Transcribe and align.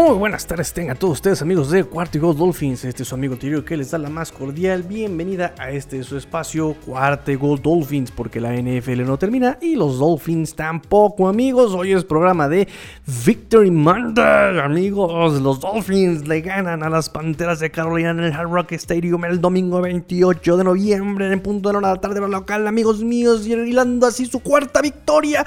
Muy 0.00 0.16
buenas 0.16 0.46
tardes 0.46 0.72
tengan 0.72 0.96
todos 0.96 1.14
ustedes 1.14 1.42
amigos 1.42 1.72
de 1.72 1.82
Cuarto 1.82 2.20
Gold 2.20 2.38
Dolphins, 2.38 2.84
este 2.84 3.02
es 3.02 3.08
su 3.08 3.16
amigo 3.16 3.36
Tirio 3.36 3.64
que 3.64 3.76
les 3.76 3.90
da 3.90 3.98
la 3.98 4.08
más 4.08 4.30
cordial 4.30 4.84
bienvenida 4.84 5.56
a 5.58 5.72
este 5.72 6.04
su 6.04 6.16
espacio 6.16 6.76
Cuarto 6.86 7.36
Gold 7.36 7.62
Dolphins 7.62 8.12
porque 8.12 8.40
la 8.40 8.54
NFL 8.54 9.04
no 9.04 9.18
termina 9.18 9.58
y 9.60 9.74
los 9.74 9.98
Dolphins 9.98 10.54
tampoco 10.54 11.28
amigos, 11.28 11.74
hoy 11.74 11.94
es 11.94 12.04
programa 12.04 12.48
de 12.48 12.68
Victory 13.26 13.72
Monday 13.72 14.60
amigos, 14.60 15.42
los 15.42 15.58
Dolphins 15.58 16.28
le 16.28 16.42
ganan 16.42 16.84
a 16.84 16.88
las 16.88 17.10
Panteras 17.10 17.58
de 17.58 17.72
Carolina 17.72 18.10
en 18.10 18.20
el 18.20 18.32
Hard 18.32 18.52
Rock 18.52 18.72
Stadium 18.74 19.24
el 19.24 19.40
domingo 19.40 19.80
28 19.80 20.58
de 20.58 20.62
noviembre 20.62 21.32
en 21.32 21.40
punto 21.40 21.70
de 21.70 21.72
la 21.72 21.78
hora 21.78 21.88
de 21.88 21.94
la 21.96 22.00
tarde 22.00 22.20
local 22.20 22.68
amigos 22.68 23.02
míos 23.02 23.48
y 23.48 23.52
hilando 23.52 24.06
así 24.06 24.26
su 24.26 24.38
cuarta 24.38 24.80
victoria 24.80 25.44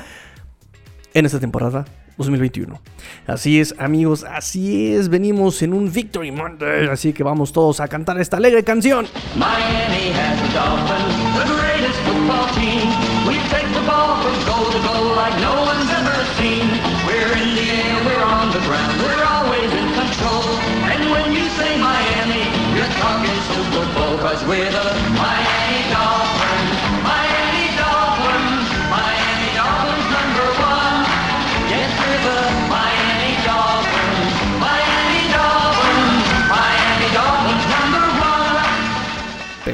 en 1.14 1.26
esta 1.26 1.40
temporada 1.40 1.86
2021. 2.18 2.80
Así 3.28 3.60
es, 3.60 3.76
amigos, 3.78 4.24
así 4.24 4.94
es. 4.94 5.10
Venimos 5.10 5.62
en 5.62 5.74
un 5.74 5.92
Victory 5.92 6.32
Monday, 6.32 6.88
así 6.88 7.14
que 7.14 7.24
vamos 7.24 7.52
todos 7.52 7.80
a 7.80 7.88
cantar 7.88 8.20
esta 8.20 8.38
alegre 8.38 8.64
canción. 8.64 9.08
Miami 9.36 10.12
has 10.14 10.40
a 10.42 10.54
dolphin, 10.54 11.04
the 11.38 11.46
greatest 11.54 12.00
football 12.06 12.48
team. 12.56 12.88
We 13.28 13.36
take 13.50 13.68
the 13.74 13.86
ball 13.88 14.22
from 14.22 14.36
goal 14.46 14.66
to 14.72 14.80
goal 14.86 15.16
like 15.16 15.36
no 15.42 15.54
one's 15.64 15.90
ever 15.90 16.18
seen. 16.38 16.66
We're 17.06 17.34
in 17.38 17.56
the 17.56 17.68
air, 17.70 17.96
we're 18.06 18.24
on 18.26 18.52
the 18.52 18.62
ground, 18.66 18.94
we're 19.02 19.26
always 19.26 19.70
in 19.72 19.88
control. 19.94 20.46
And 20.92 21.02
when 21.12 21.34
you 21.34 21.46
say 21.58 21.78
Miami, 21.80 22.44
you're 22.76 22.94
talking 23.00 23.38
Super 23.54 23.86
Bowl, 23.96 24.18
cause 24.20 24.42
we're 24.46 24.70
the 24.72 24.88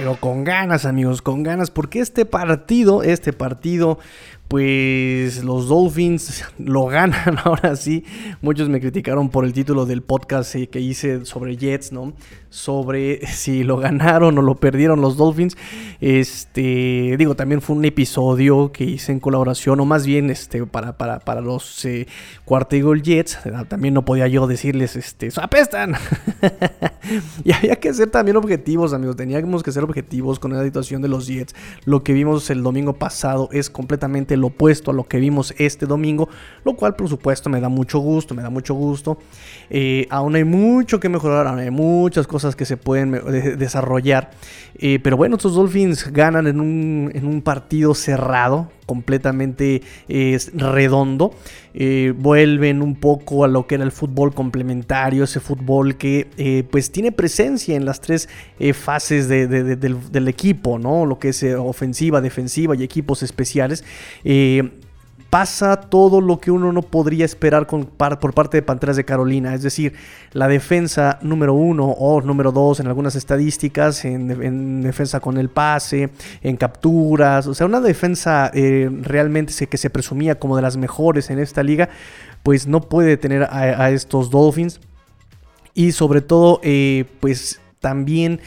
Pero 0.08 0.22
con 0.22 0.46
ganas, 0.46 0.86
amigos, 0.86 1.22
con 1.22 1.44
ganas, 1.44 1.70
porque 1.70 2.00
este 2.00 2.26
partido, 2.26 3.04
este 3.04 3.34
partido, 3.34 4.00
pues 4.48 5.44
los 5.44 5.68
Dolphins 5.68 6.46
lo 6.58 6.86
ganan 6.86 7.38
ahora 7.44 7.76
sí. 7.76 8.06
Muchos 8.42 8.70
me 8.70 8.80
criticaron 8.80 9.30
por 9.30 9.46
el 9.46 9.54
título 9.54 9.86
del 9.86 10.02
podcast 10.02 10.56
eh, 10.56 10.68
que 10.68 10.80
hice 10.80 11.26
sobre 11.26 11.58
Jets, 11.58 11.92
¿no? 11.92 12.14
Sobre 12.50 13.26
si 13.28 13.64
lo 13.64 13.78
ganaron 13.78 14.38
o 14.38 14.42
lo 14.42 14.56
perdieron 14.56 15.02
los 15.02 15.18
Dolphins. 15.18 15.58
Este, 16.00 17.16
digo, 17.18 17.36
también 17.36 17.62
fue 17.62 17.76
un 17.76 17.86
episodio 17.86 18.72
que 18.72 18.86
hice 18.86 19.12
en 19.12 19.20
colaboración, 19.20 19.80
o 19.80 19.86
más 19.86 20.06
bien 20.06 20.30
este, 20.30 20.66
para, 20.66 20.98
para, 20.98 21.20
para 21.20 21.42
los 21.42 21.84
eh, 21.86 22.08
Cuarta 22.46 22.76
Eagle 22.76 23.02
Jets. 23.02 23.40
También 23.68 23.94
no 23.94 24.06
podía 24.06 24.28
yo 24.28 24.48
decirles, 24.48 24.96
este, 24.96 25.30
apestan. 25.38 25.96
y 27.44 27.52
había 27.52 27.76
que 27.78 27.94
ser 27.94 28.10
también 28.10 28.38
objetivos, 28.38 28.94
amigos. 28.94 29.16
Teníamos 29.16 29.64
que 29.64 29.72
ser 29.72 29.84
objetivos 29.84 30.40
con 30.40 30.54
la 30.54 30.64
situación 30.64 31.02
de 31.02 31.10
los 31.10 31.28
Jets. 31.28 31.54
Lo 31.86 32.04
que 32.04 32.14
vimos 32.14 32.50
el 32.50 32.64
domingo 32.64 32.94
pasado 32.94 33.50
es 33.52 33.70
completamente 33.70 34.37
opuesto 34.44 34.92
a 34.92 34.94
lo 34.94 35.04
que 35.04 35.20
vimos 35.20 35.54
este 35.58 35.86
domingo, 35.86 36.30
lo 36.64 36.76
cual 36.76 36.96
por 36.96 37.10
supuesto 37.10 37.50
me 37.50 37.60
da 37.60 37.70
mucho 37.70 38.00
gusto, 38.00 38.36
me 38.36 38.42
da 38.42 38.50
mucho 38.50 38.74
gusto. 38.74 39.18
Eh, 39.70 40.08
aún 40.10 40.36
hay 40.36 40.44
mucho 40.44 41.00
que 41.00 41.10
mejorar, 41.10 41.48
aún 41.48 41.60
hay 41.60 41.72
muchas 41.72 42.28
cosas 42.28 42.56
que 42.56 42.66
se 42.66 42.78
pueden 42.78 43.12
desarrollar, 43.58 44.32
Eh, 44.80 45.00
pero 45.02 45.18
bueno, 45.18 45.38
estos 45.38 45.56
Dolphins 45.56 46.12
ganan 46.12 46.46
en 46.46 46.60
un, 46.60 47.12
en 47.14 47.26
un 47.26 47.42
partido 47.42 47.96
cerrado, 47.96 48.70
completamente 48.88 49.84
eh, 50.10 50.40
redondo. 50.56 51.36
Eh, 51.76 52.12
vuelven 52.18 52.82
un 52.82 52.96
poco 52.96 53.44
a 53.44 53.48
lo 53.48 53.68
que 53.68 53.76
era 53.76 53.84
el 53.84 53.92
fútbol 53.92 54.34
complementario, 54.34 55.24
ese 55.26 55.40
fútbol 55.40 55.96
que 55.98 56.26
eh, 56.38 56.64
pues 56.72 56.90
tiene 56.92 57.12
presencia 57.12 57.76
en 57.76 57.86
las 57.86 58.02
tres 58.02 58.28
fases 58.74 59.28
de- 59.28 59.46
de- 59.48 59.64
de- 59.64 59.76
del, 59.76 60.12
del 60.12 60.28
equipo, 60.28 60.80
¿no? 60.80 61.06
Lo 61.06 61.20
que 61.20 61.30
es 61.30 61.44
ofensiva, 61.44 62.20
defensiva 62.22 62.76
y 62.76 62.82
equipos 62.82 63.22
especiales. 63.22 63.84
Pasa 65.30 65.76
todo 65.76 66.22
lo 66.22 66.40
que 66.40 66.52
uno 66.52 66.72
no 66.72 66.82
podría 66.82 67.26
esperar 67.26 67.68
por 67.68 68.34
parte 68.34 68.58
de 68.58 68.62
Panteras 68.62 68.96
de 68.96 69.04
Carolina. 69.04 69.54
Es 69.54 69.62
decir, 69.62 69.94
la 70.32 70.48
defensa 70.48 71.20
número 71.22 71.54
uno 71.54 71.86
o 71.86 72.22
número 72.22 72.54
dos 72.54 72.80
en 72.80 72.88
algunas 72.88 73.16
estadísticas, 73.16 74.06
en, 74.06 74.32
en 74.42 74.82
defensa 74.82 75.20
con 75.20 75.38
el 75.38 75.50
pase, 75.50 76.10
en 76.42 76.56
capturas. 76.56 77.46
O 77.48 77.54
sea, 77.54 77.66
una 77.66 77.82
defensa 77.82 78.50
eh, 78.54 78.90
realmente 79.02 79.68
que 79.68 79.78
se 79.78 79.90
presumía 79.90 80.40
como 80.40 80.56
de 80.56 80.62
las 80.62 80.78
mejores 80.78 81.30
en 81.30 81.40
esta 81.40 81.62
liga, 81.62 81.90
pues 82.44 82.66
no 82.66 82.82
puede 82.82 83.18
tener 83.18 83.44
a, 83.44 83.84
a 83.84 83.92
estos 83.92 84.30
Dolphins. 84.30 84.80
Y 85.74 85.92
sobre 85.92 86.22
todo, 86.22 86.62
eh, 86.64 87.06
pues 87.20 87.60
también 87.80 88.40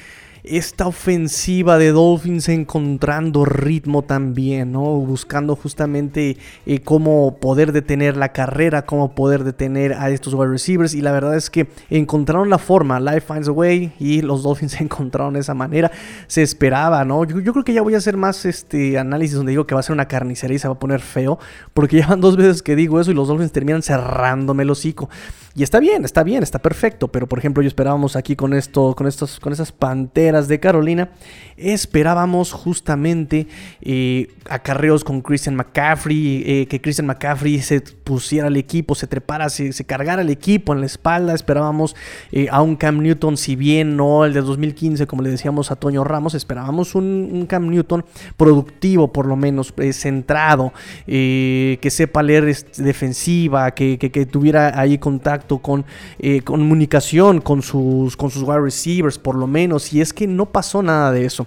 esta 0.43 0.87
ofensiva 0.87 1.79
de 1.79 1.93
Dolphins 1.93 2.49
encontrando 2.49 3.45
ritmo 3.45 4.03
también, 4.03 4.73
¿no? 4.73 4.83
Buscando 4.83 5.57
justamente 5.57 6.37
eh, 6.67 6.81
cómo 6.81 7.39
poder 7.39 7.73
detener 7.73 8.17
la 8.17 8.33
carrera, 8.33 8.87
cómo 8.87 9.15
poder 9.15 9.45
detener 9.45 9.95
a 9.95 10.11
estos 10.11 10.35
wide 10.35 10.51
receivers. 10.51 10.95
Y 10.95 11.03
la 11.03 11.13
verdad 11.13 11.37
es 11.37 11.51
que 11.51 11.69
encontraron 11.91 12.49
la 12.49 12.59
forma, 12.59 13.01
Life 13.01 13.33
finds 13.33 13.49
a 13.49 13.53
way, 13.53 13.93
y 13.99 14.23
los 14.23 14.43
Dolphins 14.43 14.81
encontraron 14.81 15.37
esa 15.37 15.55
manera. 15.55 15.91
Se 16.27 16.43
esperaba, 16.43 17.05
¿no? 17.05 17.25
Yo, 17.25 17.53
creo 17.53 17.65
que 17.65 17.75
ya 17.75 17.83
voy 17.83 17.95
a 17.95 17.99
hacer 17.99 18.17
más 18.17 18.45
este 18.45 18.99
análisis 18.99 19.37
donde 19.37 19.51
digo 19.51 19.67
que 19.67 19.75
va 19.75 19.81
a 19.81 19.85
ser 19.85 19.93
una 19.93 20.09
carnicería 20.09 20.57
y 20.57 20.59
se 20.59 20.69
va 20.69 20.75
a 20.75 20.79
poner 20.79 21.01
feo, 21.01 21.39
porque 21.75 21.97
ya 22.01 22.07
van 22.07 22.21
dos 22.21 22.37
veces 22.37 22.63
que 22.63 22.77
digo 22.77 23.01
eso 23.01 23.11
y 23.11 23.15
los 23.15 23.29
Dolphins 23.29 23.53
terminan 23.53 23.83
cerrándome 23.83 24.63
el 24.63 24.71
hocico. 24.71 25.09
Y 25.57 25.65
está 25.65 25.81
bien, 25.81 26.05
está 26.05 26.23
bien, 26.23 26.45
está 26.45 26.61
perfecto. 26.61 27.09
Pero 27.09 27.27
por 27.27 27.39
ejemplo, 27.41 27.61
yo 27.63 27.67
esperábamos 27.67 28.15
aquí 28.15 28.37
con 28.37 28.55
esto, 28.55 28.95
con 28.97 29.09
estos, 29.09 29.41
con 29.41 29.53
esas 29.53 29.73
panteras 29.73 30.47
de 30.47 30.61
Carolina, 30.61 31.11
esperábamos 31.57 32.53
justamente 32.53 33.49
eh, 33.83 34.29
acarreos 34.49 35.03
con 35.03 35.23
Christian 35.23 35.57
McCaffrey, 35.57 36.45
eh, 36.47 36.67
que 36.67 36.81
Christian 36.81 37.07
McCaffrey 37.09 37.61
se 37.63 37.81
pusiera 37.81 38.47
al 38.47 38.57
equipo, 38.57 38.95
se 38.95 39.09
trepara, 39.09 39.49
se, 39.49 39.73
se 39.73 39.85
cargara 39.85 40.23
el 40.23 40.31
equipo 40.31 40.73
en 40.73 40.81
la 40.81 40.87
espalda. 40.87 41.35
Esperábamos 41.35 41.97
eh, 42.31 42.47
a 42.51 42.63
un 42.63 42.77
Cam 42.77 42.99
Newton, 43.01 43.37
si 43.37 43.57
bien 43.57 43.97
no 43.97 44.25
el 44.25 44.33
de 44.33 44.43
2015, 44.43 45.09
como 45.09 45.23
le 45.23 45.31
decíamos 45.31 45.73
a 45.73 45.77
Toño 45.77 46.05
Ramos, 46.05 46.35
esperábamos 46.35 46.95
un, 46.95 47.45
Cam 47.49 47.69
Newton 47.69 48.05
productivo, 48.37 49.13
por 49.13 49.27
lo 49.27 49.35
menos, 49.35 49.75
eh, 49.79 49.93
centrado, 49.93 50.73
que 51.07 51.89
sepa 51.91 52.23
leer 52.23 52.45
este, 52.49 52.83
defensiva, 52.85 53.73
que, 53.73 53.99
que- 53.99 54.11
que 54.13 54.27
tuviera 54.27 54.79
ahí 54.79 54.99
contacto 54.99 55.40
con 55.41 55.85
eh, 56.19 56.43
comunicación 56.43 57.41
con 57.41 57.63
sus, 57.63 58.17
con 58.17 58.31
sus 58.31 58.43
wide 58.43 58.61
receivers, 58.61 59.19
por 59.19 59.35
lo 59.35 59.47
menos. 59.47 59.93
Y 59.93 60.01
es 60.01 60.13
que 60.13 60.27
no 60.27 60.47
pasó 60.47 60.83
nada 60.83 61.13
de 61.13 61.25
eso. 61.25 61.47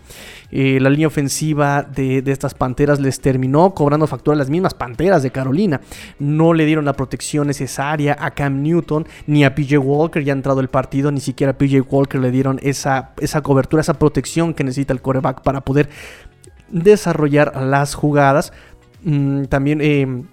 Eh, 0.52 0.80
la 0.80 0.90
línea 0.90 1.08
ofensiva 1.08 1.84
de, 1.84 2.22
de 2.22 2.32
estas 2.32 2.54
panteras 2.54 3.00
les 3.00 3.20
terminó 3.20 3.74
cobrando 3.74 4.06
factura 4.08 4.36
a 4.36 4.38
las 4.38 4.50
mismas 4.50 4.74
panteras 4.74 5.24
de 5.24 5.32
Carolina. 5.32 5.82
No 6.20 6.54
le 6.54 6.66
dieron 6.66 6.86
la 6.86 6.94
protección 6.94 7.48
necesaria 7.48 8.16
a 8.20 8.32
Cam 8.32 8.62
Newton 8.62 9.08
ni 9.28 9.44
a 9.44 9.56
PJ 9.56 9.78
Walker. 9.80 10.24
Ya 10.24 10.34
ha 10.34 10.36
entrado 10.36 10.60
el 10.60 10.68
partido, 10.68 11.12
ni 11.12 11.20
siquiera 11.20 11.52
a 11.52 11.58
PJ 11.58 11.82
Walker 11.82 12.20
le 12.20 12.32
dieron 12.32 12.60
esa, 12.64 13.14
esa 13.20 13.42
cobertura, 13.42 13.82
esa 13.82 13.96
protección 13.96 14.54
que 14.54 14.64
necesita 14.64 14.94
el 14.94 15.02
coreback 15.02 15.42
para 15.42 15.62
poder 15.62 15.90
desarrollar 16.70 17.62
las 17.62 17.94
jugadas. 17.94 18.54
Mm, 19.04 19.46
también 19.46 19.80
eh, 19.82 20.24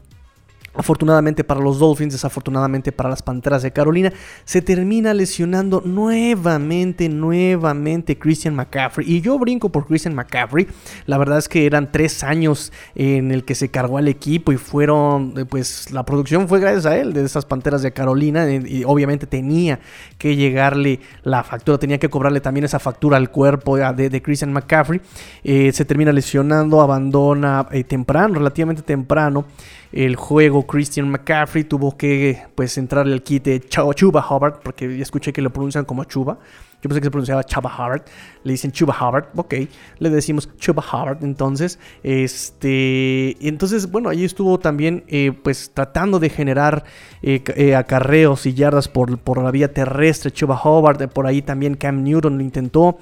Afortunadamente 0.73 1.43
para 1.43 1.61
los 1.61 1.81
Dolphins, 1.81 2.13
desafortunadamente 2.13 2.93
para 2.93 3.09
las 3.11 3.23
Panteras 3.23 3.63
de 3.63 3.73
Carolina, 3.73 4.13
se 4.45 4.63
termina 4.63 5.13
lesionando 5.13 5.83
nuevamente, 5.85 7.09
nuevamente 7.09 8.17
Christian 8.17 8.55
McCaffrey. 8.55 9.11
Y 9.11 9.21
yo 9.21 9.37
brinco 9.37 9.71
por 9.71 9.89
Christian 9.89 10.15
McCaffrey. 10.15 10.69
La 11.07 11.19
verdad 11.19 11.39
es 11.39 11.49
que 11.49 11.67
eran 11.67 11.91
tres 11.91 12.23
años 12.23 12.73
en 12.95 13.33
el 13.33 13.45
que 13.45 13.57
se 13.57 13.69
cargó 13.69 13.99
al 13.99 14.07
equipo 14.07 14.53
y 14.53 14.59
fueron, 14.59 15.35
eh, 15.37 15.45
pues 15.45 15.91
la 15.91 16.05
producción 16.05 16.47
fue 16.47 16.61
gracias 16.61 16.87
a 16.87 16.97
él, 16.97 17.15
de 17.15 17.25
esas 17.25 17.47
Panteras 17.47 17.83
de 17.83 17.93
Carolina. 17.93 18.49
eh, 18.49 18.63
Y 18.65 18.85
obviamente 18.85 19.27
tenía 19.27 19.81
que 20.19 20.37
llegarle 20.37 21.01
la 21.25 21.43
factura, 21.43 21.79
tenía 21.79 21.99
que 21.99 22.09
cobrarle 22.09 22.41
también 22.41 22.63
esa 22.63 22.79
factura 22.79 23.17
al 23.17 23.33
cuerpo 23.33 23.77
eh, 23.77 23.93
de, 24.09 24.23
Christian 24.23 24.53
McCaffrey. 24.53 25.01
Se 25.43 25.85
termina 25.85 26.13
lesionando, 26.13 26.81
abandona 26.81 27.67
temprano, 27.89 28.35
relativamente 28.35 28.83
temprano 28.83 29.47
el 29.93 30.17
juego 30.17 30.60
Christian 30.67 31.09
McCaffrey 31.11 31.65
tuvo 31.65 31.97
que 31.97 32.43
pues 32.55 32.77
entrarle 32.79 33.13
al 33.13 33.23
kit 33.23 33.45
de 33.45 33.61
Chuba 33.61 34.25
Hubbard 34.29 34.61
porque 34.63 34.97
ya 34.97 35.03
escuché 35.03 35.33
que 35.33 35.43
lo 35.43 35.51
pronuncian 35.51 35.85
como 35.85 36.05
Chuba 36.05 36.39
Yo 36.83 36.89
pensé 36.89 37.01
que 37.01 37.07
se 37.07 37.11
pronunciaba 37.11 37.45
Chaba 37.45 37.71
Hubbard. 37.75 38.03
Le 38.45 38.53
dicen 38.53 38.73
Chuba 38.73 38.95
Hubbard. 38.99 39.29
Ok, 39.37 39.55
le 39.99 40.11
decimos 40.11 40.49
Chuba 40.57 40.83
Hubbard. 40.83 41.23
Entonces, 41.23 41.79
este. 42.03 43.37
Entonces, 43.47 43.91
bueno, 43.91 44.09
allí 44.09 44.25
estuvo 44.25 44.59
también, 44.59 45.05
eh, 45.09 45.33
pues, 45.43 45.71
tratando 45.75 46.19
de 46.19 46.31
generar 46.31 46.85
eh, 47.23 47.43
eh, 47.57 47.75
acarreos 47.77 48.47
y 48.47 48.55
yardas 48.55 48.89
por, 48.89 49.19
por 49.19 49.43
la 49.43 49.51
vía 49.51 49.73
terrestre. 49.73 50.31
Chuba 50.31 50.61
Hubbard. 50.63 51.09
Por 51.11 51.27
ahí 51.27 51.43
también 51.43 51.75
Cam 51.75 52.03
Newton 52.03 52.39
lo 52.39 52.43
intentó. 52.43 52.99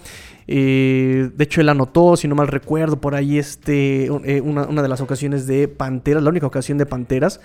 De 0.55 1.45
hecho, 1.45 1.61
él 1.61 1.69
anotó, 1.69 2.17
si 2.17 2.27
no 2.27 2.35
mal 2.35 2.49
recuerdo, 2.49 3.01
por 3.01 3.15
ahí 3.15 3.39
este, 3.39 4.11
una, 4.11 4.67
una, 4.67 4.83
de 4.83 4.89
las 4.89 5.01
ocasiones 5.01 5.47
de 5.47 5.69
Panteras, 5.69 6.23
la 6.23 6.31
única 6.31 6.47
ocasión 6.47 6.79
de 6.79 6.87
Panteras. 6.87 7.41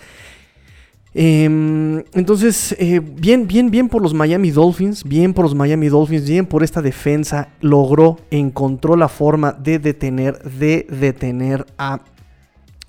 Em, 1.16 2.04
entonces, 2.14 2.76
eh, 2.80 3.00
bien, 3.00 3.46
bien, 3.46 3.70
bien 3.70 3.88
por 3.88 4.02
los 4.02 4.14
Miami 4.16 4.50
Dolphins, 4.50 5.04
bien 5.04 5.34
por 5.34 5.46
los 5.46 5.54
Miami 5.54 5.88
Dolphins, 5.88 6.28
bien 6.28 6.46
por 6.48 6.64
esta 6.64 6.82
defensa, 6.82 7.50
logró, 7.62 8.18
encontró 8.32 8.96
la 8.96 9.08
forma 9.08 9.52
de 9.52 9.78
detener, 9.78 10.42
de 10.42 10.88
detener 10.90 11.68
a 11.78 12.02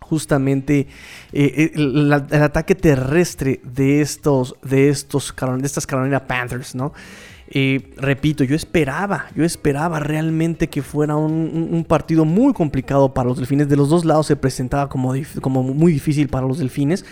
justamente 0.01 0.87
eh, 1.33 1.73
el, 1.75 2.13
ataque 2.13 2.75
terrestre 2.75 3.61
de 3.63 4.01
estos, 4.01 4.55
de 4.63 4.89
estos, 4.89 5.35
de 5.59 5.67
estas 5.67 5.87
Carolina 5.87 6.27
Panthers, 6.27 6.75
¿no? 6.75 6.93
Repito, 7.97 8.43
yo 8.45 8.57
esperaba, 8.57 9.27
yo 9.37 9.45
esperaba 9.45 10.01
realmente 10.01 10.69
que 10.69 10.83
fuera 10.83 11.17
un, 11.17 11.85
partido 11.87 12.25
muy 12.25 12.53
complicado 12.53 13.13
para 13.13 13.29
los 13.29 13.39
delfines. 13.39 13.69
De 13.69 13.77
los 13.77 13.89
dos 13.89 14.05
lados 14.05 14.27
se 14.27 14.37
presentaba 14.37 14.89
como, 14.89 15.15
como 15.41 15.63
muy 15.63 15.93
difícil 15.93 16.29
para 16.29 16.47
los 16.47 16.59
delfines. 16.59 17.05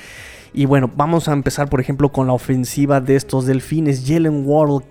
Y 0.54 0.66
bueno, 0.66 0.90
vamos 0.94 1.28
a 1.28 1.32
empezar 1.32 1.68
por 1.68 1.80
ejemplo 1.80 2.10
con 2.10 2.26
la 2.26 2.32
ofensiva 2.32 3.00
de 3.00 3.16
estos 3.16 3.46
delfines. 3.46 4.04
Jalen 4.06 4.44
Waddle, 4.46 4.86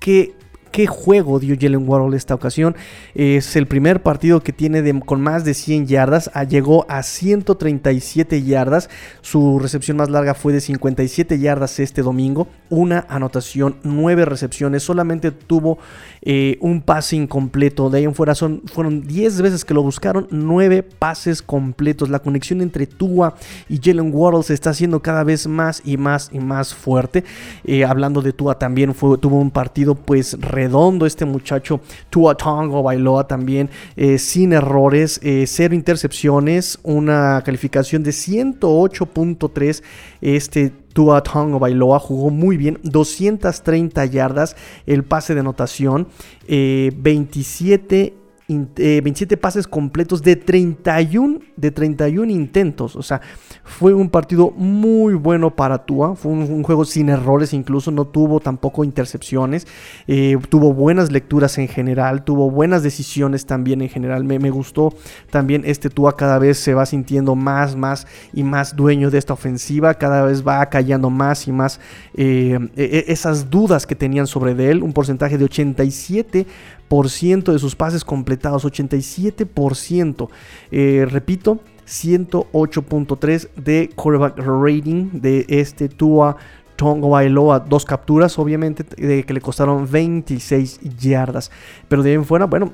que 0.00 0.34
qué 0.70 0.86
juego 0.86 1.38
dio 1.38 1.56
Jalen 1.58 1.88
Waddle 1.88 2.16
esta 2.16 2.34
ocasión. 2.34 2.76
Es 3.14 3.56
el 3.56 3.66
primer 3.66 4.02
partido 4.02 4.40
que 4.40 4.52
tiene 4.52 5.00
con 5.00 5.20
más 5.20 5.44
de 5.44 5.54
100 5.54 5.86
yardas. 5.86 6.30
Ah, 6.34 6.44
llegó 6.44 6.86
a 6.88 7.02
137 7.02 8.42
yardas. 8.42 8.90
Su 9.20 9.58
recepción 9.58 9.96
más 9.96 10.10
larga 10.10 10.34
fue 10.34 10.52
de 10.52 10.60
57 10.60 11.38
yardas 11.38 11.78
este 11.80 12.02
domingo. 12.02 12.48
Una 12.68 13.06
anotación, 13.08 13.76
9 13.82 14.24
recepciones. 14.24 14.82
Solamente 14.82 15.30
tuvo 15.30 15.78
eh, 16.22 16.58
un 16.60 16.82
pase 16.82 17.16
incompleto. 17.16 17.90
De 17.90 17.98
ahí 17.98 18.04
en 18.04 18.14
fuera 18.14 18.34
son, 18.34 18.62
fueron 18.66 19.06
10 19.06 19.42
veces 19.42 19.64
que 19.64 19.74
lo 19.74 19.82
buscaron. 19.82 20.26
9 20.30 20.82
pases 20.82 21.42
completos. 21.42 22.10
La 22.10 22.18
conexión 22.18 22.60
entre 22.60 22.86
Tua 22.86 23.34
y 23.68 23.80
Jalen 23.82 24.10
Waddle 24.12 24.42
se 24.42 24.54
está 24.54 24.70
haciendo 24.70 25.00
cada 25.00 25.24
vez 25.24 25.46
más 25.46 25.82
y 25.84 25.96
más 25.96 26.30
y 26.32 26.38
más 26.38 26.74
fuerte. 26.74 27.24
Eh, 27.64 27.84
hablando 27.84 28.22
de 28.22 28.32
Tua 28.32 28.58
también 28.58 28.94
tuvo 28.94 29.40
un 29.40 29.50
partido 29.50 29.94
pues 29.94 30.36
redondo 30.56 31.04
este 31.04 31.24
muchacho. 31.26 31.80
Tua 32.08 32.34
Tongo 32.34 32.82
Bailoa 32.82 33.28
también 33.28 33.68
eh, 33.94 34.18
sin 34.18 34.52
errores, 34.52 35.20
eh, 35.22 35.44
cero 35.46 35.74
intercepciones, 35.74 36.78
una 36.82 37.42
calificación 37.44 38.02
de 38.02 38.10
108.3. 38.10 39.82
Este 40.22 40.70
Tua 40.94 41.22
Tongo 41.22 41.58
Bailoa 41.58 41.98
jugó 41.98 42.30
muy 42.30 42.56
bien, 42.56 42.78
230 42.82 44.06
yardas, 44.06 44.56
el 44.86 45.04
pase 45.04 45.34
de 45.34 45.40
anotación, 45.40 46.08
27 46.48 46.96
27 47.02 48.25
eh, 48.48 49.36
pases 49.40 49.66
completos 49.66 50.22
de 50.22 50.36
31, 50.36 51.40
de 51.56 51.70
31 51.72 52.30
intentos. 52.30 52.94
O 52.94 53.02
sea, 53.02 53.20
fue 53.64 53.92
un 53.92 54.08
partido 54.08 54.52
muy 54.52 55.14
bueno 55.14 55.54
para 55.54 55.84
Tua. 55.84 56.14
Fue 56.14 56.30
un, 56.30 56.62
juego 56.62 56.84
sin 56.84 57.08
errores, 57.08 57.52
incluso 57.52 57.90
no 57.90 58.06
tuvo 58.06 58.38
tampoco 58.38 58.84
intercepciones. 58.84 59.66
Eh, 60.06 60.38
tuvo 60.48 60.72
buenas 60.72 61.10
lecturas 61.10 61.58
en 61.58 61.66
general, 61.66 62.24
tuvo 62.24 62.50
buenas 62.50 62.82
decisiones 62.82 63.46
también 63.46 63.82
en 63.82 63.88
general. 63.88 64.22
Me, 64.24 64.50
gustó 64.50 64.94
también 65.30 65.62
este 65.66 65.90
Tua 65.90 66.16
cada 66.16 66.38
vez 66.38 66.58
se 66.58 66.72
va 66.72 66.86
sintiendo 66.86 67.34
más, 67.34 67.74
más 67.74 68.06
y 68.32 68.44
más 68.44 68.76
dueño 68.76 69.10
de 69.10 69.18
esta 69.18 69.32
ofensiva. 69.32 69.94
Cada 69.94 70.24
vez 70.24 70.46
va 70.46 70.64
callando 70.66 71.10
más 71.10 71.48
y 71.48 71.52
más 71.52 71.80
eh, 72.14 72.58
e, 72.76 72.84
e, 72.84 73.12
esas 73.12 73.50
dudas 73.50 73.86
que 73.86 73.96
tenían 73.96 74.28
sobre 74.28 74.52
él. 74.70 74.84
Un 74.84 74.92
porcentaje 74.92 75.36
de 75.36 75.44
87 75.44 76.46
de 76.88 77.58
sus 77.58 77.74
pases 77.76 78.04
completados, 78.04 78.64
87%. 78.64 80.28
Eh, 80.70 81.06
repito, 81.10 81.60
108.3 81.86 83.48
de 83.54 83.90
quarterback 83.94 84.38
rating 84.38 85.20
de 85.20 85.46
este 85.48 85.88
Tua 85.88 86.36
Tongo 86.76 87.10
Bailoa, 87.10 87.60
dos 87.60 87.84
capturas, 87.84 88.38
obviamente, 88.38 88.84
de 88.96 89.24
que 89.24 89.32
le 89.32 89.40
costaron 89.40 89.90
26 89.90 90.80
yardas. 90.98 91.50
Pero 91.88 92.02
de 92.02 92.10
ahí 92.10 92.16
en 92.16 92.24
fuera, 92.24 92.44
bueno, 92.46 92.72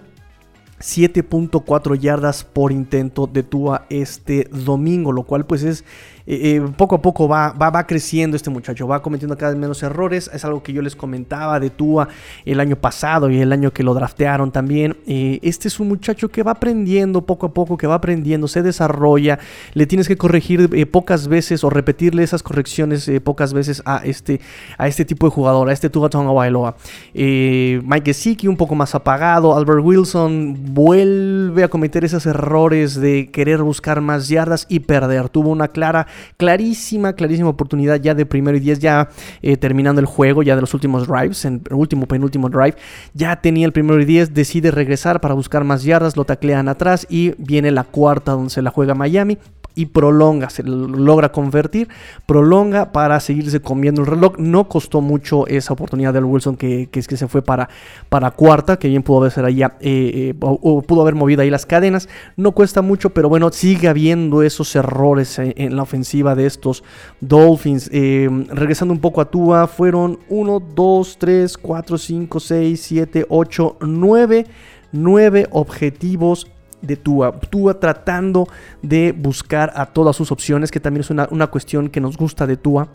7.4 0.81 1.97
yardas 1.99 2.43
por 2.43 2.73
intento 2.73 3.29
de 3.29 3.45
Tua 3.45 3.87
este 3.89 4.49
domingo, 4.51 5.13
lo 5.13 5.23
cual 5.23 5.47
pues 5.47 5.63
es 5.63 5.85
eh, 6.27 6.57
eh, 6.57 6.61
poco 6.77 6.97
a 6.97 7.03
poco 7.03 7.29
va, 7.29 7.53
va, 7.53 7.87
creciendo 7.87 8.37
este 8.37 8.51
muchacho, 8.51 8.87
va 8.87 9.03
cometiendo 9.03 9.37
cada 9.37 9.53
vez 9.53 9.61
menos 9.61 9.83
errores. 9.83 10.31
Es 10.33 10.45
algo 10.45 10.63
que 10.63 10.73
yo 10.73 10.83
les 10.83 10.97
comentaba 10.97 11.59
de 11.61 11.71
Tua 11.71 12.09
el 12.45 12.61
año 12.61 12.77
pasado 12.77 13.31
y 13.31 13.41
el 13.41 13.53
año 13.53 13.73
que 13.73 13.83
lo 13.83 13.95
draftearon 13.95 14.53
también. 14.53 14.97
Eh, 15.07 15.39
este 15.43 15.69
es 15.69 15.81
un 15.81 15.89
muchacho 15.89 16.29
que 16.29 16.43
va 16.43 16.53
aprendiendo 16.53 17.23
poco 17.23 17.47
a 17.47 17.55
poco, 17.55 17.77
que 17.77 17.87
va 17.87 17.97
aprendiendo, 17.97 18.49
se 18.49 18.63
desarrolla. 18.63 19.39
Le 19.75 19.87
tienes 19.87 20.09
que 20.09 20.17
corregir 20.17 20.89
pocas 20.91 21.29
veces 21.29 21.65
o 21.65 21.71
repetirle 21.71 22.23
esas 22.23 22.43
correcciones 22.43 23.11
pocas 23.25 23.53
veces 23.53 23.83
a 23.85 23.99
este, 24.05 24.41
a 24.79 24.87
este 24.89 25.05
tipo 25.05 25.27
de 25.27 25.33
jugador, 25.33 25.69
a 25.69 25.73
este 25.73 25.91
Tua 25.91 26.09
Tonga 26.09 26.33
Bailoa. 26.33 26.77
Mike 27.15 28.03
Gesicki 28.05 28.49
un 28.49 28.57
poco 28.57 28.75
más 28.75 28.95
apagado. 28.95 29.57
Albert 29.57 29.85
Wilson 29.85 30.57
vuelve 30.75 31.65
a 31.65 31.69
cometer 31.69 32.05
esos 32.05 32.27
errores 32.27 33.01
de 33.01 33.31
querer 33.31 33.63
buscar 33.63 34.01
más 34.01 34.29
yardas 34.29 34.67
y 34.69 34.81
perder. 34.81 35.29
Tuvo 35.29 35.51
una 35.51 35.69
clara 35.69 36.07
clarísima, 36.37 37.15
clarísima 37.15 37.49
oportunidad 37.49 38.01
ya 38.01 38.15
de 38.15 38.27
primero 38.27 38.57
y 38.57 38.61
diez, 38.61 38.79
ya 38.79 39.09
eh, 39.43 39.57
terminando 39.57 40.01
el 40.01 40.07
juego, 40.07 40.43
ya 40.43 40.55
de 40.55 40.61
los 40.61 40.75
últimos 40.75 41.07
drives, 41.07 41.45
en 41.45 41.63
último, 41.71 42.07
penúltimo 42.07 42.49
drive, 42.49 42.77
ya 43.15 43.37
tenía 43.37 43.67
el 43.67 43.73
primero 43.73 44.01
y 44.01 44.05
diez, 44.05 44.35
decide 44.35 44.71
regresar 44.71 45.21
para 45.21 45.35
buscar 45.35 45.65
más 45.65 45.85
yardas, 45.85 46.17
lo 46.17 46.25
taclean 46.25 46.69
atrás 46.69 47.07
y 47.09 47.35
viene 47.39 47.71
la 47.71 47.85
cuarta 47.85 48.33
donde 48.33 48.51
se 48.51 48.63
la 48.63 48.71
juega 48.71 48.95
Miami 48.95 49.39
y 49.75 49.87
prolonga, 49.87 50.51
se 50.51 50.63
logra 50.63 51.33
convertir, 51.33 51.89
prolonga 52.27 52.93
para 52.93 53.19
seguirse 53.21 53.61
comiendo 53.61 54.03
el 54.03 54.07
reloj. 54.07 54.35
No 54.39 54.69
costó 54.69 55.01
mucho 55.01 55.47
esa 55.47 55.73
oportunidad 55.73 56.13
del 56.13 56.25
Wilson 56.25 56.57
que, 56.57 56.89
es 56.93 57.09
que 57.09 57.17
se 57.17 57.29
fue 57.29 57.43
para, 57.43 57.69
para 58.09 58.31
cuarta, 58.31 58.79
que 58.79 58.89
bien 58.89 59.03
pudo 59.03 59.19
haber 59.19 59.33
ser 59.33 59.45
allá, 59.45 59.77
eh, 59.81 60.33
eh, 60.33 60.35
o, 60.41 60.83
pudo 60.83 61.03
haber 61.03 61.15
movido 61.15 61.43
ahí 61.43 61.51
las 61.51 61.67
cadenas. 61.67 62.09
No 62.37 62.53
cuesta 62.53 62.83
mucho, 62.83 63.11
pero 63.11 63.29
bueno, 63.29 63.51
sigue 63.53 63.89
habiendo 63.89 64.43
esos 64.43 64.75
errores 64.77 65.39
en, 65.39 65.77
la 65.77 65.83
ofensiva 65.83 66.35
de 66.35 66.47
estos 66.47 66.83
Dolphins. 67.21 67.89
Eh, 67.93 68.29
regresando 68.49 68.93
un 68.93 69.01
poco 69.01 69.21
a 69.21 69.31
Tua, 69.31 69.67
fueron 69.67 70.19
1, 70.29 70.61
2, 70.75 71.17
3, 71.19 71.59
4, 71.59 71.99
5, 71.99 72.41
6, 72.41 72.81
7, 72.81 73.27
8, 73.29 73.77
9. 73.81 74.47
9 74.93 75.49
objetivos 75.51 76.47
de 76.83 76.97
Tua. 76.97 77.33
Tua 77.33 77.81
tratando 77.81 78.49
de 78.83 79.13
buscar 79.13 79.73
a 79.75 79.87
todas 79.87 80.15
sus 80.17 80.31
opciones, 80.33 80.71
que 80.71 80.81
también 80.81 81.01
es 81.01 81.11
una, 81.11 81.29
una 81.31 81.47
cuestión 81.47 81.89
que 81.89 82.01
nos 82.01 82.17
gusta 82.17 82.47
de 82.47 82.57
Tua 82.57 82.89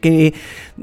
que 0.00 0.34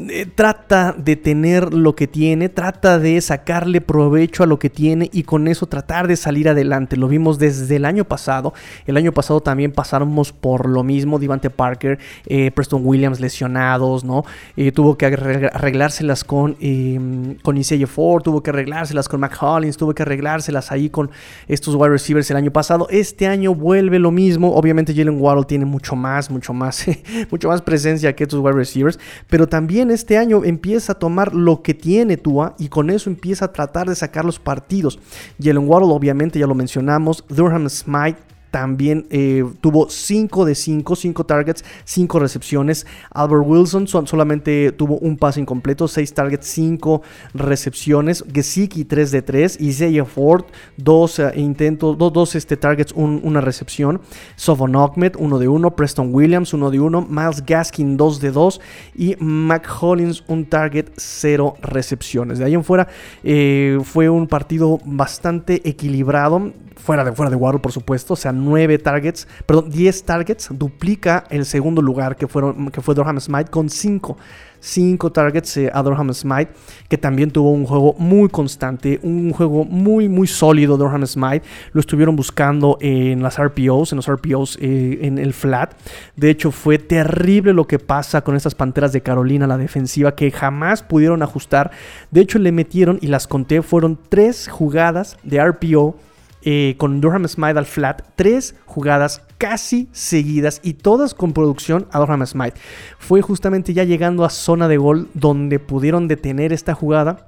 eh, 0.09 0.25
trata 0.35 0.93
de 0.97 1.15
tener 1.15 1.73
lo 1.73 1.95
que 1.95 2.07
tiene, 2.07 2.49
trata 2.49 2.99
de 2.99 3.19
sacarle 3.21 3.81
provecho 3.81 4.43
a 4.43 4.45
lo 4.45 4.59
que 4.59 4.69
tiene 4.69 5.09
y 5.11 5.23
con 5.23 5.47
eso 5.47 5.65
tratar 5.65 6.07
de 6.07 6.15
salir 6.15 6.47
adelante. 6.47 6.97
Lo 6.97 7.07
vimos 7.07 7.39
desde 7.39 7.77
el 7.77 7.85
año 7.85 8.05
pasado. 8.05 8.53
El 8.85 8.97
año 8.97 9.11
pasado 9.11 9.41
también 9.41 9.71
pasamos 9.71 10.31
por 10.31 10.69
lo 10.69 10.83
mismo. 10.83 11.19
Divante 11.19 11.49
Parker, 11.49 11.99
eh, 12.27 12.51
Preston 12.51 12.85
Williams 12.85 13.19
lesionados, 13.19 14.03
¿no? 14.03 14.23
Eh, 14.55 14.71
tuvo 14.71 14.97
que 14.97 15.07
arreglárselas 15.07 16.23
con, 16.23 16.55
em, 16.59 17.35
con 17.41 17.57
Isaiah 17.57 17.87
Ford, 17.87 18.21
tuvo 18.23 18.43
que 18.43 18.51
arreglárselas 18.51 19.09
con 19.09 19.19
McCollins, 19.19 19.77
tuvo 19.77 19.93
que 19.93 20.03
arreglárselas 20.03 20.71
ahí 20.71 20.89
con 20.89 21.09
estos 21.47 21.75
wide 21.75 21.89
receivers 21.89 22.29
el 22.31 22.37
año 22.37 22.51
pasado. 22.51 22.87
Este 22.89 23.27
año 23.27 23.55
vuelve 23.55 23.99
lo 23.99 24.11
mismo. 24.11 24.53
Obviamente 24.53 24.93
Jalen 24.93 25.19
Waddle 25.19 25.45
tiene 25.45 25.65
mucho 25.65 25.95
más, 25.95 26.29
mucho 26.29 26.53
más, 26.53 26.85
mucho 27.31 27.47
más 27.47 27.61
presencia 27.61 28.15
que 28.15 28.23
estos 28.23 28.39
wide 28.39 28.53
receivers 28.53 28.90
pero 29.27 29.47
también 29.47 29.91
este 29.91 30.17
año 30.17 30.43
empieza 30.43 30.93
a 30.93 30.99
tomar 30.99 31.33
lo 31.33 31.61
que 31.61 31.73
tiene 31.73 32.17
Tua 32.17 32.55
y 32.57 32.69
con 32.69 32.89
eso 32.89 33.09
empieza 33.09 33.45
a 33.45 33.51
tratar 33.53 33.87
de 33.87 33.95
sacar 33.95 34.25
los 34.25 34.39
partidos. 34.39 34.99
Jalen 35.41 35.67
Waddle, 35.67 35.93
obviamente, 35.93 36.39
ya 36.39 36.47
lo 36.47 36.55
mencionamos, 36.55 37.23
Durham 37.29 37.69
Smite 37.69 38.30
también 38.51 39.07
eh, 39.09 39.45
tuvo 39.61 39.89
5 39.89 40.45
de 40.45 40.55
5, 40.55 40.95
5 40.95 41.25
targets, 41.25 41.63
5 41.85 42.19
recepciones. 42.19 42.85
Albert 43.09 43.43
Wilson 43.47 43.87
solamente 43.87 44.73
tuvo 44.73 44.97
un 44.99 45.17
pase 45.17 45.39
incompleto, 45.39 45.87
6 45.87 46.13
targets, 46.13 46.47
5 46.47 47.01
recepciones. 47.33 48.23
Gesicki 48.31 48.83
3 48.83 49.11
de 49.11 49.21
3. 49.21 49.61
Isaiah 49.61 50.05
Ford 50.05 50.45
2 50.77 51.19
eh, 51.19 51.31
intentos, 51.37 51.97
2 51.97 52.35
este, 52.35 52.57
targets, 52.57 52.91
una 52.93 53.39
recepción. 53.39 54.01
Sovon 54.35 54.75
Ahmed 54.75 55.15
1 55.17 55.39
de 55.39 55.47
1. 55.47 55.75
Preston 55.75 56.13
Williams 56.13 56.53
1 56.53 56.71
de 56.71 56.79
1. 56.81 57.07
Miles 57.09 57.45
Gaskin 57.45 57.95
2 57.95 58.19
de 58.19 58.31
2. 58.31 58.61
Y 58.95 59.15
Mac 59.19 59.67
Hollins 59.79 60.25
un 60.27 60.45
target, 60.45 60.89
0 60.97 61.55
recepciones. 61.61 62.37
De 62.37 62.45
ahí 62.45 62.53
en 62.53 62.65
fuera 62.65 62.89
eh, 63.23 63.79
fue 63.83 64.09
un 64.09 64.27
partido 64.27 64.79
bastante 64.83 65.61
equilibrado 65.67 66.51
fuera 66.81 67.03
de, 67.03 67.11
fuera 67.13 67.29
de 67.29 67.35
Waddle, 67.35 67.59
por 67.59 67.71
supuesto, 67.71 68.13
o 68.13 68.17
sea, 68.17 68.31
9 68.41 68.77
targets, 68.79 69.27
perdón, 69.45 69.69
10 69.69 70.03
targets, 70.03 70.49
duplica 70.51 71.23
el 71.29 71.45
segundo 71.45 71.81
lugar 71.81 72.15
que, 72.15 72.27
fueron, 72.27 72.69
que 72.71 72.81
fue 72.81 72.95
Durham 72.95 73.19
Smite 73.19 73.49
con 73.49 73.69
5. 73.69 74.17
5 74.61 75.11
targets 75.11 75.57
eh, 75.57 75.71
a 75.73 75.81
Durham 75.83 76.13
Smite, 76.13 76.51
que 76.87 76.97
también 76.97 77.31
tuvo 77.31 77.51
un 77.51 77.65
juego 77.65 77.95
muy 77.97 78.29
constante, 78.29 78.99
un 79.03 79.33
juego 79.33 79.65
muy, 79.65 80.07
muy 80.07 80.27
sólido. 80.27 80.77
Durham 80.77 81.05
Smite 81.05 81.43
lo 81.73 81.81
estuvieron 81.81 82.15
buscando 82.15 82.77
en 82.79 83.21
las 83.21 83.37
RPOs, 83.41 83.91
en 83.91 83.97
los 83.97 84.07
RPOs 84.07 84.57
eh, 84.61 84.99
en 85.01 85.17
el 85.17 85.33
flat. 85.33 85.73
De 86.15 86.29
hecho, 86.29 86.51
fue 86.51 86.77
terrible 86.77 87.53
lo 87.53 87.67
que 87.67 87.79
pasa 87.79 88.21
con 88.21 88.35
estas 88.35 88.55
panteras 88.55 88.93
de 88.93 89.01
Carolina, 89.01 89.47
la 89.47 89.57
defensiva, 89.57 90.15
que 90.15 90.31
jamás 90.31 90.83
pudieron 90.83 91.23
ajustar. 91.23 91.71
De 92.11 92.21
hecho, 92.21 92.39
le 92.39 92.51
metieron 92.51 92.99
y 93.01 93.07
las 93.07 93.27
conté, 93.27 93.61
fueron 93.61 93.97
3 94.09 94.47
jugadas 94.47 95.17
de 95.23 95.43
RPO 95.43 95.95
eh, 96.43 96.75
con 96.77 97.01
Durham 97.01 97.27
Smite 97.27 97.59
al 97.59 97.65
flat, 97.65 98.01
tres 98.15 98.55
jugadas 98.65 99.21
casi 99.37 99.89
seguidas 99.91 100.59
y 100.63 100.73
todas 100.73 101.13
con 101.13 101.33
producción 101.33 101.87
a 101.91 101.99
Durham 101.99 102.25
Smite. 102.25 102.59
Fue 102.99 103.21
justamente 103.21 103.73
ya 103.73 103.83
llegando 103.83 104.25
a 104.25 104.29
zona 104.29 104.67
de 104.67 104.77
gol 104.77 105.09
donde 105.13 105.59
pudieron 105.59 106.07
detener 106.07 106.53
esta 106.53 106.73
jugada 106.73 107.27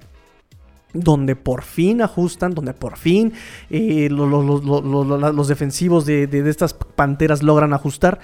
donde 0.94 1.36
por 1.36 1.64
fin 1.64 2.02
ajustan, 2.02 2.54
donde 2.54 2.74
por 2.74 2.98
fin 2.98 3.34
eh, 3.70 4.08
los, 4.10 5.48
defensivos 5.48 6.06
de, 6.06 6.28
estas 6.48 6.74
panteras 6.74 7.44
logran 7.44 7.74
ajustar. 7.74 8.20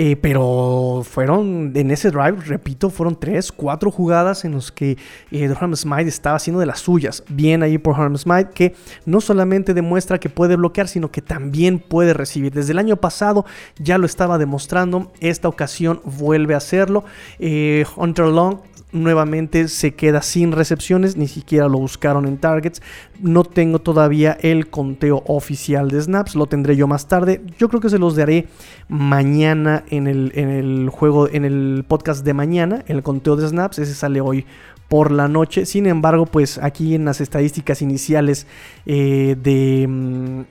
Eh, 0.00 0.14
pero 0.14 1.02
fueron 1.02 1.72
en 1.74 1.90
ese 1.90 2.12
drive, 2.12 2.36
repito, 2.46 2.88
fueron 2.88 3.18
tres, 3.18 3.50
cuatro 3.50 3.90
jugadas 3.90 4.44
en 4.44 4.52
los 4.52 4.70
que 4.70 4.96
eh, 5.32 5.48
Durham 5.48 5.74
Smite 5.74 6.08
estaba 6.08 6.36
haciendo 6.36 6.60
de 6.60 6.66
las 6.66 6.80
suyas. 6.80 7.24
Bien 7.28 7.64
ahí 7.64 7.78
por 7.78 7.96
Durham 7.96 8.16
Smite, 8.16 8.50
que 8.54 8.74
no 9.06 9.20
solamente 9.20 9.74
demuestra 9.74 10.20
que 10.20 10.28
puede 10.28 10.54
bloquear, 10.54 10.86
sino 10.86 11.10
que 11.10 11.20
también 11.20 11.80
puede 11.80 12.14
recibir. 12.14 12.52
Desde 12.52 12.72
el 12.72 12.78
año 12.78 12.96
pasado 12.98 13.44
ya 13.78 13.98
lo 13.98 14.06
estaba 14.06 14.38
demostrando, 14.38 15.10
esta 15.18 15.48
ocasión 15.48 16.00
vuelve 16.04 16.54
a 16.54 16.58
hacerlo. 16.58 17.04
Hunter 17.40 18.26
Long 18.26 18.58
nuevamente 18.92 19.68
se 19.68 19.94
queda 19.94 20.22
sin 20.22 20.52
recepciones, 20.52 21.16
ni 21.16 21.28
siquiera 21.28 21.68
lo 21.68 21.78
buscaron 21.78 22.26
en 22.26 22.38
targets. 22.38 22.82
No 23.20 23.44
tengo 23.44 23.80
todavía 23.80 24.36
el 24.40 24.68
conteo 24.68 25.22
oficial 25.26 25.90
de 25.90 26.00
snaps, 26.00 26.34
lo 26.34 26.46
tendré 26.46 26.76
yo 26.76 26.86
más 26.86 27.08
tarde. 27.08 27.42
Yo 27.58 27.68
creo 27.68 27.80
que 27.80 27.90
se 27.90 27.98
los 27.98 28.16
daré 28.16 28.48
mañana 28.88 29.84
en 29.90 30.06
el, 30.06 30.32
en 30.34 30.48
el 30.48 30.88
juego, 30.90 31.28
en 31.28 31.44
el 31.44 31.84
podcast 31.86 32.24
de 32.24 32.34
mañana, 32.34 32.84
el 32.86 33.02
conteo 33.02 33.36
de 33.36 33.48
snaps, 33.48 33.78
ese 33.78 33.94
sale 33.94 34.20
hoy 34.20 34.46
por 34.88 35.10
la 35.12 35.28
noche. 35.28 35.66
Sin 35.66 35.86
embargo, 35.86 36.26
pues 36.26 36.58
aquí 36.58 36.94
en 36.94 37.04
las 37.04 37.20
estadísticas 37.20 37.82
iniciales 37.82 38.46
eh, 38.86 39.36
de 39.40 40.46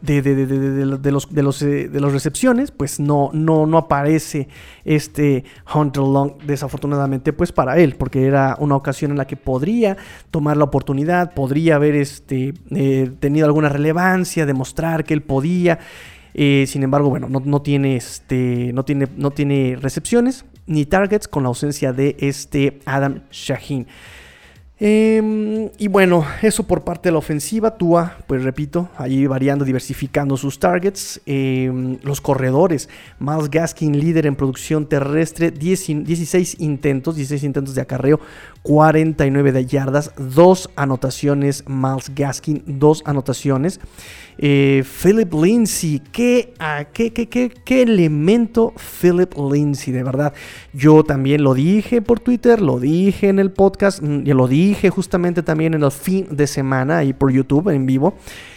mm, 0.00 0.06
de, 0.06 0.22
de, 0.22 1.10
los, 1.12 1.34
de, 1.34 1.42
los, 1.42 1.62
eh, 1.62 1.88
de 1.88 2.00
las 2.00 2.12
recepciones, 2.12 2.70
pues 2.70 3.00
no, 3.00 3.30
no, 3.32 3.66
no 3.66 3.78
aparece 3.78 4.48
este 4.84 5.44
Hunter 5.72 6.02
Long, 6.02 6.32
desafortunadamente, 6.44 7.32
pues 7.32 7.52
para 7.52 7.78
él, 7.78 7.96
porque 7.96 8.26
era 8.26 8.56
una 8.58 8.76
ocasión 8.76 9.10
en 9.10 9.18
la 9.18 9.26
que 9.26 9.36
podría 9.36 9.96
tomar 10.30 10.56
la 10.56 10.64
oportunidad, 10.64 11.34
podría 11.34 11.76
haber 11.76 11.94
este, 11.94 12.54
eh, 12.70 13.10
tenido 13.20 13.46
alguna 13.46 13.68
relevancia, 13.68 14.46
demostrar 14.46 15.04
que 15.04 15.14
él 15.14 15.22
podía. 15.22 15.78
Eh, 16.34 16.66
sin 16.68 16.82
embargo, 16.82 17.10
bueno, 17.10 17.28
no, 17.28 17.40
no, 17.44 17.62
tiene 17.62 17.96
este, 17.96 18.70
no, 18.72 18.84
tiene, 18.84 19.08
no 19.16 19.30
tiene 19.30 19.76
recepciones 19.80 20.44
ni 20.66 20.84
targets 20.84 21.26
con 21.26 21.42
la 21.42 21.48
ausencia 21.48 21.92
de 21.92 22.16
este 22.20 22.78
Adam 22.84 23.22
Shaheen. 23.30 23.86
Em, 24.80 25.70
y 25.76 25.88
bueno, 25.88 26.24
eso 26.40 26.62
por 26.62 26.84
parte 26.84 27.08
de 27.08 27.12
la 27.12 27.18
ofensiva. 27.18 27.76
Tua, 27.76 28.18
pues 28.28 28.44
repito, 28.44 28.88
ahí 28.96 29.26
variando, 29.26 29.64
diversificando 29.64 30.36
sus 30.36 30.58
targets. 30.60 31.20
Em, 31.26 31.98
los 32.02 32.20
corredores. 32.20 32.88
Miles 33.18 33.50
Gaskin, 33.50 33.98
líder 33.98 34.26
en 34.26 34.36
producción 34.36 34.86
terrestre. 34.86 35.50
16 35.50 36.60
intentos, 36.60 37.16
16 37.16 37.42
intentos 37.42 37.74
de 37.74 37.82
acarreo. 37.82 38.20
49 38.62 39.52
de 39.52 39.66
yardas. 39.66 40.12
Dos 40.16 40.70
anotaciones. 40.76 41.64
Miles 41.68 42.12
Gaskin, 42.14 42.62
dos 42.66 43.02
anotaciones. 43.04 43.80
Eh, 44.40 44.84
Philip 45.02 45.32
Lindsay, 45.34 46.00
ah, 46.60 46.84
¿qué, 46.92 47.12
qué, 47.12 47.28
qué, 47.28 47.50
qué, 47.50 47.82
elemento 47.82 48.72
Philip 49.00 49.34
Lindsay, 49.36 49.92
de 49.92 50.04
verdad. 50.04 50.32
Yo 50.72 51.02
también 51.02 51.42
lo 51.42 51.54
dije 51.54 52.00
por 52.02 52.20
Twitter, 52.20 52.60
lo 52.60 52.78
dije 52.78 53.28
en 53.30 53.40
el 53.40 53.50
podcast, 53.50 54.00
mm, 54.00 54.20
y 54.24 54.32
lo 54.32 54.46
dije 54.46 54.90
justamente 54.90 55.42
también 55.42 55.74
en 55.74 55.82
el 55.82 55.90
fin 55.90 56.28
de 56.30 56.46
semana 56.46 56.98
ahí 56.98 57.12
por 57.12 57.32
YouTube 57.32 57.68
en 57.70 57.84
vivo. 57.84 58.14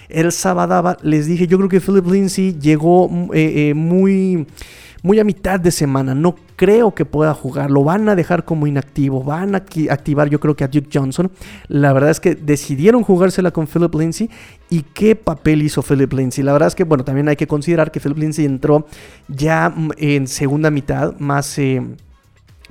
El 0.08 0.32
sábado 0.32 0.98
les 1.02 1.26
dije, 1.26 1.48
yo 1.48 1.58
creo 1.58 1.70
que 1.70 1.82
Philip 1.82 2.06
Lindsay 2.06 2.56
llegó 2.60 3.10
mm, 3.10 3.32
eh, 3.34 3.70
eh, 3.70 3.74
muy 3.74 4.46
muy 5.02 5.20
a 5.20 5.24
mitad 5.24 5.60
de 5.60 5.72
semana. 5.72 6.16
No 6.16 6.36
creo 6.56 6.94
que 6.94 7.06
pueda 7.06 7.34
jugar. 7.34 7.72
Lo 7.72 7.84
van 7.84 8.08
a 8.10 8.16
dejar 8.16 8.46
como 8.46 8.68
inactivo. 8.68 9.24
Van 9.24 9.56
a 9.56 9.64
activar 9.90 10.30
yo 10.30 10.40
creo 10.40 10.56
que 10.56 10.64
a 10.64 10.68
Duke 10.68 10.90
Johnson. 10.94 11.32
La 11.68 11.94
verdad 11.94 12.12
es 12.12 12.20
que 12.20 12.36
decidieron 12.36 13.04
jugársela 13.04 13.52
con 13.52 13.68
Philip 13.68 13.94
Lindsay. 13.96 14.30
¿Y 14.70 14.84
qué 14.94 15.16
papel 15.16 15.62
hizo 15.62 15.82
Philip 15.82 16.12
Lindsay? 16.14 16.44
La 16.44 16.54
verdad 16.54 16.68
es 16.68 16.76
que, 16.76 16.84
bueno, 16.84 17.04
también 17.04 17.28
hay 17.28 17.36
que 17.36 17.48
considerar 17.48 17.92
que 17.92 18.00
Philip 18.00 18.18
Lindsay 18.18 18.46
entró 18.46 18.86
ya 19.28 19.70
mm, 19.70 19.92
en 19.98 20.28
segunda 20.28 20.70
mitad, 20.70 21.18
más... 21.20 21.58
Eh, 21.58 21.82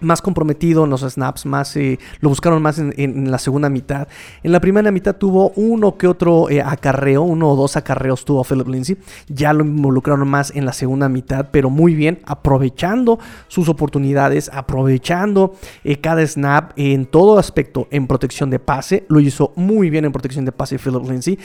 más 0.00 0.23
comprometido 0.23 0.85
en 0.85 0.90
los 0.90 1.02
snaps, 1.02 1.47
más 1.47 1.76
eh, 1.76 1.99
lo 2.21 2.28
buscaron 2.28 2.62
más 2.62 2.78
en, 2.78 3.30
la 3.30 3.38
segunda 3.38 3.69
mitad. 3.69 4.09
En 4.42 4.52
la 4.52 4.61
primera 4.61 4.90
mitad 4.90 5.16
tuvo 5.16 5.50
uno 5.57 5.97
que 5.97 6.07
otro 6.07 6.49
eh, 6.50 6.62
acarreo, 6.62 7.23
uno 7.23 7.50
o 7.50 7.57
dos 7.57 7.76
acarreos 7.76 8.25
tuvo 8.25 8.45
Philip 8.45 8.69
Lindsay. 8.69 8.97
Ya 9.28 9.52
lo 9.52 9.64
involucraron 9.64 10.28
más 10.28 10.52
en 10.54 10.64
la 10.64 10.73
segunda 10.73 11.09
mitad, 11.09 11.49
pero 11.50 11.71
muy 11.71 11.95
bien, 11.95 12.21
aprovechando 12.25 13.19
sus 13.49 13.69
oportunidades, 13.69 14.50
aprovechando 14.52 15.54
eh, 15.85 15.97
cada 15.97 16.26
snap 16.26 16.73
en 16.76 17.07
todo 17.07 17.38
aspecto 17.38 17.88
en 17.90 18.07
protección 18.07 18.50
de 18.50 18.59
pase. 18.59 19.04
Lo 19.09 19.21
hizo 19.21 19.52
muy 19.57 19.90
bien 19.90 20.04
en 20.04 20.12
protección 20.12 20.45
de 20.45 20.52
pase 20.52 20.78
Philip 20.78 21.09
Lindsay. 21.09 21.38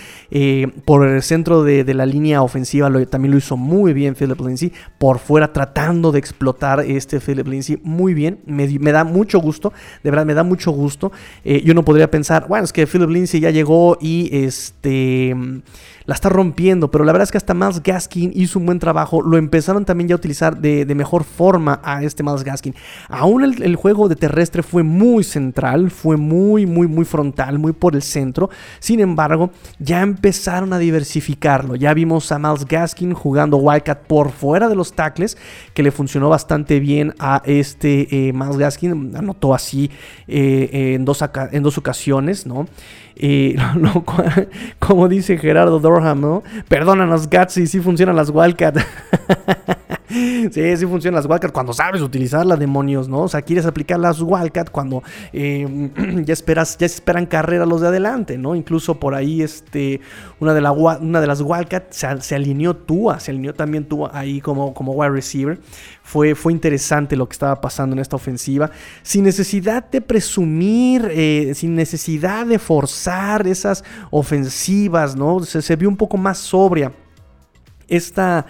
por 0.85 1.05
el 1.05 1.21
centro 1.21 1.63
de, 1.63 1.85
la 1.95 2.05
línea 2.05 2.41
ofensiva 2.41 2.89
también 3.05 3.31
lo 3.31 3.37
hizo 3.37 3.57
muy 3.57 3.93
bien 3.93 4.15
Philip 4.15 4.39
Lindsay. 4.39 4.71
Por 4.97 5.19
fuera 5.19 5.53
tratando 5.53 6.11
de 6.11 6.19
explotar 6.19 6.81
este 6.81 7.19
Philip 7.19 7.47
Lindsay 7.47 7.79
muy 7.83 8.13
bien 8.13 8.39
me, 8.45 8.91
da 8.91 9.03
mucho 9.03 9.39
gusto, 9.39 9.73
de 10.03 10.11
verdad 10.11 10.25
me 10.25 10.33
da 10.33 10.43
mucho 10.43 10.71
gusto. 10.71 11.11
Eh, 11.43 11.61
yo 11.63 11.73
no 11.73 11.83
podría 11.83 12.09
pensar, 12.09 12.47
bueno, 12.47 12.65
es 12.65 12.73
que 12.73 12.87
Philip 12.87 13.09
Lindsay 13.09 13.39
ya 13.39 13.51
llegó 13.51 13.97
y 13.99 14.29
este 14.31 15.35
la 16.05 16.13
está 16.13 16.29
rompiendo, 16.29 16.91
pero 16.91 17.03
la 17.03 17.11
verdad 17.11 17.23
es 17.23 17.31
que 17.31 17.37
hasta 17.37 17.53
Miles 17.53 17.81
Gaskin 17.81 18.31
hizo 18.35 18.59
un 18.59 18.65
buen 18.65 18.79
trabajo, 18.79 19.21
lo 19.21 19.37
empezaron 19.37 19.85
también 19.85 20.09
ya 20.09 20.15
a 20.15 20.17
utilizar 20.17 20.57
de, 20.57 20.85
mejor 20.95 21.23
forma 21.23 21.81
a 21.83 22.03
este 22.03 22.23
Miles 22.23 22.43
Gaskin. 22.43 22.75
Aún 23.09 23.43
el, 23.43 23.75
juego 23.75 24.07
de 24.07 24.15
terrestre 24.15 24.63
fue 24.63 24.83
muy 24.83 25.23
central, 25.23 25.91
fue 25.91 26.15
muy, 26.15 26.65
muy, 26.65 26.87
muy 26.87 27.05
frontal, 27.05 27.59
muy 27.59 27.73
por 27.73 27.95
el 27.95 28.01
centro, 28.01 28.49
sin 28.79 28.99
embargo, 28.99 29.51
ya 29.79 30.01
empezaron 30.01 30.73
a 30.73 30.79
diversificarlo, 30.79 31.75
ya 31.75 31.93
vimos 31.93 32.31
a 32.31 32.39
Miles 32.39 32.65
Gaskin 32.65 33.13
jugando 33.13 33.57
Wildcat 33.57 34.03
por 34.03 34.31
fuera 34.31 34.69
de 34.69 34.75
los 34.75 34.93
tackles, 34.93 35.37
que 35.73 35.83
le 35.83 35.91
funcionó 35.91 36.29
bastante 36.29 36.79
bien 36.79 37.13
a 37.19 37.41
este 37.45 38.27
eh, 38.29 38.33
Miles 38.33 38.57
Gaskin, 38.57 39.15
anotó 39.15 39.53
así 39.53 39.89
eh, 40.27 40.93
en, 40.95 41.03
dos, 41.03 41.23
en 41.51 41.63
dos 41.63 41.77
ocasiones, 41.77 42.45
¿no? 42.45 42.67
Y 43.17 43.55
como 44.79 45.07
dice 45.07 45.37
Gerardo 45.37 45.79
Dorham, 45.95 46.21
¿no? 46.21 46.43
Perdónanos, 46.67 47.29
Gatsy, 47.29 47.67
sí 47.67 47.79
funcionan 47.79 48.15
las 48.15 48.29
Wildcat. 48.29 48.77
sí, 50.51 50.77
sí 50.77 50.85
funcionan 50.85 51.15
las 51.15 51.25
Wildcat 51.25 51.51
cuando 51.51 51.73
sabes 51.73 52.01
utilizarlas, 52.01 52.59
demonios, 52.59 53.07
¿no? 53.09 53.23
O 53.23 53.27
sea, 53.27 53.41
quieres 53.41 53.65
aplicar 53.65 53.99
las 53.99 54.21
Wildcat 54.21 54.69
cuando 54.69 55.03
eh, 55.33 55.91
ya 56.25 56.33
esperas, 56.33 56.77
ya 56.77 56.85
esperan 56.85 57.25
carrera 57.25 57.65
los 57.65 57.81
de 57.81 57.87
adelante, 57.87 58.37
¿no? 58.37 58.55
Incluso 58.55 58.99
por 58.99 59.15
ahí, 59.15 59.41
este, 59.41 60.01
una 60.39 60.53
de, 60.53 60.61
las 61.27 61.41
Wildcat 61.41 61.91
se, 61.91 62.35
alineó 62.35 62.75
Tua, 62.75 63.19
se 63.19 63.31
alineó 63.31 63.53
también 63.53 63.85
Tua 63.85 64.11
ahí 64.13 64.41
como, 64.41 64.73
como 64.73 64.93
wide 64.93 65.11
receiver. 65.11 65.59
Fue, 66.03 66.35
fue, 66.35 66.53
interesante 66.53 67.15
lo 67.15 67.27
que 67.27 67.33
estaba 67.33 67.59
pasando 67.59 67.95
en 67.95 67.99
esta 67.99 68.15
ofensiva. 68.15 68.69
Sin 69.01 69.23
necesidad 69.23 69.89
de 69.89 70.01
presumir, 70.01 71.09
eh, 71.11 71.53
sin 71.55 71.75
necesidad 71.75 72.45
de 72.45 72.59
forzar 72.59 73.47
esas 73.47 73.83
ofensivas, 74.11 75.15
¿no? 75.15 75.39
Se, 75.41 75.61
se 75.61 75.75
vio 75.75 75.89
un 75.89 75.97
poco 75.97 76.17
más 76.17 76.37
sobria 76.37 76.91
esta 77.87 78.45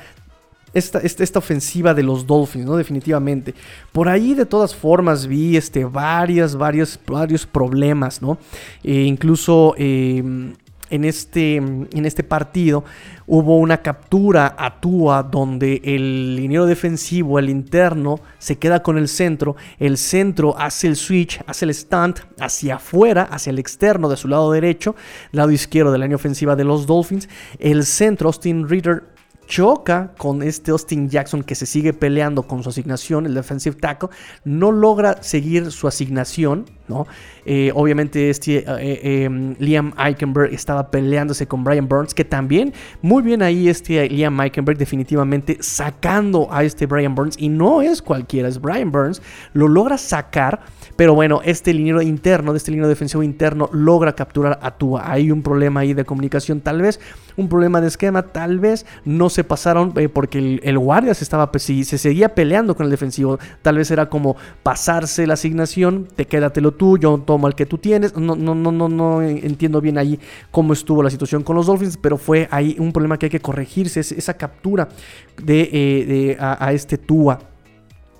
esta, 0.75 0.99
esta, 0.99 1.23
esta, 1.23 1.39
ofensiva 1.39 1.93
de 1.93 2.03
los 2.03 2.27
Dolphins, 2.27 2.65
¿no? 2.65 2.75
Definitivamente. 2.75 3.55
Por 3.91 4.07
ahí, 4.07 4.35
de 4.35 4.45
todas 4.45 4.75
formas, 4.75 5.25
vi 5.25 5.57
este, 5.57 5.85
varias, 5.85 6.55
varios, 6.55 6.99
varios 7.07 7.45
problemas, 7.47 8.21
¿no? 8.21 8.37
Eh, 8.83 9.03
incluso 9.03 9.73
eh, 9.77 10.21
en 10.89 11.03
este, 11.03 11.55
en 11.55 12.05
este 12.05 12.23
partido 12.23 12.83
hubo 13.25 13.57
una 13.57 13.77
captura 13.77 14.55
a 14.57 14.79
Tua 14.79 15.23
donde 15.23 15.81
el 15.83 16.35
liniero 16.35 16.65
defensivo, 16.65 17.39
el 17.39 17.49
interno, 17.49 18.19
se 18.37 18.57
queda 18.57 18.83
con 18.83 18.97
el 18.97 19.07
centro. 19.07 19.55
El 19.79 19.97
centro 19.97 20.55
hace 20.57 20.87
el 20.87 20.95
switch, 20.95 21.41
hace 21.47 21.65
el 21.65 21.73
stunt 21.73 22.19
hacia 22.39 22.75
afuera, 22.75 23.23
hacia 23.23 23.49
el 23.49 23.59
externo 23.59 24.09
de 24.09 24.17
su 24.17 24.27
lado 24.27 24.51
derecho, 24.51 24.95
lado 25.31 25.51
izquierdo 25.51 25.91
de 25.91 25.97
la 25.97 26.05
línea 26.05 26.17
ofensiva 26.17 26.55
de 26.55 26.65
los 26.65 26.85
Dolphins. 26.85 27.29
El 27.57 27.85
centro, 27.85 28.27
Austin 28.27 28.69
Reader, 28.69 29.14
choca 29.47 30.13
con 30.17 30.43
este 30.43 30.71
Austin 30.71 31.09
Jackson 31.09 31.43
que 31.43 31.55
se 31.55 31.65
sigue 31.65 31.93
peleando 31.93 32.43
con 32.43 32.63
su 32.63 32.69
asignación, 32.69 33.25
el 33.25 33.35
defensive 33.35 33.75
tackle, 33.75 34.09
no 34.43 34.71
logra 34.71 35.21
seguir 35.21 35.71
su 35.71 35.87
asignación, 35.87 36.65
¿no? 36.87 37.07
Eh, 37.45 37.71
obviamente 37.75 38.29
este 38.29 38.57
eh, 38.57 38.65
eh, 38.67 39.55
Liam 39.59 39.93
Eichenberg 39.97 40.53
estaba 40.53 40.89
peleándose 40.89 41.47
con 41.47 41.63
Brian 41.63 41.87
Burns, 41.87 42.13
que 42.13 42.25
también 42.25 42.73
muy 43.01 43.23
bien 43.23 43.41
ahí 43.41 43.69
este 43.69 44.09
Liam 44.09 44.39
Eichenberg 44.39 44.77
definitivamente 44.77 45.57
sacando 45.61 46.47
a 46.51 46.63
este 46.63 46.85
Brian 46.85 47.15
Burns, 47.15 47.35
y 47.39 47.49
no 47.49 47.81
es 47.81 48.01
cualquiera, 48.01 48.47
es 48.47 48.59
Brian 48.59 48.91
Burns, 48.91 49.21
lo 49.53 49.67
logra 49.67 49.97
sacar 49.97 50.61
pero 50.95 51.13
bueno, 51.13 51.41
este 51.43 51.73
liniero 51.73 52.01
interno, 52.01 52.53
de 52.53 52.57
este 52.57 52.71
líneo 52.71 52.87
defensivo 52.87 53.21
interno, 53.21 53.69
logra 53.73 54.15
capturar 54.15 54.59
a 54.61 54.71
Tua. 54.71 55.11
Hay 55.11 55.29
un 55.29 55.41
problema 55.41 55.81
ahí 55.81 55.93
de 55.93 56.05
comunicación, 56.05 56.61
tal 56.61 56.81
vez, 56.81 57.01
un 57.35 57.49
problema 57.49 57.81
de 57.81 57.87
esquema, 57.87 58.23
tal 58.23 58.59
vez 58.59 58.85
no 59.03 59.29
se 59.35 59.43
pasaron 59.43 59.93
eh, 59.97 60.09
porque 60.09 60.59
el, 60.63 60.79
guardia 60.79 61.13
se 61.13 61.23
estaba, 61.23 61.51
se 61.57 61.97
seguía 61.97 62.33
peleando 62.33 62.75
con 62.75 62.85
el 62.85 62.89
defensivo. 62.89 63.37
Tal 63.61 63.77
vez 63.77 63.91
era 63.91 64.09
como 64.09 64.35
pasarse 64.63 65.27
la 65.27 65.33
asignación, 65.33 66.07
te 66.15 66.25
quédatelo 66.25 66.71
tú, 66.71 66.97
yo 66.97 67.17
tomo 67.19 67.47
el 67.47 67.55
que 67.55 67.65
tú 67.65 67.77
tienes. 67.77 68.15
No, 68.15 68.35
no, 68.35 68.55
no, 68.55 68.71
no, 68.71 68.89
no 68.89 69.21
entiendo 69.21 69.81
bien 69.81 69.97
ahí 69.97 70.19
cómo 70.51 70.73
estuvo 70.73 71.03
la 71.03 71.09
situación 71.09 71.43
con 71.43 71.55
los 71.55 71.67
Dolphins, 71.67 71.97
pero 71.97 72.17
fue 72.17 72.47
ahí 72.49 72.77
un 72.79 72.93
problema 72.93 73.17
que 73.19 73.25
hay 73.27 73.29
que 73.29 73.41
corregirse, 73.41 73.99
esa 73.99 74.33
captura 74.35 74.87
de, 75.43 75.69
eh, 75.71 76.37
a 76.39 76.71
este 76.71 76.97
Tua. 76.97 77.54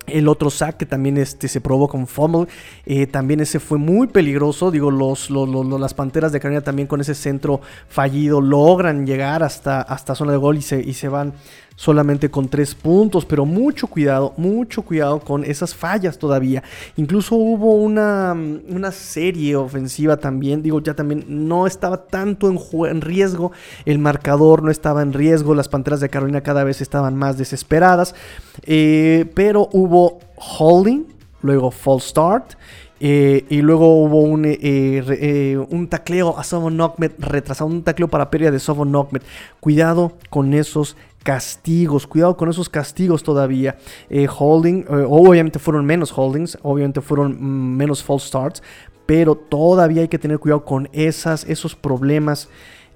El 0.06 0.28
otro 0.28 0.50
sack 0.50 0.76
que 0.76 0.86
también 0.86 1.16
este, 1.16 1.48
se 1.48 1.60
probó 1.60 1.88
con 1.88 2.06
fumble, 2.06 2.46
eh, 2.84 3.06
también 3.06 3.40
ese 3.40 3.60
fue 3.60 3.78
muy 3.78 4.06
peligroso. 4.06 4.70
Digo, 4.70 4.90
los, 4.90 5.30
las 5.30 5.94
Panteras 5.94 6.32
de 6.32 6.40
Carolina 6.40 6.62
también 6.62 6.88
con 6.88 7.00
ese 7.00 7.14
centro 7.14 7.60
fallido 7.88 8.40
logran 8.40 9.06
llegar 9.06 9.42
hasta, 9.42 9.82
hasta 9.82 10.14
zona 10.14 10.32
de 10.32 10.38
gol 10.38 10.56
y 10.58 10.62
se, 10.62 10.80
y 10.80 10.94
se 10.94 11.08
van 11.08 11.34
solamente 11.76 12.30
con 12.30 12.48
tres 12.48 12.74
puntos, 12.74 13.24
pero 13.24 13.44
mucho 13.44 13.86
cuidado, 13.86 14.32
mucho 14.36 14.82
cuidado 14.82 15.20
con 15.20 15.44
esas 15.44 15.74
fallas 15.74 16.18
todavía. 16.18 16.64
Incluso 16.96 17.36
hubo 17.36 17.74
una, 17.74 18.34
una 18.68 18.90
serie 18.90 19.54
ofensiva 19.56 20.16
también, 20.16 20.62
digo, 20.62 20.80
ya 20.80 20.94
también 20.94 21.24
no 21.28 21.66
estaba 21.66 22.06
tanto 22.06 22.48
en, 22.48 23.00
riesgo, 23.00 23.52
el 23.84 23.98
marcador 23.98 24.62
no 24.62 24.70
estaba 24.70 25.02
en 25.02 25.12
riesgo, 25.12 25.54
las 25.54 25.68
Panteras 25.68 26.00
de 26.00 26.08
Carolina 26.08 26.40
cada 26.40 26.64
vez 26.64 26.80
estaban 26.80 27.14
más 27.14 27.36
desesperadas, 27.36 28.14
eh, 28.62 29.30
pero 29.34 29.68
hubo 29.72 30.20
holding, 30.36 31.04
luego 31.42 31.70
false 31.70 32.08
start. 32.08 32.54
Eh, 32.98 33.44
y 33.50 33.60
luego 33.60 34.02
hubo 34.02 34.22
un, 34.22 34.44
eh, 34.46 35.66
un 35.68 35.86
tacleo 35.86 36.34
a 36.38 36.42
Knockmet 36.42 37.12
retrasado, 37.18 37.68
un 37.68 37.82
tacleo 37.82 38.08
para 38.08 38.30
pérdida 38.30 38.50
de 38.50 38.58
Knockmet. 38.58 39.22
Cuidado 39.60 40.12
con 40.30 40.54
esos 40.54 40.96
castigos. 41.26 42.06
Cuidado 42.06 42.36
con 42.36 42.48
esos 42.48 42.68
castigos 42.68 43.24
todavía. 43.24 43.76
Eh, 44.08 44.28
holding, 44.28 44.82
eh, 44.82 45.04
obviamente 45.08 45.58
fueron 45.58 45.84
menos 45.84 46.12
holdings, 46.16 46.56
obviamente 46.62 47.00
fueron 47.00 47.32
mm, 47.32 47.76
menos 47.76 48.00
false 48.00 48.28
starts, 48.28 48.62
pero 49.06 49.34
todavía 49.34 50.02
hay 50.02 50.08
que 50.08 50.20
tener 50.20 50.38
cuidado 50.38 50.64
con 50.64 50.88
esas, 50.92 51.44
esos 51.48 51.74
problemas 51.74 52.48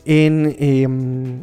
en, 0.04 0.54
em, 0.60 1.42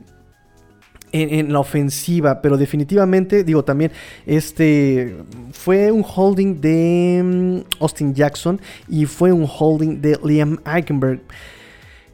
en, 1.12 1.52
la 1.52 1.60
ofensiva. 1.60 2.42
Pero 2.42 2.56
definitivamente, 2.56 3.44
digo 3.44 3.66
también, 3.66 3.92
este 4.26 5.18
fue 5.52 5.92
un 5.92 6.06
holding 6.08 6.62
de 6.62 7.22
mm, 7.22 7.84
Austin 7.84 8.14
Jackson 8.14 8.62
y 8.88 9.06
fue 9.06 9.34
un 9.34 9.46
holding 9.46 10.00
de 10.00 10.18
Liam 10.24 10.58
Eichenberg. 10.66 11.20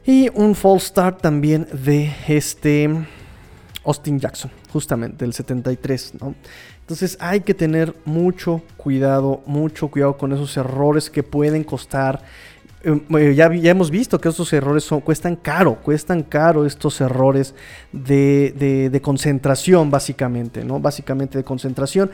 Y 0.04 0.28
un 0.34 0.56
false 0.56 0.88
start 0.88 1.22
también 1.22 1.68
de 1.72 2.12
este 2.26 2.90
Austin 3.84 4.18
Jackson, 4.18 4.50
justamente, 4.72 5.24
del 5.24 5.32
73, 5.32 6.14
¿no? 6.20 6.34
Entonces 6.80 7.16
hay 7.18 7.40
que 7.40 7.54
tener 7.54 7.94
mucho 8.04 8.62
cuidado, 8.76 9.42
mucho 9.46 9.88
cuidado 9.88 10.18
con 10.18 10.32
esos 10.32 10.54
errores 10.56 11.08
que 11.08 11.22
pueden 11.22 11.64
costar. 11.64 12.22
Em, 12.82 13.00
eh, 13.16 13.34
ya, 13.34 13.46
hemos 13.46 13.90
visto 13.90 14.20
que 14.20 14.28
esos 14.28 14.52
errores 14.52 14.84
son, 14.84 15.00
cuestan 15.00 15.36
caro, 15.36 15.76
cuestan 15.76 16.22
caro 16.22 16.66
estos 16.66 17.00
errores 17.00 17.54
de, 17.90 19.00
concentración, 19.02 19.90
básicamente, 19.90 20.62
¿no? 20.62 20.78
Básicamente 20.78 21.38
de 21.38 21.44
concentración. 21.44 22.10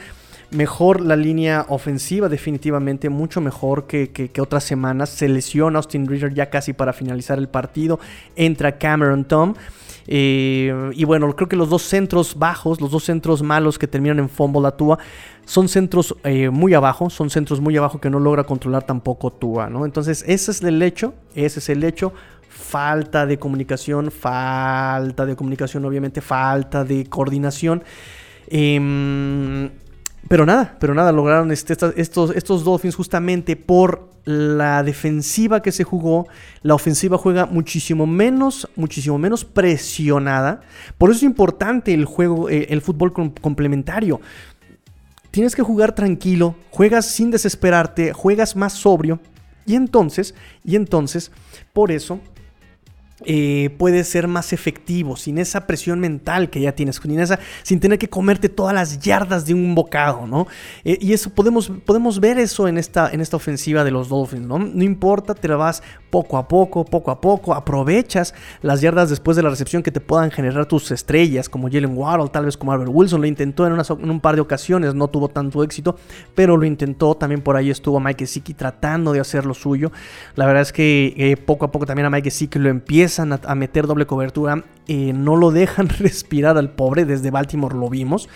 Mejor 0.52 1.00
la 1.00 1.16
línea 1.16 1.66
ofensiva, 1.68 2.28
definitivamente, 2.28 3.08
mucho 3.08 3.40
mejor 3.40 3.88
que, 3.88 4.10
que, 4.10 4.40
otras 4.40 4.62
semanas. 4.62 5.10
Se 5.10 5.28
lesiona 5.28 5.78
Austin 5.78 6.06
Reader 6.06 6.32
ya 6.32 6.50
casi 6.50 6.72
para 6.72 6.92
finalizar 6.92 7.38
el 7.38 7.48
partido. 7.48 7.98
Entra 8.36 8.78
Cameron 8.78 9.24
Tom. 9.24 9.54
Eh, 10.06 10.90
y 10.94 11.04
bueno, 11.04 11.34
creo 11.34 11.48
que 11.48 11.56
los 11.56 11.68
dos 11.68 11.82
centros 11.82 12.38
bajos, 12.38 12.80
los 12.80 12.90
dos 12.90 13.04
centros 13.04 13.42
malos 13.42 13.78
que 13.78 13.86
terminan 13.86 14.18
en 14.18 14.28
fumble 14.28 14.66
a 14.66 14.72
Tua, 14.72 14.98
son 15.44 15.68
centros 15.68 16.14
eh, 16.24 16.50
muy 16.50 16.74
abajo, 16.74 17.10
son 17.10 17.30
centros 17.30 17.60
muy 17.60 17.76
abajo 17.76 18.00
que 18.00 18.10
no 18.10 18.20
logra 18.20 18.44
controlar 18.44 18.84
tampoco 18.84 19.32
Tua, 19.32 19.68
¿no? 19.68 19.84
Entonces, 19.84 20.24
ese 20.26 20.50
es 20.50 20.62
el 20.62 20.80
hecho, 20.82 21.14
ese 21.34 21.58
es 21.60 21.68
el 21.68 21.84
hecho. 21.84 22.12
Falta 22.48 23.26
de 23.26 23.38
comunicación, 23.38 24.10
falta 24.10 25.24
de 25.24 25.36
comunicación, 25.36 25.84
obviamente, 25.84 26.20
falta 26.20 26.84
de 26.84 27.06
coordinación. 27.06 27.82
Em, 28.48 29.70
pero 30.28 30.46
nada, 30.46 30.76
pero 30.78 30.94
nada, 30.94 31.12
lograron 31.12 31.50
este, 31.50 31.76
estos, 31.96 32.36
estos 32.36 32.64
Dolphins 32.64 32.94
justamente 32.94 33.56
por 33.56 34.10
la 34.24 34.82
defensiva 34.82 35.62
que 35.62 35.72
se 35.72 35.84
jugó. 35.84 36.28
La 36.62 36.74
ofensiva 36.74 37.18
juega 37.18 37.46
muchísimo 37.46 38.06
menos, 38.06 38.68
muchísimo 38.76 39.18
menos 39.18 39.44
presionada. 39.44 40.60
Por 40.98 41.10
eso 41.10 41.18
es 41.18 41.22
importante 41.22 41.94
el 41.94 42.04
juego, 42.04 42.48
eh, 42.48 42.66
el 42.70 42.80
fútbol 42.80 43.12
complementario. 43.12 44.20
Tienes 45.30 45.54
que 45.54 45.62
jugar 45.62 45.94
tranquilo, 45.94 46.56
juegas 46.70 47.06
sin 47.06 47.30
desesperarte, 47.30 48.12
juegas 48.12 48.56
más 48.56 48.74
sobrio. 48.74 49.20
Y 49.64 49.74
entonces, 49.74 50.34
y 50.64 50.76
entonces, 50.76 51.30
por 51.72 51.92
eso 51.92 52.20
eh, 53.26 53.74
puede 53.78 54.04
ser 54.04 54.28
más 54.28 54.52
efectivo, 54.54 55.14
sin 55.14 55.36
esa 55.38 55.66
presión 55.66 56.00
mental 56.00 56.48
que 56.48 56.60
ya 56.60 56.72
tienes, 56.72 56.96
sin, 56.96 57.20
esa, 57.20 57.38
sin 57.62 57.78
tener 57.78 57.98
que 57.98 58.08
comerte 58.08 58.48
todas 58.48 58.74
las 58.74 58.98
yardas 58.98 59.44
de 59.44 59.52
un 59.52 59.74
bocado, 59.74 60.26
¿no? 60.26 60.46
Eh, 60.84 60.96
y 61.00 61.12
eso 61.12 61.28
podemos, 61.28 61.70
podemos 61.84 62.18
ver 62.18 62.38
eso 62.38 62.66
en 62.66 62.78
esta, 62.78 63.10
en 63.10 63.20
esta 63.20 63.36
ofensiva 63.36 63.84
de 63.84 63.90
los 63.90 64.08
Dolphins, 64.08 64.46
¿no? 64.46 64.56
Importa, 64.56 65.34
te 65.34 65.48
la 65.48 65.56
vas 65.56 65.82
poco 66.08 66.38
a 66.38 66.48
poco, 66.48 66.84
poco 66.84 67.10
a 67.10 67.20
poco, 67.20 67.54
aprovechas 67.54 68.34
las 68.62 68.80
yardas 68.80 69.10
después 69.10 69.36
de 69.36 69.42
la 69.42 69.50
recepción 69.50 69.82
que 69.82 69.92
te 69.92 70.00
puedan 70.00 70.30
generar 70.30 70.64
tus 70.64 70.90
estrellas, 70.90 71.48
como 71.48 71.68
Jalen 71.70 71.96
Waddle, 71.96 72.30
tal 72.30 72.46
vez 72.46 72.56
como 72.56 72.72
Albert 72.72 72.90
Wilson, 72.92 73.20
lo 73.20 73.26
intentó 73.26 73.66
en, 73.66 73.74
un 74.10 74.20
par 74.20 74.34
de 74.34 74.40
ocasiones, 74.40 74.94
no 74.94 75.08
tuvo 75.08 75.28
tanto 75.28 75.62
éxito, 75.62 75.96
pero 76.34 76.56
lo 76.56 76.64
intentó, 76.64 77.14
también 77.14 77.42
por 77.42 77.56
ahí 77.56 77.70
estuvo 77.70 78.00
Mike 78.00 78.24
Gesicki 78.24 78.54
tratando 78.54 79.12
de 79.12 79.20
hacer 79.20 79.44
lo 79.44 79.52
suyo. 79.52 79.92
La 80.36 80.46
verdad 80.46 80.62
es 80.62 80.72
que 80.72 81.14
eh, 81.16 81.36
poco 81.36 81.66
a 81.66 81.70
poco 81.70 81.84
también 81.84 82.06
a 82.06 82.10
Mike 82.10 82.30
Gesicki 82.30 82.58
lo 82.58 82.70
empieza 82.70 83.09
a, 83.18 83.54
meter 83.54 83.86
doble 83.86 84.06
cobertura, 84.06 84.64
eh, 84.86 85.12
no 85.12 85.36
lo 85.36 85.50
dejan 85.50 85.88
respirar 85.98 86.56
al 86.56 86.70
pobre, 86.70 87.04
desde 87.04 87.30
Baltimore 87.30 87.76
lo 87.76 87.88
vimos. 87.88 88.28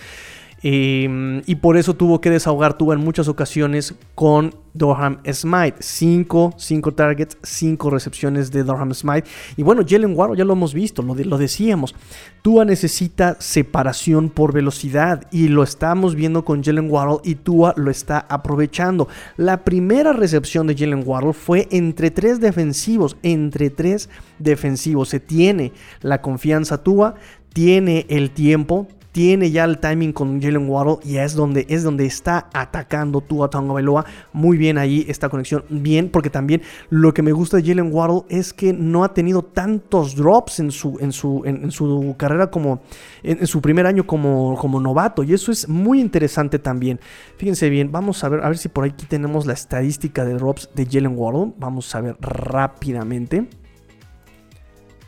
Eh, 0.63 1.41
y 1.45 1.55
por 1.55 1.77
eso 1.77 1.93
tuvo 1.93 2.21
que 2.21 2.29
desahogar 2.29 2.77
tuvo 2.77 2.93
en 2.93 2.99
muchas 2.99 3.27
ocasiones 3.27 3.93
con 4.15 4.55
Dorham 4.73 5.19
Smite. 5.31 5.77
5 5.79 6.55
cinco, 6.57 6.91
targets, 6.93 7.37
5 7.43 7.89
recepciones 7.89 8.51
de 8.51 8.63
Dorham 8.63 8.93
Smite. 8.93 9.27
Y 9.57 9.63
bueno, 9.63 9.83
Jalen 9.87 10.15
Waddle 10.15 10.37
ya 10.37 10.45
lo 10.45 10.53
hemos 10.53 10.73
visto, 10.73 11.01
lo, 11.01 11.15
lo 11.15 11.37
decíamos. 11.37 11.95
Tua 12.41 12.65
necesita 12.65 13.37
separación 13.39 14.29
por 14.29 14.53
velocidad 14.53 15.27
y 15.31 15.47
lo 15.47 15.63
estamos 15.63 16.15
viendo 16.15 16.45
con 16.45 16.63
Jalen 16.63 16.89
Waddle 16.89 17.19
y 17.23 17.35
Tua 17.35 17.73
lo 17.77 17.89
está 17.89 18.25
aprovechando. 18.29 19.07
La 19.37 19.63
primera 19.63 20.13
recepción 20.13 20.67
de 20.67 20.75
Jalen 20.75 21.03
Waddle 21.05 21.33
fue 21.33 21.67
entre 21.71 22.11
tres 22.11 22.39
defensivos, 22.39 23.17
entre 23.23 23.69
tres 23.69 24.09
defensivos. 24.39 25.09
Se 25.09 25.19
tiene 25.19 25.71
la 26.01 26.21
confianza 26.21 26.83
Tua, 26.83 27.15
tiene 27.53 28.05
el 28.09 28.31
tiempo, 28.31 28.87
tiene 29.15 29.49
ya 29.49 29.63
el 29.63 29.77
timing 29.77 30.11
con 30.11 30.41
Jalen 30.41 30.67
Waddle 30.67 30.97
y 31.05 31.15
es 31.19 31.35
donde, 31.35 31.65
es 31.69 31.83
donde 31.83 32.05
está 32.05 32.49
atacando 32.51 33.21
Tua 33.21 33.49
Tagovailoa. 33.49 34.03
Muy 34.33 34.57
bien 34.57 34.77
ahí 34.77 35.05
esta 35.07 35.29
conexión, 35.29 35.63
bien, 35.69 36.09
porque 36.09 36.29
también 36.29 36.61
lo 36.89 37.13
que 37.13 37.21
me 37.21 37.31
gusta 37.31 37.55
de 37.55 37.63
Jalen 37.63 37.93
Waddle 37.93 38.23
es 38.27 38.51
que 38.51 38.73
no 38.73 39.05
ha 39.05 39.13
tenido 39.13 39.41
tantos 39.41 40.17
drops 40.17 40.59
en 40.59 40.69
su, 40.69 40.97
en 40.99 41.13
su, 41.13 41.43
en, 41.45 41.71
su 41.71 42.13
carrera 42.17 42.51
como 42.51 42.81
en, 43.23 43.47
su 43.47 43.61
primer 43.61 43.85
año 43.85 44.05
como, 44.05 44.57
como 44.57 44.81
novato 44.81 45.23
y 45.23 45.31
eso 45.31 45.49
es 45.49 45.69
muy 45.69 46.01
interesante 46.01 46.59
también. 46.59 46.99
Fíjense 47.37 47.69
bien, 47.69 47.93
vamos 47.93 48.21
a 48.25 48.27
ver, 48.27 48.43
a 48.43 48.49
ver 48.49 48.57
si 48.57 48.67
por 48.67 48.83
aquí 48.83 49.05
tenemos 49.05 49.45
la 49.45 49.53
estadística 49.53 50.25
de 50.25 50.33
drops 50.33 50.69
de 50.75 50.87
Jalen 50.87 51.17
Waddle. 51.17 51.53
Vamos 51.57 51.95
a 51.95 52.01
ver 52.01 52.17
rápidamente. 52.19 53.47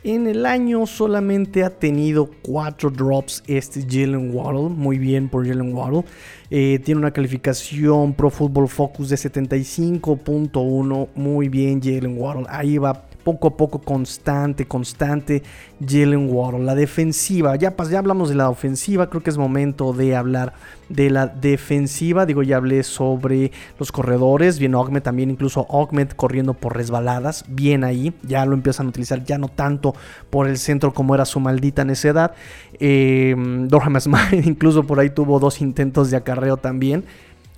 En 0.04 0.28
el 0.28 0.46
año 0.46 0.86
solamente 0.86 1.64
ha 1.64 1.70
tenido 1.70 2.30
4 2.42 2.90
drops 2.90 3.42
este 3.48 3.82
Jalen 3.82 4.32
Waddle. 4.32 4.68
Muy 4.68 4.96
bien 4.96 5.28
por 5.28 5.44
Jalen 5.44 5.74
Waddle. 5.74 6.04
Eh, 6.50 6.78
tiene 6.84 7.00
una 7.00 7.10
calificación 7.10 8.14
Pro 8.14 8.30
Football 8.30 8.68
Focus 8.68 9.08
de 9.08 9.16
75.1. 9.16 11.08
Muy 11.16 11.48
bien 11.48 11.82
Jalen 11.82 12.16
Waddle. 12.16 12.46
Ahí 12.48 12.78
va 12.78 13.07
poco 13.28 13.48
a 13.48 13.56
poco 13.58 13.80
constante, 13.80 14.66
constante 14.66 15.42
Jalen 15.86 16.30
Waddle. 16.32 16.64
La 16.64 16.74
defensiva, 16.74 17.56
ya, 17.56 17.76
ya 17.76 17.98
hablamos 17.98 18.30
de 18.30 18.36
la 18.36 18.48
ofensiva, 18.48 19.10
creo 19.10 19.22
que 19.22 19.28
es 19.28 19.36
momento 19.36 19.92
de 19.92 20.16
hablar 20.16 20.54
de 20.88 21.10
la 21.10 21.26
defensiva. 21.26 22.24
Digo, 22.24 22.42
ya 22.42 22.56
hablé 22.56 22.82
sobre 22.84 23.52
los 23.78 23.92
corredores, 23.92 24.58
bien 24.58 24.74
Ogmed 24.74 25.02
también, 25.02 25.30
incluso 25.30 25.66
Ogmed 25.68 26.08
corriendo 26.12 26.54
por 26.54 26.74
resbaladas, 26.74 27.44
bien 27.48 27.84
ahí, 27.84 28.14
ya 28.22 28.46
lo 28.46 28.54
empiezan 28.54 28.86
a 28.86 28.88
utilizar, 28.88 29.22
ya 29.24 29.36
no 29.36 29.48
tanto 29.48 29.94
por 30.30 30.48
el 30.48 30.56
centro 30.56 30.94
como 30.94 31.14
era 31.14 31.26
su 31.26 31.38
maldita 31.38 31.84
necedad. 31.84 32.32
Eh, 32.80 33.36
Dorham 33.68 34.00
Smile 34.00 34.42
incluso 34.46 34.84
por 34.84 35.00
ahí 35.00 35.10
tuvo 35.10 35.38
dos 35.38 35.60
intentos 35.60 36.10
de 36.10 36.16
acarreo 36.16 36.56
también, 36.56 37.04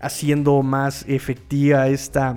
haciendo 0.01 0.65
más 0.65 1.05
efectiva 1.07 1.87
esta 1.87 2.35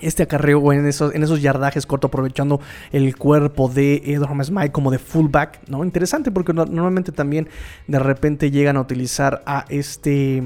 este 0.00 0.22
acarreo 0.22 0.72
en 0.72 0.86
esos, 0.86 1.14
en 1.14 1.22
esos 1.22 1.42
yardajes 1.42 1.86
corto, 1.86 2.08
aprovechando 2.08 2.60
el 2.92 3.16
cuerpo 3.16 3.68
de 3.68 4.02
Edward 4.06 4.44
Smite 4.44 4.72
como 4.72 4.90
de 4.90 4.98
fullback, 4.98 5.60
¿no? 5.68 5.84
Interesante 5.84 6.30
porque 6.30 6.52
normalmente 6.52 7.12
también 7.12 7.48
de 7.86 7.98
repente 7.98 8.50
llegan 8.50 8.76
a 8.76 8.80
utilizar 8.80 9.42
a 9.46 9.64
este. 9.68 10.42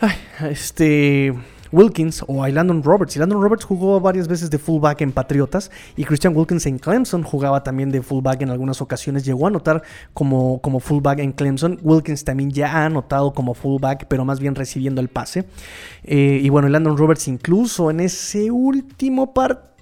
A 0.00 0.48
este. 0.48 1.34
Wilkins 1.72 2.24
o 2.28 2.44
a 2.44 2.48
Landon 2.48 2.82
Roberts. 2.82 3.16
Y 3.16 3.18
Landon 3.18 3.42
Roberts 3.42 3.64
jugó 3.64 4.00
varias 4.00 4.28
veces 4.28 4.50
de 4.50 4.58
fullback 4.58 5.00
en 5.00 5.12
Patriotas 5.12 5.70
y 5.96 6.04
Christian 6.04 6.36
Wilkins 6.36 6.66
en 6.66 6.78
Clemson 6.78 7.22
jugaba 7.22 7.62
también 7.62 7.90
de 7.90 8.02
fullback 8.02 8.42
en 8.42 8.50
algunas 8.50 8.80
ocasiones. 8.80 9.24
Llegó 9.24 9.46
a 9.46 9.48
anotar 9.48 9.82
como, 10.14 10.60
como 10.60 10.80
fullback 10.80 11.20
en 11.20 11.32
Clemson. 11.32 11.78
Wilkins 11.82 12.24
también 12.24 12.50
ya 12.50 12.72
ha 12.72 12.86
anotado 12.86 13.32
como 13.32 13.54
fullback, 13.54 14.06
pero 14.08 14.24
más 14.24 14.38
bien 14.38 14.54
recibiendo 14.54 15.00
el 15.00 15.08
pase. 15.08 15.46
Eh, 16.04 16.40
y 16.42 16.48
bueno, 16.48 16.68
Landon 16.68 16.96
Roberts 16.96 17.28
incluso 17.28 17.90
en 17.90 18.00
ese 18.00 18.50
último 18.50 19.32
partido 19.32 19.72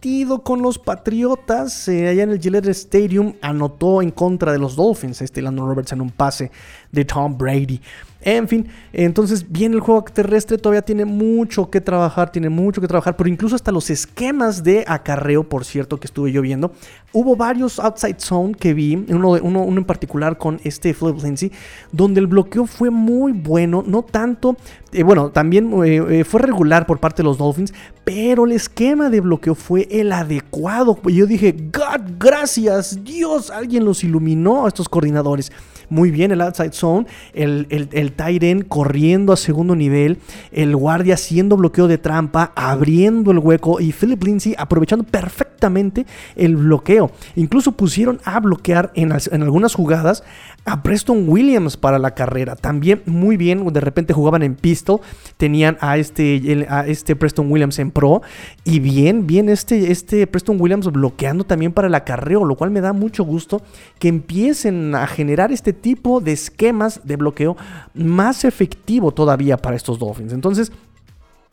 con 0.42 0.62
los 0.62 0.78
Patriotas, 0.78 1.86
eh, 1.88 2.08
allá 2.08 2.22
en 2.22 2.30
el 2.30 2.40
Gillette 2.40 2.68
Stadium, 2.68 3.34
anotó 3.42 4.00
en 4.00 4.10
contra 4.10 4.52
de 4.52 4.58
los 4.58 4.74
Dolphins, 4.74 5.20
este 5.20 5.42
Landon 5.42 5.68
Roberts 5.68 5.92
en 5.92 6.00
un 6.00 6.10
pase 6.10 6.50
de 6.90 7.04
Tom 7.04 7.36
Brady. 7.36 7.80
En 8.22 8.48
fin, 8.48 8.68
entonces 8.92 9.50
bien 9.50 9.72
el 9.72 9.80
juego 9.80 10.04
terrestre 10.04 10.58
todavía 10.58 10.82
tiene 10.82 11.06
mucho 11.06 11.70
que 11.70 11.80
trabajar, 11.80 12.30
tiene 12.30 12.50
mucho 12.50 12.80
que 12.80 12.86
trabajar, 12.86 13.16
pero 13.16 13.30
incluso 13.30 13.56
hasta 13.56 13.72
los 13.72 13.88
esquemas 13.88 14.62
de 14.62 14.84
acarreo, 14.86 15.44
por 15.44 15.64
cierto, 15.64 15.98
que 15.98 16.06
estuve 16.06 16.30
yo 16.30 16.42
viendo, 16.42 16.72
hubo 17.12 17.34
varios 17.34 17.78
outside 17.78 18.16
zone 18.18 18.54
que 18.54 18.74
vi, 18.74 18.94
uno, 19.08 19.36
en 19.38 19.84
particular 19.84 20.36
con 20.36 20.60
este 20.64 20.92
Flip 20.92 21.16
Lindsay, 21.22 21.50
donde 21.92 22.20
el 22.20 22.26
bloqueo 22.26 22.66
fue 22.66 22.90
muy 22.90 23.32
bueno, 23.32 23.82
no 23.86 24.02
tanto, 24.02 24.56
eh, 24.92 25.02
bueno, 25.02 25.30
también 25.30 25.72
eh, 25.82 26.20
eh, 26.20 26.24
fue 26.24 26.42
regular 26.42 26.84
por 26.84 27.00
parte 27.00 27.22
de 27.22 27.24
los 27.24 27.38
Dolphins, 27.38 27.72
pero 28.04 28.44
el 28.44 28.52
esquema 28.52 29.08
de 29.08 29.20
bloqueo 29.20 29.54
fue 29.54 29.88
el 29.90 30.12
adecuado. 30.12 30.98
Yo 31.04 31.26
dije, 31.26 31.52
God, 31.72 32.16
gracias, 32.18 33.02
Dios, 33.02 33.50
alguien 33.50 33.86
los 33.86 34.04
iluminó 34.04 34.66
a 34.66 34.68
estos 34.68 34.88
coordinadores 34.90 35.50
muy 35.90 36.10
bien 36.10 36.32
el 36.32 36.40
outside 36.40 36.72
zone, 36.72 37.06
el, 37.34 37.66
el, 37.70 37.88
el 37.92 38.66
corriendo 38.66 39.32
a 39.32 39.36
segundo 39.36 39.76
nivel, 39.76 40.18
el 40.52 40.74
guardia 40.76 41.14
haciendo 41.14 41.56
bloqueo 41.56 41.88
de 41.88 41.98
trampa, 41.98 42.52
abriendo 42.54 43.30
el 43.30 43.38
hueco 43.38 43.80
y 43.80 43.92
Philip 43.92 44.22
Lindsay 44.22 44.54
aprovechando 44.56 45.04
perfectamente 45.04 46.06
el 46.36 46.56
bloqueo. 46.56 47.10
Incluso 47.36 47.72
pusieron 47.72 48.20
a 48.24 48.40
bloquear 48.40 48.92
en, 48.94 49.12
en 49.30 49.42
algunas 49.42 49.74
jugadas 49.74 50.22
a 50.64 50.82
Preston 50.82 51.28
Williams 51.28 51.76
para 51.76 51.98
la 51.98 52.14
carrera. 52.14 52.56
También 52.56 53.02
muy 53.06 53.36
bien, 53.36 53.66
de 53.72 53.80
repente 53.80 54.12
jugaban 54.12 54.42
en 54.42 54.54
pistol, 54.54 55.00
tenían 55.36 55.78
a 55.80 55.96
este, 55.96 56.66
a 56.68 56.86
este 56.86 57.16
Preston 57.16 57.50
Williams 57.50 57.78
en 57.78 57.90
pro 57.90 58.22
y 58.64 58.80
bien, 58.80 59.26
bien 59.26 59.48
este, 59.48 59.90
este 59.90 60.26
Preston 60.26 60.60
Williams 60.60 60.86
bloqueando 60.90 61.44
también 61.44 61.72
para 61.72 61.88
el 61.88 61.94
acarreo, 61.94 62.44
lo 62.44 62.56
cual 62.56 62.70
me 62.70 62.80
da 62.80 62.92
mucho 62.92 63.24
gusto 63.24 63.62
que 63.98 64.08
empiecen 64.08 64.94
a 64.94 65.06
generar 65.06 65.52
este 65.52 65.72
tipo 65.72 66.20
de 66.20 66.32
esquemas 66.32 67.00
de 67.04 67.16
bloqueo 67.16 67.56
más 67.94 68.44
efectivo 68.44 69.12
todavía 69.12 69.56
para 69.56 69.76
estos 69.76 69.98
Dolphins. 69.98 70.32
Entonces, 70.32 70.72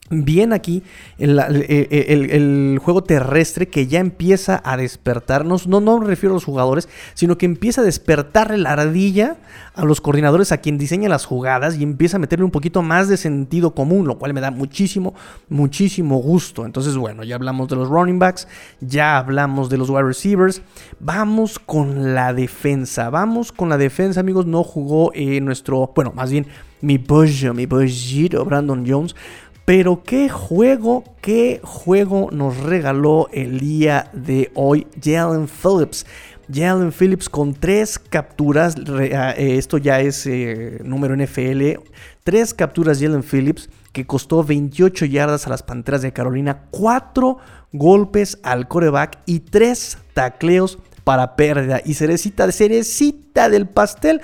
bien 0.10 0.54
aquí 0.54 0.84
el, 1.18 2.80
juego 2.82 3.04
terrestre 3.04 3.68
que 3.68 3.88
ya 3.88 4.00
empieza 4.00 4.62
a 4.64 4.78
despertarnos. 4.78 5.68
No, 5.68 5.82
no 5.82 6.00
me 6.00 6.08
refiero 6.08 6.34
a 6.34 6.38
los 6.38 6.46
jugadores, 6.46 6.88
sino 7.14 7.38
que 7.38 7.46
empieza 7.46 7.82
a 7.82 7.84
despertar 7.84 8.58
la 8.58 8.74
ardilla 8.74 9.38
a 9.74 9.86
los 9.86 10.02
coordinadores, 10.02 10.52
a 10.52 10.58
quien 10.58 10.78
diseña 10.78 11.10
las 11.10 11.26
jugadas 11.26 11.78
y 11.78 11.84
empieza 11.84 12.18
a 12.18 12.20
meterle 12.20 12.46
un 12.46 12.52
poquito 12.52 12.82
más 12.82 13.08
de 13.08 13.18
sentido 13.18 13.76
común, 13.76 14.08
lo 14.08 14.18
cual 14.18 14.34
me 14.34 14.42
da 14.42 14.50
muchísimo, 14.50 15.14
muchísimo 15.50 16.18
gusto. 16.18 16.66
Entonces, 16.66 16.96
bueno, 16.98 17.24
ya 17.24 17.36
hablamos 17.36 17.68
de 17.68 17.76
los 17.76 17.90
running 17.90 18.20
backs, 18.20 18.48
ya 18.82 19.18
hablamos 19.18 19.70
de 19.70 19.78
los 19.78 19.90
wide 19.90 20.04
receivers. 20.04 20.62
Vamos 21.00 21.60
con 21.60 22.16
la 22.16 22.34
defensa. 22.34 23.10
Vamos 23.10 23.52
con 23.52 23.70
la 23.70 23.78
defensa, 23.78 24.22
amigos. 24.22 24.46
No 24.46 24.64
jugó 24.64 25.12
eh, 25.14 25.42
nuestro, 25.42 25.92
bueno, 25.96 26.12
más 26.16 26.32
bien 26.32 26.48
mi 26.82 27.00
pollo, 27.00 27.54
mi 27.54 27.66
pollito 27.66 28.46
Brandon 28.46 28.86
Jones 28.88 29.16
pero 29.68 30.02
qué 30.02 30.30
juego, 30.30 31.04
qué 31.20 31.60
juego 31.62 32.30
nos 32.32 32.56
regaló 32.56 33.28
el 33.34 33.60
día 33.60 34.10
de 34.14 34.50
hoy 34.56 34.88
Jalen 35.04 35.50
Phillips. 35.50 36.06
Jalen 36.50 36.94
Phillips 36.94 37.28
con 37.28 37.54
tres 37.54 38.00
capturas, 38.00 38.76
ah, 39.14 39.34
eh, 39.36 39.58
esto 39.58 39.78
ya 39.78 40.00
es 40.00 40.26
eh, 40.26 40.80
número 40.86 41.18
NFL, 41.18 41.82
tres 42.24 42.54
capturas 42.54 43.02
Jalen 43.02 43.24
Phillips 43.24 43.70
que 43.92 44.06
costó 44.08 44.42
28 44.42 45.04
yardas 45.04 45.48
a 45.48 45.50
las 45.50 45.64
Panteras 45.64 46.02
de 46.02 46.14
Carolina, 46.14 46.64
cuatro 46.72 47.40
golpes 47.74 48.40
al 48.44 48.70
coreback 48.70 49.20
y 49.26 49.42
tres 49.42 49.98
tacleos 50.14 50.80
para 51.04 51.36
pérdida. 51.36 51.82
Y 51.84 51.96
cerecita, 51.96 52.50
cerecita 52.54 53.50
del 53.50 53.68
pastel, 53.68 54.22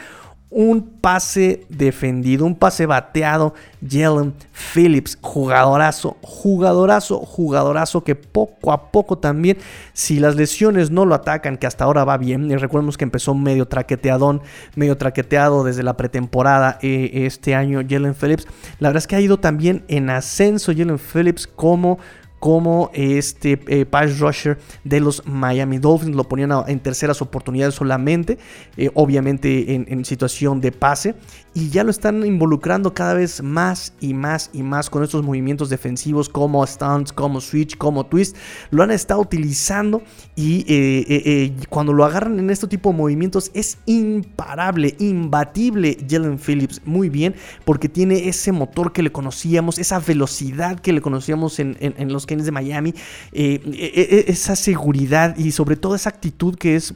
un 0.54 0.82
pase 1.02 1.66
defendido, 1.70 2.46
un 2.46 2.56
pase 2.56 2.86
bateado. 2.86 3.54
Jalen 3.86 4.34
Phillips, 4.54 5.18
jugadorazo, 5.20 6.16
jugadorazo, 6.22 7.20
jugadorazo 7.20 8.04
que 8.04 8.16
poco 8.16 8.72
a 8.72 8.92
poco 8.92 9.18
también, 9.18 9.58
si 9.92 10.20
las 10.20 10.36
lesiones 10.36 10.90
no 10.90 11.06
lo 11.06 11.16
atacan, 11.16 11.58
que 11.58 11.68
hasta 11.68 11.84
ahora 11.84 12.06
va 12.06 12.18
bien, 12.18 12.50
y 12.50 12.56
recordemos 12.56 12.98
que 12.98 13.04
empezó 13.04 13.34
medio 13.34 13.68
traqueteadón, 13.68 14.42
medio 14.76 14.98
traqueteado 14.98 15.66
desde 15.66 15.84
la 15.84 15.98
pretemporada 15.98 16.80
eh, 16.82 17.26
este 17.26 17.56
año 17.56 17.82
Jalen 17.88 18.16
Phillips, 18.16 18.48
la 18.80 18.90
verdad 18.90 19.00
es 19.00 19.08
que 19.08 19.18
ha 19.18 19.22
ido 19.22 19.38
también 19.38 19.84
en 19.90 20.10
ascenso 20.10 20.72
Jalen 20.72 21.00
Phillips 21.00 21.46
como 21.48 22.00
como 22.44 22.92
este 22.94 23.58
eh, 23.68 23.86
pass 23.86 24.20
rusher 24.20 24.58
de 24.84 25.00
los 25.00 25.26
Miami 25.26 25.78
Dolphins. 25.78 26.14
Lo 26.14 26.26
ponían 26.26 26.52
en 26.68 26.82
terceras 26.82 27.22
oportunidades 27.22 27.76
solamente, 27.76 28.38
eh, 28.76 28.90
obviamente 28.96 29.76
en, 29.76 30.04
situación 30.04 30.60
de 30.60 30.74
pase. 30.74 31.16
Y 31.54 31.70
ya 31.70 31.86
lo 31.86 31.92
están 31.92 32.26
involucrando 32.26 32.94
cada 32.94 33.14
vez 33.14 33.42
más 33.42 33.94
y 34.02 34.14
más 34.14 34.50
y 34.52 34.62
más 34.62 34.90
con 34.90 35.04
estos 35.04 35.24
movimientos 35.24 35.70
defensivos 35.70 36.28
como 36.28 36.68
stunts, 36.68 37.14
como 37.14 37.40
switch, 37.40 37.78
como 37.78 38.08
twist. 38.08 38.36
Lo 38.72 38.84
han 38.84 38.92
estado 38.92 39.22
utilizando 39.22 40.02
y 40.36 40.66
eh, 40.68 41.54
cuando 41.70 41.94
lo 41.94 42.04
agarran 42.04 42.40
en 42.40 42.50
este 42.50 42.68
tipo 42.68 42.92
de 42.92 42.98
movimientos 42.98 43.52
es 43.54 43.78
imparable, 43.86 44.96
imbatible 45.00 45.98
Jalen 46.10 46.40
Phillips. 46.40 46.82
Muy 46.84 47.08
bien, 47.08 47.36
porque 47.64 47.88
tiene 47.88 48.28
ese 48.28 48.52
motor 48.52 48.92
que 48.92 49.02
le 49.02 49.14
conocíamos, 49.14 49.80
esa 49.80 50.00
velocidad 50.00 50.78
que 50.82 50.92
le 50.92 51.00
conocíamos 51.00 51.60
en, 51.60 51.78
en 51.80 52.12
los 52.12 52.26
que 52.26 52.33
de 52.42 52.52
Miami, 52.52 52.90
eh, 53.32 53.62
eh, 53.66 53.92
eh, 53.96 54.26
esa 54.28 54.56
seguridad 54.56 55.38
y 55.38 55.52
sobre 55.52 55.76
todo 55.76 55.96
esa 55.96 56.10
actitud 56.10 56.56
que 56.56 56.76
es 56.76 56.94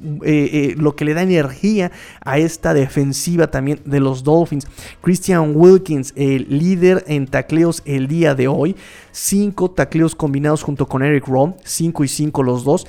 lo 0.78 0.96
que 0.96 1.06
le 1.06 1.14
da 1.14 1.22
energía 1.22 1.92
a 2.22 2.40
esta 2.40 2.74
defensiva 2.74 3.52
también 3.52 3.80
de 3.86 4.00
los 4.00 4.24
Dolphins. 4.24 4.68
Christian 5.02 5.54
Wilkins, 5.56 6.14
el 6.16 6.48
líder 6.50 7.04
en 7.08 7.28
tacleos 7.28 7.84
el 7.86 8.08
día 8.08 8.34
de 8.34 8.48
hoy, 8.48 8.76
cinco 9.12 9.70
tacleos 9.70 10.16
combinados 10.16 10.64
junto 10.64 10.88
con 10.88 11.04
Eric 11.04 11.28
Rowe, 11.28 11.56
5 11.64 12.04
y 12.04 12.08
5 12.08 12.44
los 12.44 12.64
dos. 12.64 12.88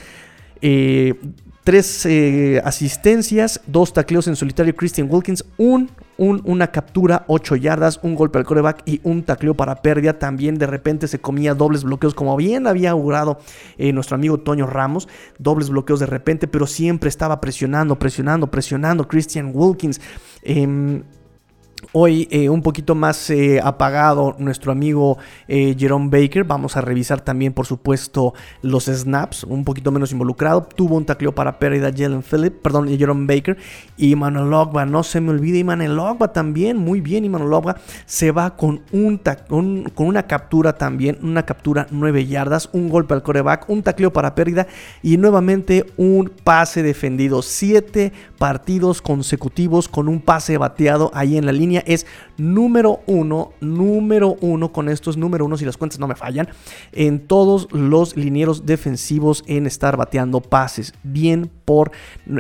Tres 1.69 2.07
eh, 2.07 2.63
asistencias, 2.65 3.61
dos 3.67 3.93
tacleos 3.93 4.27
en 4.27 4.37
solitario 4.37 4.75
Christian 4.75 5.07
Wilkins, 5.11 5.45
un, 5.59 5.91
un- 6.17 6.41
una 6.47 6.69
captura, 6.73 7.27
8 7.29 7.57
yardas, 7.57 8.01
un 8.03 8.15
golpe 8.15 8.39
al 8.39 8.47
coreback 8.47 8.81
y 8.87 9.03
un 9.05 9.23
tacleo 9.23 9.53
para 9.53 9.83
pérdida. 9.83 10.19
También 10.19 10.57
de 10.57 10.67
repente 10.67 11.09
se 11.09 11.19
comía 11.19 11.53
dobles 11.53 11.85
bloqueos, 11.85 12.15
como 12.15 12.35
bien 12.39 12.67
había 12.67 12.93
augurado 12.93 13.39
eh, 13.77 13.93
nuestro 13.93 14.15
amigo 14.15 14.39
Toño 14.39 14.67
Ramos, 14.67 15.09
dobles 15.39 15.69
bloqueos 15.69 16.01
de 16.01 16.07
repente, 16.07 16.49
pero 16.49 16.67
siempre 16.67 17.11
estaba 17.11 17.39
presionando, 17.39 17.99
presionando, 17.99 18.47
presionando 18.51 19.07
Christian 19.07 19.51
Wilkins. 19.53 20.01
Em, 20.43 21.03
Hoy 21.93 22.27
eh, 22.31 22.49
un 22.49 22.61
poquito 22.61 22.95
más 22.95 23.31
eh, 23.31 23.61
apagado 23.63 24.35
nuestro 24.39 24.73
amigo 24.73 25.17
eh, 25.47 25.77
Jerome 25.79 26.09
Baker. 26.11 26.45
Vamos 26.45 26.77
a 26.77 26.81
revisar 26.81 27.21
también, 27.21 27.53
por 27.53 27.67
supuesto, 27.67 28.35
los 28.63 28.87
snaps. 28.87 29.45
Un 29.45 29.65
poquito 29.65 29.93
menos 29.93 30.13
involucrado. 30.13 30.63
Tuvo 30.63 30.97
un 30.97 31.05
tacleo 31.05 31.35
para 31.35 31.59
pérdida 31.59 31.93
Jalen 31.97 32.23
Phillip, 32.23 32.61
perdón, 32.61 32.89
Jerome 32.89 33.33
Baker. 33.33 33.57
Y 33.97 34.17
Manuel 34.17 34.53
Ogba, 34.53 34.87
no 34.87 35.03
se 35.03 35.21
me 35.21 35.31
olvide. 35.31 35.59
Y 35.59 35.65
Manuel 35.65 35.99
Ogba 35.99 36.33
también, 36.33 36.77
muy 36.77 37.01
bien. 37.01 37.25
Y 37.25 37.29
Manuel 37.29 37.53
Ogba 37.53 37.77
se 38.07 38.33
va 38.33 38.57
con, 38.57 38.83
un 38.93 39.21
con, 39.49 39.85
con 39.95 40.07
una 40.09 40.25
captura 40.25 40.75
también. 40.75 41.19
Una 41.23 41.45
captura 41.45 41.87
9 41.91 42.27
yardas. 42.27 42.69
Un 42.73 42.89
golpe 42.89 43.15
al 43.15 43.23
coreback. 43.23 43.69
Un 43.69 43.83
tacleo 43.83 44.13
para 44.13 44.35
pérdida. 44.35 44.67
Y 45.03 45.17
nuevamente 45.17 45.87
un 45.97 46.31
pase 46.43 46.83
defendido. 46.83 47.41
7 47.41 48.13
partidos 48.39 49.03
consecutivos 49.03 49.89
con 49.89 50.09
un 50.09 50.21
pase 50.21 50.57
bateado 50.59 51.11
ahí 51.13 51.37
en 51.37 51.45
la 51.47 51.53
línea. 51.53 51.83
Es 51.87 52.07
número 52.37 53.01
uno, 53.07 53.53
número 53.61 54.37
uno, 54.41 54.73
con 54.73 54.89
estos 54.89 55.17
número 55.17 55.45
uno, 55.45 55.57
si 55.57 55.65
las 55.65 55.77
cuentas 55.77 55.99
no 55.99 56.07
me 56.07 56.15
fallan, 56.15 56.49
en 56.93 57.27
todos 57.27 57.69
los 57.73 58.17
linieros 58.17 58.65
defensivos 58.65 59.43
en 59.47 59.67
estar 59.67 59.97
bateando 59.97 60.41
pases. 60.41 60.95
Bien 61.03 61.51
por 61.65 61.91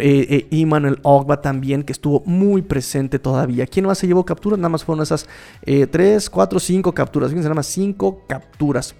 eh, 0.01 0.27
eh, 0.31 0.47
Emmanuel 0.53 1.01
Ogba 1.03 1.43
también, 1.43 1.83
que 1.83 1.93
estuvo 1.93 2.23
muy 2.25 2.63
presente 2.63 3.19
todavía. 3.19 3.67
¿Quién 3.67 3.85
más 3.87 3.99
se 3.99 4.07
llevó 4.07 4.25
capturas? 4.25 4.59
Nada 4.59 4.71
más 4.71 4.85
fueron 4.85 5.03
esas 5.03 5.27
3, 5.65 6.31
4, 6.31 6.61
5 6.61 6.93
capturas. 6.95 7.29
Fíjense, 7.31 7.49
nada 7.49 7.57
más 7.57 7.67
5 7.67 8.23
capturas. 8.27 8.95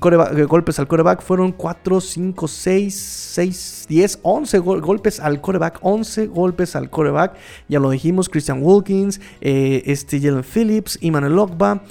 Coreba- 0.00 0.30
eh, 0.36 0.44
golpes 0.44 0.78
al 0.78 0.88
coreback 0.88 1.22
fueron 1.22 1.52
4, 1.52 2.00
5, 2.00 2.48
6, 2.48 2.94
6, 3.34 3.86
10, 3.88 4.18
11 4.22 4.58
gol- 4.58 4.80
golpes 4.80 5.20
al 5.20 5.40
coreback. 5.40 5.78
11 5.82 6.26
golpes 6.28 6.76
al 6.76 6.90
coreback. 6.90 7.34
Ya 7.68 7.80
lo 7.80 7.90
dijimos, 7.90 8.28
Christian 8.28 8.60
Wilkins, 8.62 9.20
eh, 9.40 9.82
este 9.86 10.20
Jalen 10.20 10.44
Phillips, 10.44 10.98
Emmanuel 11.00 11.38
Ogba. 11.38 11.82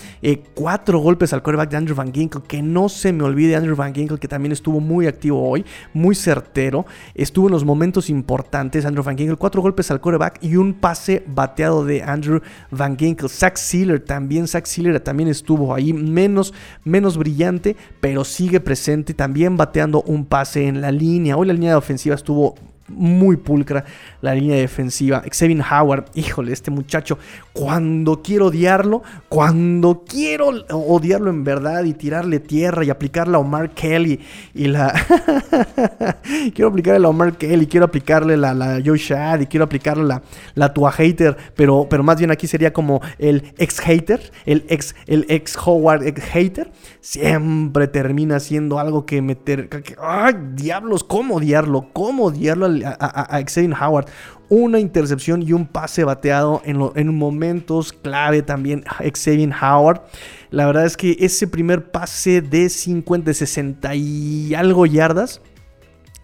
4 0.53 0.99
golpes 0.99 1.33
al 1.33 1.41
coreback 1.41 1.69
de 1.69 1.77
Andrew 1.77 1.95
Van 1.95 2.13
Ginkle. 2.13 2.41
Que 2.47 2.61
no 2.61 2.89
se 2.89 3.13
me 3.13 3.23
olvide 3.23 3.55
Andrew 3.55 3.75
Van 3.75 3.93
Ginkle, 3.93 4.17
que 4.17 4.27
también 4.27 4.51
estuvo 4.51 4.79
muy 4.79 5.07
activo 5.07 5.47
hoy, 5.49 5.65
muy 5.93 6.15
certero. 6.15 6.85
Estuvo 7.15 7.47
en 7.47 7.53
los 7.53 7.65
momentos 7.65 8.09
importantes. 8.09 8.85
Andrew 8.85 9.03
Van 9.03 9.17
Ginkle, 9.17 9.37
4 9.37 9.61
golpes 9.61 9.91
al 9.91 10.01
coreback 10.01 10.39
y 10.41 10.55
un 10.55 10.73
pase 10.73 11.23
bateado 11.27 11.85
de 11.85 12.03
Andrew 12.03 12.41
Van 12.69 12.97
Ginkle. 12.97 13.29
Zach 13.29 13.57
Sealer 13.57 13.99
también, 13.99 14.47
Zach 14.47 14.65
Sealer 14.65 14.99
también 14.99 15.29
estuvo 15.29 15.73
ahí, 15.73 15.93
menos, 15.93 16.53
menos 16.83 17.17
brillante, 17.17 17.75
pero 17.99 18.23
sigue 18.23 18.59
presente, 18.59 19.13
también 19.13 19.57
bateando 19.57 20.01
un 20.03 20.25
pase 20.25 20.67
en 20.67 20.81
la 20.81 20.91
línea. 20.91 21.37
Hoy 21.37 21.47
la 21.47 21.53
línea 21.53 21.77
ofensiva 21.77 22.15
estuvo 22.15 22.55
muy 22.95 23.37
pulcra 23.37 23.83
la 24.21 24.35
línea 24.35 24.57
defensiva. 24.57 25.23
Xavier 25.31 25.61
Howard, 25.71 26.05
híjole, 26.15 26.53
este 26.53 26.71
muchacho, 26.71 27.17
cuando 27.53 28.21
quiero 28.21 28.47
odiarlo, 28.47 29.01
cuando 29.29 30.03
quiero 30.07 30.49
odiarlo 30.69 31.29
en 31.29 31.43
verdad 31.43 31.83
y 31.83 31.93
tirarle 31.93 32.39
tierra 32.39 32.83
y 32.85 32.89
aplicarle 32.89 33.35
a 33.35 33.39
Omar 33.39 33.71
Kelly 33.71 34.19
y 34.53 34.67
la... 34.67 34.93
quiero 36.53 36.69
aplicarle 36.69 36.99
la 36.99 37.09
Omar 37.09 37.37
Kelly, 37.37 37.67
quiero 37.67 37.85
aplicarle 37.85 38.37
la, 38.37 38.53
la 38.53 38.81
Joe 38.83 38.97
Shad 38.97 39.41
y 39.41 39.45
quiero 39.47 39.65
aplicarle 39.65 40.03
la, 40.03 40.21
la 40.55 40.73
Tua 40.73 40.91
Hater, 40.91 41.35
pero, 41.55 41.87
pero 41.89 42.03
más 42.03 42.17
bien 42.17 42.31
aquí 42.31 42.47
sería 42.47 42.73
como 42.73 43.01
el 43.17 43.53
ex 43.57 43.79
hater, 43.79 44.31
el 44.45 44.65
ex, 44.69 44.95
el 45.07 45.25
ex 45.29 45.57
Howard 45.65 46.03
ex 46.07 46.21
hater, 46.23 46.71
siempre 46.99 47.87
termina 47.87 48.39
siendo 48.39 48.79
algo 48.79 49.05
que 49.05 49.21
meter... 49.21 49.69
que- 49.69 49.95
¡Ay, 50.01 50.33
diablos! 50.53 51.03
¿Cómo 51.03 51.35
odiarlo? 51.35 51.87
¿Cómo 51.93 52.25
odiarlo 52.25 52.65
al- 52.65 52.80
a, 52.85 53.35
a- 53.37 53.41
Xavier 53.47 53.73
Howard? 53.73 54.07
Una 54.49 54.79
intercepción 54.79 55.41
y 55.41 55.53
un 55.53 55.65
pase 55.65 56.03
bateado 56.03 56.61
en, 56.65 56.77
en 56.95 57.15
momentos 57.17 57.93
clave 57.93 58.41
también 58.41 58.83
Xavier 59.13 59.51
Howard. 59.61 60.01
La 60.49 60.65
verdad 60.65 60.85
es 60.85 60.97
que 60.97 61.15
ese 61.19 61.47
primer 61.47 61.89
pase 61.91 62.41
de 62.41 62.67
50, 62.69 63.33
60 63.33 63.95
y 63.95 64.53
algo 64.53 64.85
yardas 64.85 65.41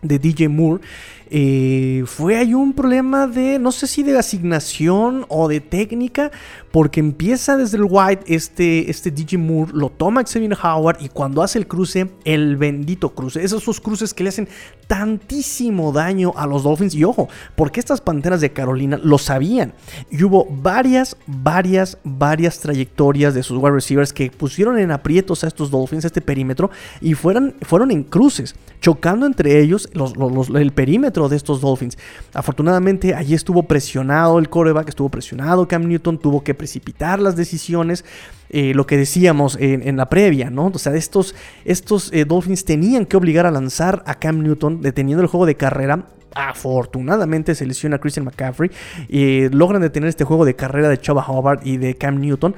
de 0.01 0.19
DJ 0.19 0.49
Moore. 0.49 0.83
eh, 1.29 2.03
fue 2.05 2.37
ahí 2.37 2.53
un 2.53 2.73
problema 2.73 3.27
de, 3.27 3.59
no 3.59 3.71
sé 3.71 3.87
si 3.87 4.03
de 4.03 4.17
asignación 4.17 5.25
o 5.27 5.47
de 5.47 5.59
técnica, 5.59 6.31
porque 6.71 6.99
empieza 6.99 7.57
desde 7.57 7.77
el 7.77 7.85
wide 7.89 8.19
este, 8.27 8.89
este 8.91 9.11
DJ 9.11 9.37
Moore, 9.37 9.71
lo 9.73 9.89
toma 9.89 10.23
Xavier 10.23 10.57
Howard 10.61 10.97
y 11.01 11.09
cuando 11.09 11.41
hace 11.41 11.57
el 11.59 11.67
cruce, 11.67 12.09
el 12.25 12.57
bendito 12.57 13.09
cruce, 13.15 13.43
esos 13.43 13.79
cruces 13.81 14.13
que 14.13 14.23
le 14.23 14.29
hacen 14.29 14.47
tantísimo 14.87 15.91
daño 15.91 16.33
a 16.35 16.47
los 16.47 16.63
Dolphins. 16.63 16.95
Y 16.95 17.03
ojo, 17.03 17.29
porque 17.55 17.79
estas 17.79 18.01
Panteras 18.01 18.41
de 18.41 18.51
Carolina 18.51 18.99
lo 19.01 19.17
sabían. 19.17 19.73
Y 20.09 20.23
hubo 20.23 20.45
varias, 20.49 21.17
varias, 21.25 21.97
varias 22.03 22.59
trayectorias 22.59 23.33
de 23.33 23.43
sus 23.43 23.57
wide 23.57 23.71
receivers 23.71 24.13
que 24.13 24.31
pusieron 24.31 24.79
en 24.79 24.91
aprietos 24.91 25.43
a 25.43 25.47
estos 25.47 25.71
Dolphins, 25.71 26.03
a 26.05 26.07
este 26.07 26.21
perímetro, 26.21 26.69
y 27.01 27.13
fueron, 27.13 27.55
fueron 27.61 27.91
en 27.91 28.03
cruces, 28.03 28.55
chocando 28.81 29.25
entre 29.25 29.59
ellos 29.61 29.89
los- 29.93 30.15
los- 30.17 30.31
los- 30.31 30.49
el 30.49 30.71
perímetro 30.71 31.29
de 31.29 31.35
estos 31.35 31.61
Dolphins. 31.61 31.97
Afortunadamente, 32.33 33.13
allí 33.13 33.33
estuvo 33.33 33.63
presionado 33.63 34.39
el 34.39 34.49
coreback, 34.49 34.89
estuvo 34.89 35.09
presionado 35.09 35.67
Cam 35.67 35.87
Newton, 35.87 36.17
tuvo 36.17 36.43
que 36.43 36.53
precipitar 36.57 37.19
las 37.19 37.35
decisiones. 37.35 38.03
eh, 38.49 38.73
lo 38.73 38.87
que 38.87 38.97
decíamos 38.97 39.57
en, 39.59 39.97
la 39.97 40.07
previa, 40.09 40.49
¿no? 40.49 40.67
O 40.73 40.77
sea, 40.79 40.95
estos, 40.95 41.35
estos 41.65 42.11
eh, 42.13 42.23
Dolphins 42.23 42.63
tenían 42.63 43.05
que 43.05 43.17
obligar 43.17 43.45
a 43.45 43.51
lanzar 43.51 44.03
a 44.05 44.15
Cam 44.15 44.41
Newton, 44.41 44.81
deteniendo 44.81 45.21
el 45.21 45.27
juego 45.27 45.45
de 45.45 45.55
carrera. 45.55 46.07
Afortunadamente 46.33 47.55
se 47.55 47.65
lesiona 47.65 47.99
Christian 47.99 48.25
McCaffrey. 48.25 48.71
y 49.09 49.49
logran 49.49 49.81
detener 49.81 50.09
este 50.09 50.23
juego 50.23 50.45
de 50.45 50.55
carrera 50.55 50.87
de 50.87 50.97
Chuba 50.97 51.25
Hubbard 51.27 51.65
y 51.65 51.77
de 51.77 51.95
Cam 51.95 52.19
Newton. 52.19 52.55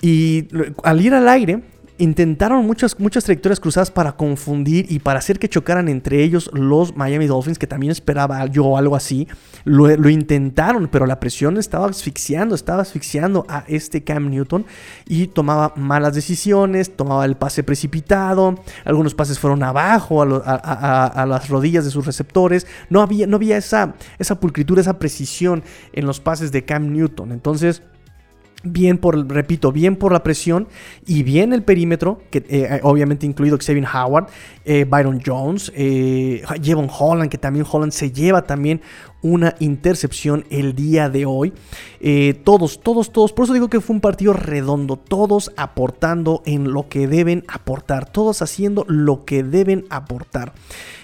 Y 0.00 0.48
al 0.82 1.00
ir 1.00 1.14
al 1.14 1.28
aire, 1.28 1.62
intentaron 1.98 2.66
muchas, 2.66 2.98
muchas 2.98 3.24
trayectorias 3.24 3.60
cruzadas 3.60 3.90
para 3.90 4.16
confundir 4.16 4.86
y 4.90 4.98
para 4.98 5.18
hacer 5.18 5.38
que 5.38 5.48
chocaran 5.48 5.88
entre 5.88 6.22
ellos 6.22 6.50
los 6.52 6.96
Miami 6.96 7.26
Dolphins, 7.26 7.58
que 7.58 7.66
también 7.66 7.92
esperaba 7.92 8.44
yo 8.46 8.76
algo 8.76 8.96
así. 8.96 9.28
Lo, 9.64 9.88
lo 9.96 10.08
intentaron, 10.08 10.88
pero 10.88 11.06
la 11.06 11.20
presión 11.20 11.56
estaba 11.56 11.86
asfixiando, 11.86 12.54
estaba 12.54 12.82
asfixiando 12.82 13.46
a 13.48 13.64
este 13.68 14.02
Cam 14.02 14.30
Newton 14.30 14.66
y 15.06 15.28
tomaba 15.28 15.72
malas 15.76 16.14
decisiones, 16.14 16.96
tomaba 16.96 17.24
el 17.24 17.36
pase 17.36 17.62
precipitado, 17.62 18.56
algunos 18.84 19.14
pases 19.14 19.38
fueron 19.38 19.62
abajo 19.62 20.22
a, 20.22 21.26
las 21.26 21.48
rodillas 21.48 21.84
de 21.84 21.90
sus 21.90 22.06
receptores. 22.06 22.66
No 22.90 23.02
había, 23.02 23.26
no 23.26 23.36
había 23.36 23.56
esa, 23.56 23.94
esa 24.18 24.40
pulcritud, 24.40 24.78
esa 24.78 24.98
precisión 24.98 25.62
en 25.92 26.06
los 26.06 26.20
pases 26.20 26.52
de 26.52 26.64
Cam 26.64 26.92
Newton. 26.92 27.32
Entonces... 27.32 27.82
Bien 28.64 28.96
por, 28.98 29.28
repito, 29.28 29.72
bien 29.72 29.96
por 29.96 30.12
la 30.12 30.22
presión 30.22 30.68
y 31.06 31.22
bien 31.22 31.52
el 31.52 31.62
perímetro, 31.62 32.22
que 32.30 32.44
eh, 32.48 32.80
obviamente 32.82 33.26
incluido 33.26 33.58
Xavier 33.58 33.86
Howard, 33.94 34.28
eh, 34.64 34.86
Byron 34.88 35.20
Jones, 35.24 35.70
eh, 35.76 36.42
Jevon 36.62 36.88
Holland, 36.90 37.30
que 37.30 37.36
también 37.36 37.66
Holland 37.70 37.92
se 37.92 38.10
lleva 38.10 38.42
también 38.46 38.80
una 39.24 39.54
intercepción 39.58 40.44
el 40.50 40.74
día 40.74 41.08
de 41.08 41.24
hoy. 41.24 41.54
Eh, 42.00 42.40
todos, 42.44 42.80
todos, 42.80 43.10
todos, 43.10 43.32
por 43.32 43.44
eso 43.44 43.54
digo 43.54 43.68
que 43.68 43.80
fue 43.80 43.94
un 43.94 44.00
partido 44.00 44.34
redondo, 44.34 44.96
todos 44.96 45.50
aportando 45.56 46.42
en 46.44 46.72
lo 46.72 46.88
que 46.88 47.08
deben 47.08 47.42
aportar, 47.48 48.10
todos 48.10 48.42
haciendo 48.42 48.84
lo 48.86 49.24
que 49.24 49.42
deben 49.42 49.86
aportar. 49.88 50.52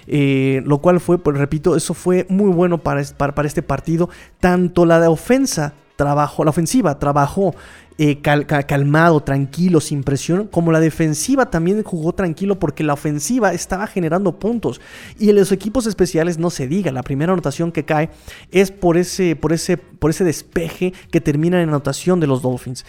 Eh, 0.07 0.63
lo 0.67 0.79
cual 0.79 1.01
fue, 1.01 1.19
pues 1.19 1.39
repito, 1.39 1.77
eso 1.77 1.95
fue 1.95 2.27
muy 2.29 2.51
bueno 2.51 2.79
para, 2.79 3.03
para, 3.17 3.35
para 3.35 3.49
este 3.49 3.63
partido. 3.63 4.11
Tanto 4.39 4.85
la 4.85 5.01
de 5.01 5.09
ofensa 5.09 5.73
trabajó, 6.01 6.45
la 6.45 6.51
ofensiva 6.51 6.99
trabajó 6.99 7.55
eh, 8.03 8.23
cal- 8.23 8.47
ca- 8.47 8.63
calmado, 8.63 9.21
tranquilo, 9.21 9.79
sin 9.79 10.03
presión, 10.05 10.47
como 10.47 10.73
la 10.73 10.81
defensiva 10.81 11.51
también 11.51 11.83
jugó 11.83 12.15
tranquilo 12.15 12.59
porque 12.59 12.83
la 12.83 12.95
ofensiva 12.95 13.53
estaba 13.53 13.87
generando 13.87 14.39
puntos. 14.39 14.81
Y 15.19 15.29
en 15.29 15.37
los 15.37 15.53
equipos 15.53 15.87
especiales 15.87 16.39
no 16.39 16.49
se 16.49 16.67
diga, 16.67 16.93
la 16.93 17.03
primera 17.03 17.35
anotación 17.35 17.73
que 17.73 17.85
cae 17.85 18.09
es 18.53 18.71
por 18.71 18.97
ese, 18.97 19.37
por 19.37 19.53
ese, 19.53 19.77
por 19.77 20.09
ese 20.09 20.25
despeje 20.25 20.95
que 21.11 21.21
termina 21.21 21.61
en 21.61 21.69
anotación 21.69 22.21
de 22.21 22.27
los 22.27 22.41
Dolphins. 22.41 22.87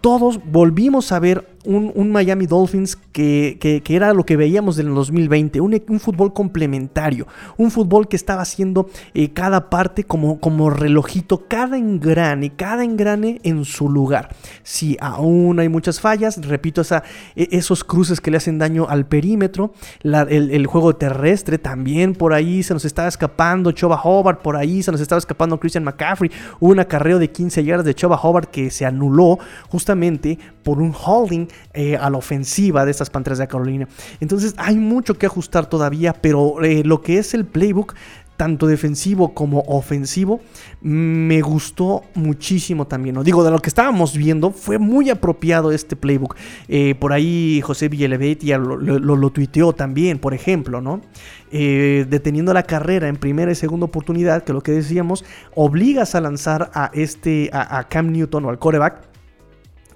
Todos 0.00 0.38
volvimos 0.44 1.10
a 1.10 1.18
ver 1.18 1.48
un, 1.64 2.10
Miami 2.12 2.46
Dolphins 2.46 2.96
que, 2.96 3.82
era 3.88 4.14
lo 4.14 4.24
que 4.24 4.36
veíamos 4.36 4.78
en 4.78 4.88
el 4.88 4.94
2020, 4.94 5.60
un, 5.60 5.80
un 5.88 6.00
fútbol 6.00 6.32
complementario, 6.32 7.26
un 7.56 7.70
fútbol 7.70 8.08
que 8.08 8.16
estaba 8.16 8.42
haciendo 8.42 8.88
eh, 9.14 9.30
cada 9.32 9.70
parte 9.70 10.04
como, 10.04 10.40
como 10.40 10.70
relojito, 10.70 11.44
cada 11.48 11.76
engrane, 11.78 12.50
cada 12.50 12.84
engrane 12.84 13.40
en 13.42 13.64
su 13.64 13.88
lugar. 13.88 14.34
Si 14.62 14.96
aún 15.00 15.58
hay 15.60 15.68
muchas 15.68 16.00
fallas, 16.00 16.44
repito, 16.46 16.82
e- 17.36 17.48
esos 17.52 17.84
cruces 17.84 18.20
que 18.20 18.30
le 18.30 18.36
hacen 18.36 18.58
daño 18.58 18.86
al 18.88 19.06
perímetro, 19.06 19.72
el 20.02 20.66
juego 20.66 20.96
terrestre 20.96 21.58
también 21.58 22.14
por 22.14 22.32
ahí 22.32 22.62
se 22.62 22.74
nos 22.74 22.84
estaba 22.84 23.08
escapando 23.08 23.72
Choba 23.72 24.00
Hobart, 24.02 24.40
por 24.42 24.56
ahí 24.56 24.82
se 24.82 24.92
nos 24.92 25.00
estaba 25.00 25.18
escapando 25.18 25.58
Christian 25.58 25.84
McCaffrey, 25.84 26.30
hubo 26.60 26.72
un 26.72 26.80
acarreo 26.80 27.18
de 27.18 27.30
15 27.30 27.64
yardas 27.64 27.86
de 27.86 27.94
Choba 27.94 28.18
Hobart 28.22 28.50
que 28.50 28.70
se 28.70 28.84
anuló 28.86 29.38
justamente 29.68 30.38
por 30.62 30.80
un 30.80 30.94
holding 30.94 31.46
eh, 31.74 31.96
a 31.96 32.10
la 32.10 32.18
ofensiva 32.18 32.84
de 32.84 32.90
estas 32.90 33.10
Panteras 33.10 33.38
de 33.38 33.48
Carolina. 33.48 33.88
Entonces 34.20 34.54
hay 34.56 34.76
mucho 34.76 35.14
que 35.14 35.26
ajustar 35.26 35.66
todavía, 35.66 36.12
pero 36.12 36.62
eh, 36.62 36.82
lo 36.84 37.02
que 37.02 37.18
es 37.18 37.34
el 37.34 37.44
playbook 37.44 37.94
tanto 38.42 38.66
defensivo 38.66 39.34
como 39.34 39.60
ofensivo, 39.68 40.40
me 40.80 41.40
gustó 41.42 42.02
muchísimo 42.16 42.88
también. 42.88 43.14
¿no? 43.14 43.22
Digo, 43.22 43.44
de 43.44 43.52
lo 43.52 43.60
que 43.60 43.68
estábamos 43.68 44.16
viendo, 44.16 44.50
fue 44.50 44.78
muy 44.80 45.10
apropiado 45.10 45.70
este 45.70 45.94
playbook. 45.94 46.34
Eh, 46.66 46.96
por 46.96 47.12
ahí 47.12 47.60
José 47.62 47.88
Villelevet 47.88 48.42
ya 48.42 48.58
lo, 48.58 48.76
lo, 48.76 48.98
lo, 48.98 49.14
lo 49.14 49.30
tuiteó 49.30 49.74
también, 49.74 50.18
por 50.18 50.34
ejemplo, 50.34 50.80
¿no? 50.80 51.02
Eh, 51.52 52.04
deteniendo 52.10 52.52
la 52.52 52.64
carrera 52.64 53.06
en 53.06 53.14
primera 53.14 53.52
y 53.52 53.54
segunda 53.54 53.86
oportunidad, 53.86 54.42
que 54.42 54.52
lo 54.52 54.60
que 54.60 54.72
decíamos, 54.72 55.24
obligas 55.54 56.16
a 56.16 56.20
lanzar 56.20 56.72
a 56.74 56.90
este, 56.94 57.48
a, 57.52 57.78
a 57.78 57.88
Cam 57.88 58.10
Newton 58.10 58.44
o 58.46 58.50
al 58.50 58.58
coreback 58.58 59.11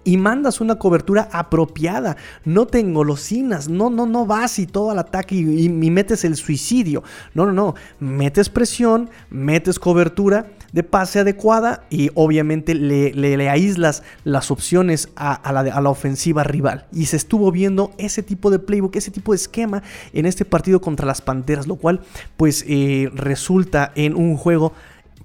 y 0.07 0.17
mandas 0.17 0.61
una 0.61 0.77
cobertura 0.77 1.29
apropiada. 1.33 2.17
No 2.45 2.67
te 2.67 2.79
engolosinas, 2.79 3.69
no, 3.69 3.91
no, 3.91 4.07
no 4.07 4.25
vas 4.25 4.61
y 4.61 4.67
todo 4.67 4.93
al 4.93 5.01
ataque 5.01 5.35
y, 5.35 5.65
y, 5.65 5.91
metes 5.91 6.25
el 6.25 6.37
suicidio. 6.37 7.03
No, 7.35 7.45
no, 7.45 7.53
no. 7.53 7.75
Metes 7.99 8.49
presión, 8.49 9.11
metes 9.31 9.81
cobertura 9.81 10.47
de 10.73 10.85
pase 10.85 11.19
adecuada 11.19 11.85
y 11.91 12.11
obviamente 12.15 12.75
le, 12.75 13.51
aíslas 13.51 14.05
las 14.23 14.53
opciones 14.53 15.09
a, 15.17 15.35
a, 15.35 15.53
la, 15.53 15.61
a, 15.61 15.81
la, 15.81 15.91
ofensiva 15.91 16.45
rival. 16.45 16.87
Y 16.93 17.07
se 17.07 17.17
estuvo 17.17 17.51
viendo 17.51 17.91
ese 17.99 18.23
tipo 18.23 18.51
de 18.51 18.61
playbook, 18.61 18.95
ese 18.95 19.11
tipo 19.11 19.33
de 19.33 19.37
esquema 19.37 19.83
en 20.13 20.25
este 20.25 20.45
partido 20.45 20.81
contra 20.81 21.05
las 21.05 21.21
Panteras, 21.21 21.67
lo 21.67 21.77
cual 21.77 22.03
pues 22.37 22.65
eh, 22.69 23.11
resulta 23.13 23.91
en 23.97 24.15
un 24.15 24.37
juego 24.37 24.73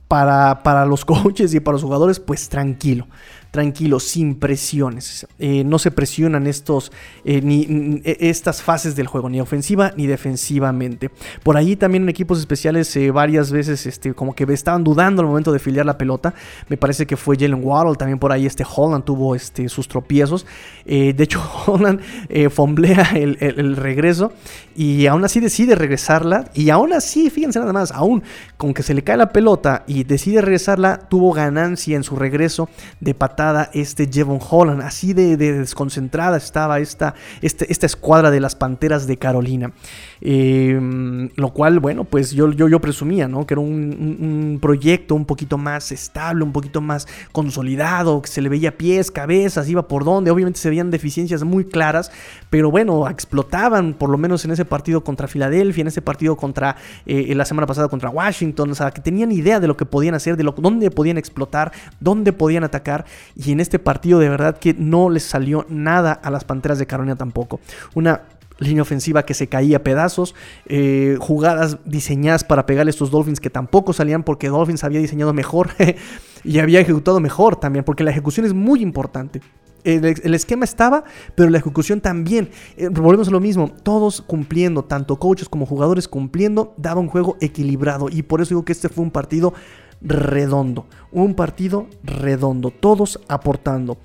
para, 0.07 0.63
para 0.63 0.87
los 0.87 1.05
coaches 1.05 1.53
y 1.53 1.59
para 1.59 1.73
los 1.73 1.83
jugadores 1.83 2.19
pues 2.19 2.49
tranquilo 2.49 3.05
tranquilo, 3.51 3.99
sin 3.99 4.35
presiones. 4.35 5.27
Eh, 5.37 5.63
no 5.65 5.77
se 5.77 5.91
presionan 5.91 6.47
estos, 6.47 6.91
eh, 7.25 7.41
ni, 7.41 7.65
ni, 7.65 8.01
estas 8.05 8.61
fases 8.61 8.95
del 8.95 9.07
juego, 9.07 9.29
ni 9.29 9.41
ofensiva 9.41 9.91
ni 9.97 10.07
defensivamente. 10.07 11.11
Por 11.43 11.57
ahí 11.57 11.75
también 11.75 12.03
en 12.03 12.09
equipos 12.09 12.39
especiales 12.39 12.95
eh, 12.95 13.11
varias 13.11 13.51
veces 13.51 13.85
este, 13.85 14.13
como 14.13 14.33
que 14.33 14.45
estaban 14.51 14.83
dudando 14.85 15.21
al 15.21 15.27
momento 15.27 15.51
de 15.51 15.59
filiar 15.59 15.85
la 15.85 15.97
pelota. 15.97 16.33
Me 16.69 16.77
parece 16.77 17.05
que 17.05 17.17
fue 17.17 17.35
Jalen 17.37 17.61
Waddle, 17.61 17.95
también 17.95 18.19
por 18.19 18.31
ahí 18.31 18.45
este 18.45 18.65
Holland 18.65 19.03
tuvo 19.03 19.35
este, 19.35 19.67
sus 19.67 19.87
tropiezos. 19.87 20.45
de 20.85 21.15
hecho, 21.19 21.41
Holland 21.67 21.99
fomblea 22.51 23.11
el, 23.15 23.37
el, 23.41 23.75
regreso 23.75 24.31
y 24.75 25.07
aún 25.07 25.25
así 25.25 25.41
decide 25.41 25.75
regresarla. 25.75 26.49
Y 26.53 26.69
aún 26.69 26.93
así, 26.93 27.29
fíjense 27.29 27.59
nada 27.59 27.73
más, 27.73 27.91
aún 27.91 28.23
con 28.55 28.73
que 28.73 28.83
se 28.83 28.93
le 28.93 29.03
cae 29.03 29.17
la 29.17 29.33
pelota 29.33 29.83
y 29.87 30.05
decide 30.05 30.39
regresarla, 30.41 30.97
tuvo 31.09 31.33
ganancia 31.33 31.97
en 31.97 32.03
su 32.03 32.15
regreso 32.15 32.69
de 32.99 33.13
patada 33.13 33.40
este 33.73 34.09
Jevon 34.11 34.39
Holland. 34.41 34.81
Así 34.81 35.13
de, 35.13 35.37
de 35.37 35.53
desconcentrada 35.53 36.37
estaba 36.37 36.79
esta, 36.79 37.15
este, 37.41 37.71
esta 37.71 37.85
escuadra 37.85 38.31
de 38.31 38.39
las 38.39 38.55
Panteras 38.55 39.07
de 39.07 39.17
Carolina. 39.17 39.71
Eh, 40.23 40.79
lo 41.35 41.49
cual, 41.49 41.79
bueno, 41.79 42.03
pues 42.03 42.31
yo, 42.31 42.51
yo, 42.51 42.67
yo 42.67 42.79
presumía, 42.79 43.27
¿no? 43.27 43.47
Que 43.47 43.55
era 43.55 43.61
un, 43.61 44.59
proyecto 44.61 45.15
un 45.15 45.25
poquito 45.25 45.57
más 45.57 45.91
estable, 45.91 46.43
un 46.43 46.51
poquito 46.51 46.79
más 46.79 47.07
consolidado, 47.31 48.21
que 48.21 48.27
se 48.27 48.41
le 48.41 48.49
veía 48.49 48.77
pies, 48.77 49.09
cabezas, 49.09 49.67
iba 49.67 49.87
por 49.87 50.05
donde. 50.05 50.29
Obviamente 50.29 50.59
se 50.59 50.69
veían 50.69 50.91
deficiencias 50.91 51.43
muy 51.43 51.65
claras, 51.65 52.11
pero 52.49 52.69
bueno, 52.69 53.09
explotaban 53.09 53.93
por 53.93 54.09
lo 54.09 54.17
menos 54.17 54.45
en 54.45 54.51
ese 54.51 54.65
partido 54.65 55.03
contra 55.03 55.27
Filadelfia, 55.27 55.81
en 55.81 55.87
ese 55.87 56.01
partido 56.01 56.35
contra 56.35 56.75
eh, 57.05 57.33
la 57.35 57.45
semana 57.45 57.65
pasada 57.65 57.87
contra 57.87 58.09
Washington, 58.09 58.71
o 58.71 58.75
sea, 58.75 58.91
que 58.91 59.01
tenían 59.01 59.31
idea 59.31 59.59
de 59.59 59.67
lo 59.67 59.75
que 59.75 59.85
podían 59.85 60.13
hacer, 60.13 60.37
de 60.37 60.43
dónde 60.43 60.91
podían 60.91 61.17
explotar, 61.17 61.71
dónde 61.99 62.31
podían 62.33 62.63
atacar. 62.63 63.05
Y 63.35 63.51
en 63.51 63.59
este 63.59 63.79
partido 63.79 64.19
de 64.19 64.29
verdad 64.29 64.57
que 64.57 64.73
no 64.73 65.09
les 65.09 65.23
salió 65.23 65.65
nada 65.69 66.13
a 66.13 66.29
las 66.29 66.43
Panteras 66.43 66.79
de 66.79 66.87
Carolina 66.87 67.15
tampoco. 67.15 67.59
Una 67.93 68.23
línea 68.61 68.83
ofensiva 68.83 69.23
que 69.23 69.33
se 69.33 69.47
caía 69.47 69.77
a 69.77 69.83
pedazos, 69.83 70.35
eh, 70.67 71.17
jugadas 71.19 71.77
diseñadas 71.83 72.43
para 72.43 72.65
pegarle 72.65 72.89
a 72.89 72.91
estos 72.91 73.11
Dolphins 73.11 73.39
que 73.39 73.49
tampoco 73.49 73.91
salían 73.91 74.23
porque 74.23 74.49
Dolphins 74.49 74.83
había 74.83 74.99
diseñado 74.99 75.33
mejor 75.33 75.71
y 76.43 76.59
había 76.59 76.79
ejecutado 76.79 77.19
mejor 77.19 77.55
también, 77.55 77.83
porque 77.83 78.03
la 78.03 78.11
ejecución 78.11 78.45
es 78.45 78.53
muy 78.53 78.81
importante. 78.81 79.41
El, 79.83 80.35
esquema 80.35 80.63
estaba, 80.63 81.03
pero 81.33 81.49
la 81.49 81.57
ejecución 81.57 82.01
también. 82.01 82.49
Eh, 82.77 82.89
volvemos 82.89 83.29
a 83.29 83.31
lo 83.31 83.39
mismo, 83.39 83.71
todos 83.81 84.21
cumpliendo, 84.21 84.83
tanto 84.83 85.17
coaches 85.17 85.49
como 85.49 85.65
jugadores 85.65 86.07
cumpliendo, 86.07 86.75
daba 86.77 87.01
un 87.01 87.07
juego 87.07 87.35
equilibrado 87.41 88.07
y 88.09 88.21
por 88.21 88.41
eso 88.41 88.49
digo 88.49 88.63
que 88.63 88.73
este 88.73 88.89
fue 88.89 89.03
un 89.03 89.09
partido 89.09 89.55
redondo, 90.01 90.87
un 91.11 91.35
partido 91.35 91.87
redondo, 92.03 92.71
todos 92.71 93.19
aportando 93.27 93.97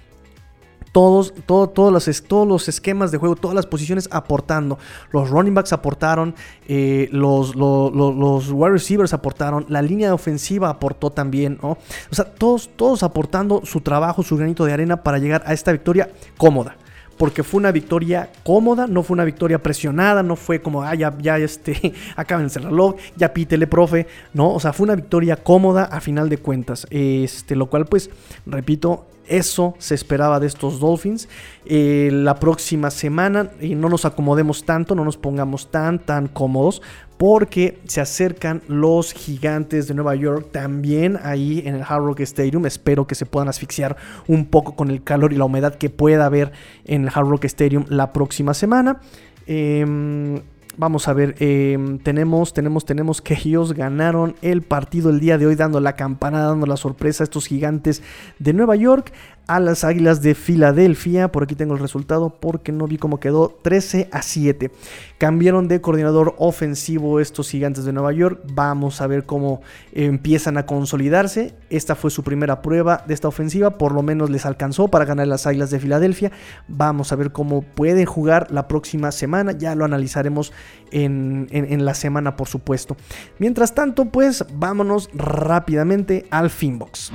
todos, 0.97 1.35
todo, 1.45 1.69
todos, 1.69 1.93
los, 1.93 2.23
todos 2.23 2.49
los 2.49 2.69
esquemas 2.69 3.11
de 3.11 3.19
juego, 3.19 3.37
todas 3.37 3.55
las 3.55 3.67
posiciones 3.67 4.09
aportando. 4.11 4.79
Los 5.13 5.29
running 5.29 5.53
backs 5.53 5.75
aportaron, 5.75 6.35
eh, 6.69 7.11
los, 7.13 7.55
los, 7.55 7.95
los, 7.95 8.17
los, 8.17 8.51
wide 8.51 8.71
receivers 8.71 9.13
aportaron, 9.13 9.67
la 9.69 9.83
línea 9.83 10.15
ofensiva 10.15 10.71
aportó 10.71 11.11
también, 11.11 11.59
¿no? 11.63 11.73
O 12.11 12.15
sea, 12.15 12.25
todos, 12.25 12.71
todos 12.77 13.03
aportando 13.03 13.61
su 13.67 13.83
trabajo, 13.83 14.23
su 14.23 14.39
granito 14.39 14.65
de 14.65 14.73
arena 14.73 15.03
para 15.03 15.19
llegar 15.19 15.43
a 15.45 15.53
esta 15.53 15.71
victoria 15.71 16.09
cómoda 16.39 16.79
porque 17.16 17.42
fue 17.42 17.59
una 17.59 17.72
victoria 17.72 18.31
cómoda, 18.42 18.87
no 18.87 19.02
fue 19.02 19.14
una 19.14 19.24
victoria 19.24 19.62
presionada, 19.62 20.22
no 20.22 20.37
fue 20.37 20.61
como, 20.61 20.83
ah, 20.83 20.94
ya, 20.94 21.16
ya, 21.18 21.38
este, 21.38 21.92
acábense 22.16 22.59
el 22.59 22.66
reloj, 22.66 22.96
ya 23.16 23.33
pítele, 23.33 23.66
profe, 23.66 24.07
no, 24.35 24.52
o 24.52 24.61
sea, 24.61 24.72
fue 24.72 24.85
una 24.85 24.96
victoria 24.96 25.37
cómoda 25.37 25.85
a 25.85 26.00
final 26.00 26.29
de 26.29 26.38
cuentas, 26.38 26.87
este, 26.90 27.57
lo 27.57 27.66
cual, 27.66 27.87
pues, 27.87 28.11
repito, 28.46 29.07
eso 29.29 29.75
se 29.79 29.95
esperaba 29.95 30.41
de 30.41 30.47
estos 30.47 30.81
Dolphins. 30.81 31.29
Eh, 31.65 32.11
la 32.12 32.37
próxima 32.37 32.91
semana, 32.91 33.51
y 33.61 33.75
no 33.75 33.89
nos 33.89 34.05
acomodemos 34.05 34.65
tanto, 34.65 34.95
no 34.95 35.05
nos 35.05 35.17
pongamos 35.17 35.71
tan, 35.71 35.99
tan 35.99 36.29
cómodos, 36.29 36.83
porque 37.17 37.79
se 37.87 38.01
acercan 38.01 38.62
los 38.69 39.12
gigantes 39.12 39.89
de 39.89 39.95
Nueva 39.95 40.15
York 40.15 40.49
también 40.53 41.19
ahí 41.23 41.62
en 41.65 41.75
el 41.75 41.83
Hard 41.83 42.05
Rock 42.05 42.21
Stadium. 42.21 42.67
Espero 42.67 43.07
que 43.07 43.15
se 43.15 43.27
puedan 43.27 43.49
asfixiar 43.49 43.97
un 44.27 44.47
poco 44.47 44.77
con 44.77 44.91
el 44.91 45.03
calor 45.03 45.33
y 45.33 45.37
la 45.37 45.45
humedad 45.45 45.75
que 45.75 45.91
pueda 45.91 46.27
haber 46.27 46.53
en 46.85 47.05
el 47.05 47.11
Hard 47.15 47.29
Rock 47.29 47.45
Stadium 47.45 47.85
la 47.89 48.12
próxima 48.12 48.55
semana. 48.55 49.01
Eh, 49.47 50.43
Vamos 50.79 51.09
a 51.09 51.15
ver, 51.15 51.37
eh, 51.39 51.79
tenemos, 52.03 52.53
tenemos, 52.53 52.85
tenemos 52.85 53.23
que 53.23 53.33
ellos 53.33 53.73
ganaron 53.73 54.35
el 54.43 54.61
partido 54.61 55.09
el 55.09 55.21
día 55.21 55.39
de 55.39 55.47
hoy 55.47 55.55
dando 55.55 55.81
la 55.81 55.95
campanada, 55.95 56.49
dando 56.49 56.67
la 56.67 56.77
sorpresa 56.77 57.23
a 57.23 57.25
estos 57.25 57.47
gigantes 57.47 58.03
de 58.39 58.53
Nueva 58.53 58.77
York 58.77 59.11
a 59.47 59.61
las 59.61 59.85
Águilas 59.85 60.23
de 60.23 60.35
Filadelfia. 60.35 61.31
Por 61.31 61.45
aquí 61.45 61.55
tengo 61.55 61.75
el 61.75 61.81
resultado 61.81 62.31
porque 62.31 62.73
no 62.73 62.87
vi 62.87 62.99
cómo 62.99 63.21
quedó 63.21 63.57
13 63.63 64.09
a 64.13 64.23
7. 64.23 64.71
Cambiaron 65.19 65.69
de 65.69 65.81
coordinador 65.81 66.35
ofensivo 66.39 67.21
estos 67.21 67.49
gigantes 67.49 67.85
de 67.85 67.93
Nueva 67.93 68.13
York. 68.13 68.41
Vamos 68.53 69.01
a 69.01 69.07
ver 69.07 69.25
cómo 69.25 69.61
empiezan 69.93 70.59
a 70.59 70.67
consolidarse. 70.67 71.55
Esta 71.71 71.95
fue 71.95 72.11
su 72.11 72.23
primera 72.23 72.61
prueba 72.61 73.05
de 73.07 73.15
esta 73.15 73.29
ofensiva. 73.29 73.79
Por 73.79 73.93
lo 73.93 74.03
menos 74.03 74.31
les 74.31 74.47
alcanzó 74.47 74.89
para 74.89 75.05
ganar 75.05 75.27
las 75.29 75.47
Águilas 75.47 75.71
de 75.71 75.81
Filadelfia. 75.81 76.33
Vamos 76.69 77.13
a 77.13 77.17
ver 77.17 77.33
cómo 77.33 77.63
pueden 77.63 78.07
jugar 78.07 78.49
la 78.51 78.69
próxima 78.69 79.13
semana. 79.13 79.53
Ya 79.53 79.75
lo 79.75 79.85
analizaremos 79.85 80.53
en, 80.91 81.47
en, 81.51 81.73
en 81.73 81.85
la 81.85 81.95
semana, 81.95 82.37
por 82.37 82.49
supuesto. 82.49 82.97
Mientras 83.39 83.75
tanto, 83.75 84.07
pues 84.07 84.45
vámonos 84.53 85.09
rápidamente 85.15 86.27
al 86.31 86.51
Finbox. 86.51 87.13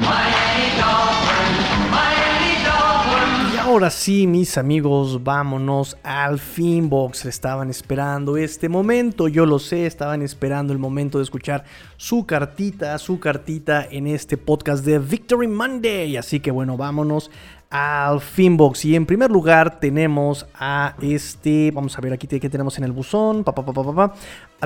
Ahora 3.71 3.89
sí, 3.89 4.27
mis 4.27 4.57
amigos, 4.57 5.23
vámonos 5.23 5.95
al 6.03 6.39
Finbox. 6.39 7.23
Estaban 7.23 7.69
esperando 7.69 8.35
este 8.35 8.67
momento, 8.67 9.29
yo 9.29 9.45
lo 9.45 9.59
sé, 9.59 9.85
estaban 9.85 10.21
esperando 10.21 10.73
el 10.73 10.79
momento 10.79 11.19
de 11.19 11.23
escuchar 11.23 11.63
su 11.95 12.25
cartita, 12.25 12.97
su 12.97 13.21
cartita 13.21 13.87
en 13.89 14.07
este 14.07 14.35
podcast 14.35 14.83
de 14.83 14.99
Victory 14.99 15.47
Monday. 15.47 16.17
Así 16.17 16.41
que 16.41 16.51
bueno, 16.51 16.75
vámonos 16.75 17.31
al 17.69 18.19
Finbox. 18.19 18.83
Y 18.83 18.97
en 18.97 19.05
primer 19.05 19.31
lugar 19.31 19.79
tenemos 19.79 20.45
a 20.53 20.95
este, 21.01 21.71
vamos 21.71 21.97
a 21.97 22.01
ver 22.01 22.11
aquí 22.11 22.27
que 22.27 22.49
tenemos 22.49 22.77
en 22.77 22.83
el 22.83 22.91
buzón, 22.91 23.45
pa, 23.45 23.55
pa, 23.55 23.63
pa, 23.63 24.13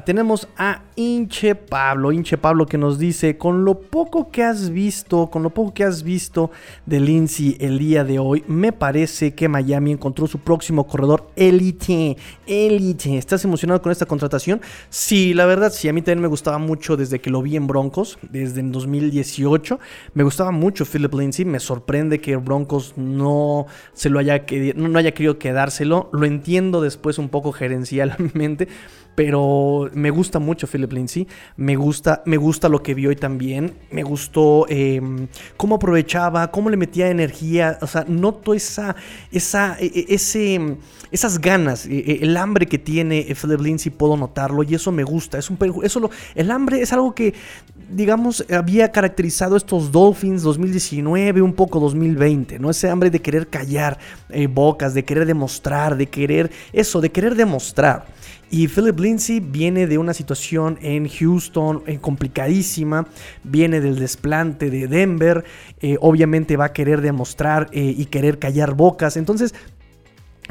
tenemos 0.01 0.47
a 0.57 0.81
Inche 0.97 1.55
Pablo, 1.55 2.11
Inche 2.11 2.37
Pablo 2.37 2.65
que 2.65 2.77
nos 2.77 2.99
dice, 2.99 3.37
con 3.37 3.63
lo 3.63 3.79
poco 3.79 4.29
que 4.29 4.43
has 4.43 4.69
visto, 4.69 5.29
con 5.29 5.41
lo 5.41 5.51
poco 5.51 5.73
que 5.73 5.85
has 5.85 6.03
visto 6.03 6.51
de 6.85 6.99
Lindsay 6.99 7.55
el 7.61 7.79
día 7.79 8.03
de 8.03 8.19
hoy, 8.19 8.43
me 8.47 8.73
parece 8.73 9.33
que 9.33 9.47
Miami 9.47 9.93
encontró 9.93 10.27
su 10.27 10.39
próximo 10.39 10.85
corredor 10.85 11.27
elite, 11.37 12.17
elite. 12.45 13.17
¿Estás 13.17 13.45
emocionado 13.45 13.81
con 13.81 13.91
esta 13.91 14.05
contratación? 14.05 14.59
Sí, 14.89 15.33
la 15.33 15.45
verdad, 15.45 15.71
sí, 15.71 15.87
a 15.87 15.93
mí 15.93 16.01
también 16.01 16.21
me 16.21 16.27
gustaba 16.27 16.57
mucho 16.57 16.97
desde 16.97 17.19
que 17.19 17.29
lo 17.29 17.41
vi 17.41 17.55
en 17.55 17.67
Broncos, 17.67 18.17
desde 18.29 18.59
en 18.59 18.73
2018, 18.73 19.79
me 20.13 20.23
gustaba 20.23 20.51
mucho 20.51 20.85
Philip 20.85 21.13
Lindsay, 21.13 21.45
me 21.45 21.59
sorprende 21.59 22.19
que 22.19 22.35
Broncos 22.35 22.93
no 22.97 23.65
se 23.93 24.09
lo 24.09 24.19
haya, 24.19 24.45
no 24.75 24.99
haya 24.99 25.13
querido 25.13 25.39
quedárselo, 25.39 26.09
lo 26.11 26.25
entiendo 26.25 26.81
después 26.81 27.17
un 27.17 27.29
poco 27.29 27.53
gerencialmente, 27.53 28.67
pero 29.15 29.89
me 29.93 30.09
gusta 30.09 30.39
mucho 30.39 30.67
Philip 30.67 30.91
Lindsay. 30.91 31.27
Me 31.55 31.75
gusta, 31.75 32.21
me 32.25 32.37
gusta 32.37 32.69
lo 32.69 32.83
que 32.83 32.93
vi 32.93 33.07
hoy 33.07 33.15
también. 33.15 33.73
Me 33.89 34.03
gustó 34.03 34.65
em, 34.69 35.27
cómo 35.57 35.75
aprovechaba, 35.75 36.51
cómo 36.51 36.69
le 36.69 36.77
metía 36.77 37.09
energía. 37.09 37.79
O 37.81 37.87
sea, 37.87 38.05
noto 38.07 38.53
esa, 38.53 38.95
esa, 39.31 39.77
e, 39.79 39.85
e, 39.85 40.05
ese, 40.09 40.77
esas 41.11 41.39
ganas, 41.39 41.85
e, 41.85 42.19
el 42.21 42.35
hambre 42.35 42.67
que 42.67 42.77
tiene 42.77 43.25
Philip 43.41 43.61
Lindsay, 43.61 43.91
puedo 43.91 44.17
notarlo 44.17 44.63
y 44.63 44.75
eso 44.75 44.91
me 44.91 45.03
gusta. 45.03 45.37
Es 45.37 45.49
un, 45.49 45.57
eso 45.83 45.99
lo, 46.01 46.09
el 46.35 46.51
hambre 46.51 46.81
es 46.81 46.91
algo 46.91 47.15
que, 47.15 47.33
digamos, 47.89 48.45
había 48.51 48.91
caracterizado 48.91 49.55
estos 49.55 49.91
Dolphins 49.93 50.43
2019, 50.43 51.41
un 51.41 51.53
poco 51.53 51.79
2020, 51.79 52.59
¿no? 52.59 52.69
Ese 52.69 52.89
hambre 52.89 53.09
de 53.09 53.21
querer 53.21 53.47
callar 53.47 53.97
eh, 54.29 54.47
bocas, 54.47 54.93
de 54.93 55.05
querer 55.05 55.25
demostrar, 55.25 55.95
de 55.95 56.07
querer, 56.07 56.51
eso, 56.73 56.99
de 56.99 57.11
querer 57.11 57.35
demostrar. 57.35 58.05
Y 58.51 58.67
Philip 58.67 58.99
Lindsay 58.99 59.39
viene 59.39 59.87
de 59.87 59.97
una 59.97 60.13
situación 60.13 60.77
en 60.81 61.09
Houston 61.09 61.83
eh, 61.87 61.97
complicadísima, 61.99 63.07
viene 63.43 63.81
del 63.81 63.97
desplante 63.97 64.69
de 64.69 64.87
Denver, 64.87 65.43
eh, 65.81 65.97
obviamente 65.99 66.55
va 66.55 66.65
a 66.65 66.73
querer 66.73 67.01
demostrar 67.01 67.69
eh, 67.71 67.93
y 67.97 68.05
querer 68.05 68.39
callar 68.39 68.75
bocas. 68.75 69.17
Entonces, 69.17 69.53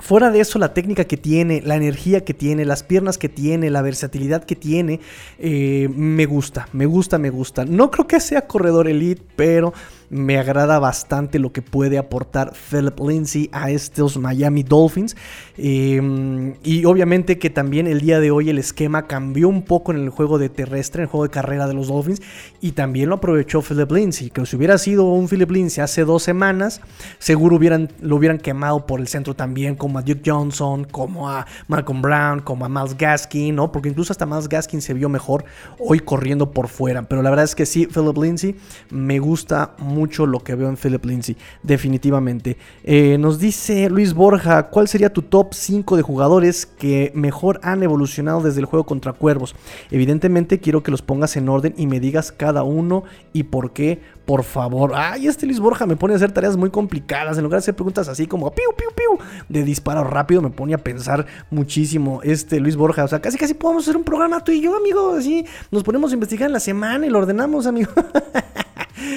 Fuera 0.01 0.33
de 0.33 0.41
eso, 0.41 0.59
la 0.59 0.75
técnica 0.75 1.05
que 1.05 1.17
tiene, 1.17 1.63
la 1.65 1.77
energía 1.77 2.25
que 2.25 2.35
tiene, 2.35 2.65
las 2.65 2.83
piernas 2.83 3.17
que 3.17 3.29
tiene, 3.29 3.71
la 3.71 3.81
versatilidad 3.81 4.43
que 4.43 4.57
tiene, 4.57 4.99
me 5.39 6.27
gusta, 6.27 6.69
me 6.73 6.87
gusta, 6.87 7.17
me 7.17 7.31
gusta. 7.31 7.65
No 7.65 7.93
creo 7.93 8.09
que 8.09 8.19
sea 8.19 8.49
corredor 8.49 8.89
elite, 8.89 9.23
pero 9.37 9.73
me 10.11 10.39
agrada 10.39 10.79
bastante 10.79 11.39
lo 11.39 11.53
que 11.53 11.63
puede 11.63 11.99
aportar 11.99 12.53
Philip 12.53 12.99
Lindsay 13.01 13.49
a 13.53 13.71
estos 13.71 14.17
Miami 14.17 14.63
Dolphins. 14.63 15.17
Em, 15.57 16.55
y 16.63 16.85
obviamente 16.85 17.39
que 17.39 17.51
también 17.51 17.87
el 17.87 18.01
día 18.01 18.21
de 18.21 18.31
hoy 18.31 18.51
el 18.51 18.59
esquema 18.59 19.07
cambió 19.07 19.49
un 19.49 19.63
poco 19.63 19.93
en 19.93 19.99
el 19.99 20.11
juego 20.11 20.39
de 20.39 20.49
terrestre, 20.49 21.01
en 21.01 21.05
el 21.05 21.11
juego 21.11 21.25
de 21.25 21.31
carrera 21.31 21.67
de 21.67 21.75
los 21.75 21.89
Dolphins. 21.89 22.23
Y 22.61 22.73
también 22.73 23.09
lo 23.09 23.17
aprovechó 23.17 23.63
Philip 23.63 23.91
Lindsay. 23.91 24.31
Que 24.31 24.45
si 24.47 24.57
hubiera 24.57 24.79
sido 24.79 25.05
un 25.05 25.29
Philip 25.29 25.51
Lindsay 25.51 25.83
hace 25.83 26.05
dos 26.05 26.23
semanas, 26.23 26.81
seguro 27.19 27.57
hubieran, 27.57 27.91
lo 28.01 28.17
hubieran 28.17 28.39
quemado 28.39 28.87
por 28.87 29.01
el 29.01 29.09
centro 29.09 29.35
también, 29.35 29.75
como 29.75 29.99
a 29.99 30.03
Duke 30.03 30.23
Johnson, 30.25 30.85
como 30.85 31.29
a 31.29 31.47
Malcolm 31.69 32.03
Brown, 32.03 32.41
como 32.41 32.65
a 32.65 32.69
Miles 32.69 32.97
Gaskin, 32.97 33.55
¿no? 33.55 33.73
Porque 33.73 33.89
incluso 33.89 34.13
hasta 34.13 34.27
Miles 34.27 34.49
Gaskin 34.49 34.81
se 34.81 34.95
vio 34.95 35.09
mejor 35.09 35.45
hoy 35.79 36.01
corriendo 36.01 36.51
por 36.51 36.69
fuera. 36.69 37.03
Pero 37.03 37.23
la 37.23 37.31
verdad 37.31 37.45
es 37.45 37.55
que 37.55 37.67
sí, 37.67 37.87
Philip 37.87 38.17
Lindsay 38.17 38.57
me 38.91 39.19
gusta 39.19 39.75
mucho 39.79 40.04
mucho 40.05 40.27
lo 40.27 40.41
que 40.41 40.55
veo 40.55 40.69
en 40.69 40.77
Philip 40.77 41.03
Lindsay, 41.07 41.35
definitivamente. 41.63 42.59
Eh, 42.83 43.17
nos 43.19 43.39
dice 43.39 43.89
Luis 43.89 44.13
Borja, 44.13 44.65
¿cuál 44.65 44.87
sería 44.87 45.11
tu 45.11 45.23
top 45.23 45.55
5 45.55 45.97
de 45.97 46.03
jugadores 46.03 46.67
que 46.67 47.11
mejor 47.15 47.59
han 47.63 47.83
evolucionado 47.83 48.43
desde 48.43 48.61
el 48.61 48.67
juego 48.67 48.85
contra 48.85 49.15
Cuervos? 49.15 49.57
Evidentemente 49.91 50.61
quiero 50.61 50.83
que 50.83 50.91
los 50.91 51.01
pongas 51.01 51.39
en 51.39 51.49
orden 51.49 51.73
y 51.79 51.87
me 51.87 52.01
digas 52.01 52.33
cada 52.33 52.65
uno 52.65 53.05
y 53.33 53.45
por 53.45 53.73
qué, 53.73 54.03
por 54.27 54.45
favor. 54.45 54.93
Ay, 54.95 55.27
este 55.27 55.47
Luis 55.47 55.59
Borja 55.59 55.87
me 55.87 55.97
pone 55.97 56.13
a 56.13 56.17
hacer 56.17 56.33
tareas 56.33 56.59
muy 56.59 56.69
complicadas. 56.69 57.39
En 57.39 57.45
lugar 57.45 57.61
de 57.61 57.65
hacer 57.65 57.75
preguntas 57.75 58.07
así 58.09 58.27
como 58.27 58.51
piu, 58.51 58.73
piu, 58.77 58.89
piu, 58.95 59.27
de 59.49 59.65
disparo 59.65 60.05
rápido, 60.05 60.43
me 60.43 60.51
pone 60.51 60.75
a 60.75 60.79
pensar 60.79 61.25
muchísimo. 61.49 62.21
Este 62.23 62.61
Luis 62.61 62.77
Borja, 62.77 63.05
o 63.05 63.09
sea, 63.09 63.23
casi 63.23 63.39
casi 63.39 63.55
podemos 63.55 63.85
hacer 63.85 63.97
un 63.97 64.05
programa 64.05 64.45
tú 64.45 64.53
y 64.53 64.61
yo, 64.61 64.77
amigo. 64.77 65.15
Así 65.15 65.47
nos 65.71 65.83
ponemos 65.83 66.11
a 66.11 66.15
investigar 66.15 66.49
en 66.49 66.53
la 66.53 66.61
semana 66.61 67.07
y 67.07 67.09
lo 67.09 67.21
ordenamos, 67.21 67.67
amigo. 67.67 67.91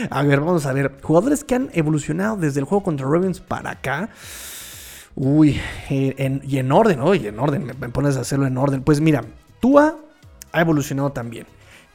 a 0.09 0.23
ver, 0.23 0.39
vamos 0.39 0.65
a 0.65 0.73
ver. 0.73 0.99
Jugadores 1.01 1.43
que 1.43 1.55
han 1.55 1.69
evolucionado 1.73 2.37
desde 2.37 2.59
el 2.59 2.65
juego 2.65 2.83
contra 2.83 3.07
Ravens 3.07 3.39
para 3.39 3.71
acá. 3.71 4.09
Uy, 5.15 5.59
eh, 5.89 6.39
y 6.47 6.57
en 6.57 6.71
orden, 6.71 6.99
oye, 7.01 7.29
en 7.29 7.39
orden, 7.39 7.65
me, 7.65 7.89
pones 7.89 8.17
a 8.17 8.21
hacerlo 8.21 8.45
en 8.45 8.57
orden. 8.57 8.83
Pues 8.83 9.01
mira, 9.01 9.23
Tua 9.59 9.97
ha 10.51 10.61
evolucionado 10.61 11.11
también. 11.11 11.47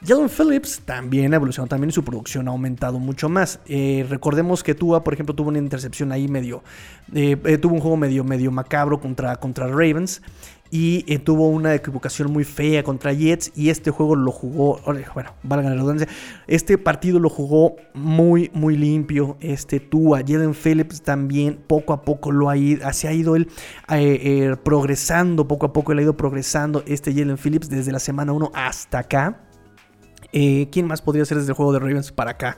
Jalen 0.04 0.28
Phillips 0.28 0.80
también 0.84 1.32
ha 1.32 1.36
evolucionado, 1.36 1.68
también 1.68 1.92
su 1.92 2.02
producción 2.02 2.48
ha 2.48 2.50
aumentado 2.50 2.98
mucho 2.98 3.28
más. 3.28 3.60
Eh, 3.66 4.04
recordemos 4.08 4.64
que 4.64 4.74
Tua, 4.74 5.04
por 5.04 5.14
ejemplo, 5.14 5.36
tuvo 5.36 5.50
una 5.50 5.58
intercepción 5.58 6.10
ahí 6.10 6.26
medio, 6.26 6.64
eh, 7.14 7.36
tuvo 7.58 7.74
un 7.74 7.80
juego 7.80 7.96
medio, 7.96 8.24
medio 8.24 8.50
macabro 8.50 9.00
contra, 9.00 9.36
contra 9.36 9.68
Ravens 9.68 10.20
y 10.72 11.04
eh, 11.06 11.18
tuvo 11.18 11.50
una 11.50 11.74
equivocación 11.74 12.32
muy 12.32 12.44
fea 12.44 12.82
contra 12.82 13.12
Jets 13.12 13.52
y 13.54 13.68
este 13.68 13.90
juego 13.90 14.16
lo 14.16 14.32
jugó, 14.32 14.80
bueno, 15.14 15.34
valga 15.42 15.68
la 15.68 15.74
redundancia, 15.74 16.08
este 16.46 16.78
partido 16.78 17.18
lo 17.20 17.28
jugó 17.28 17.76
muy, 17.92 18.50
muy 18.54 18.78
limpio, 18.78 19.36
este 19.40 19.80
Tua, 19.80 20.22
Jalen 20.26 20.54
Phillips 20.54 21.02
también 21.02 21.60
poco 21.66 21.92
a 21.92 22.00
poco 22.00 22.32
lo 22.32 22.48
ha 22.48 22.56
ido, 22.56 22.90
se 22.94 23.06
ha 23.06 23.12
ido 23.12 23.36
él 23.36 23.48
eh, 23.90 24.18
eh, 24.22 24.56
progresando, 24.64 25.46
poco 25.46 25.66
a 25.66 25.74
poco 25.74 25.92
él 25.92 25.98
ha 25.98 26.02
ido 26.02 26.16
progresando 26.16 26.82
este 26.86 27.12
Jalen 27.12 27.36
Phillips 27.36 27.68
desde 27.68 27.92
la 27.92 27.98
semana 27.98 28.32
1 28.32 28.50
hasta 28.54 29.00
acá. 29.00 29.42
¿Quién 30.32 30.86
más 30.86 31.02
podría 31.02 31.26
ser 31.26 31.36
desde 31.36 31.50
el 31.50 31.56
juego 31.56 31.74
de 31.74 31.80
Ravens 31.80 32.10
para 32.10 32.30
acá? 32.30 32.56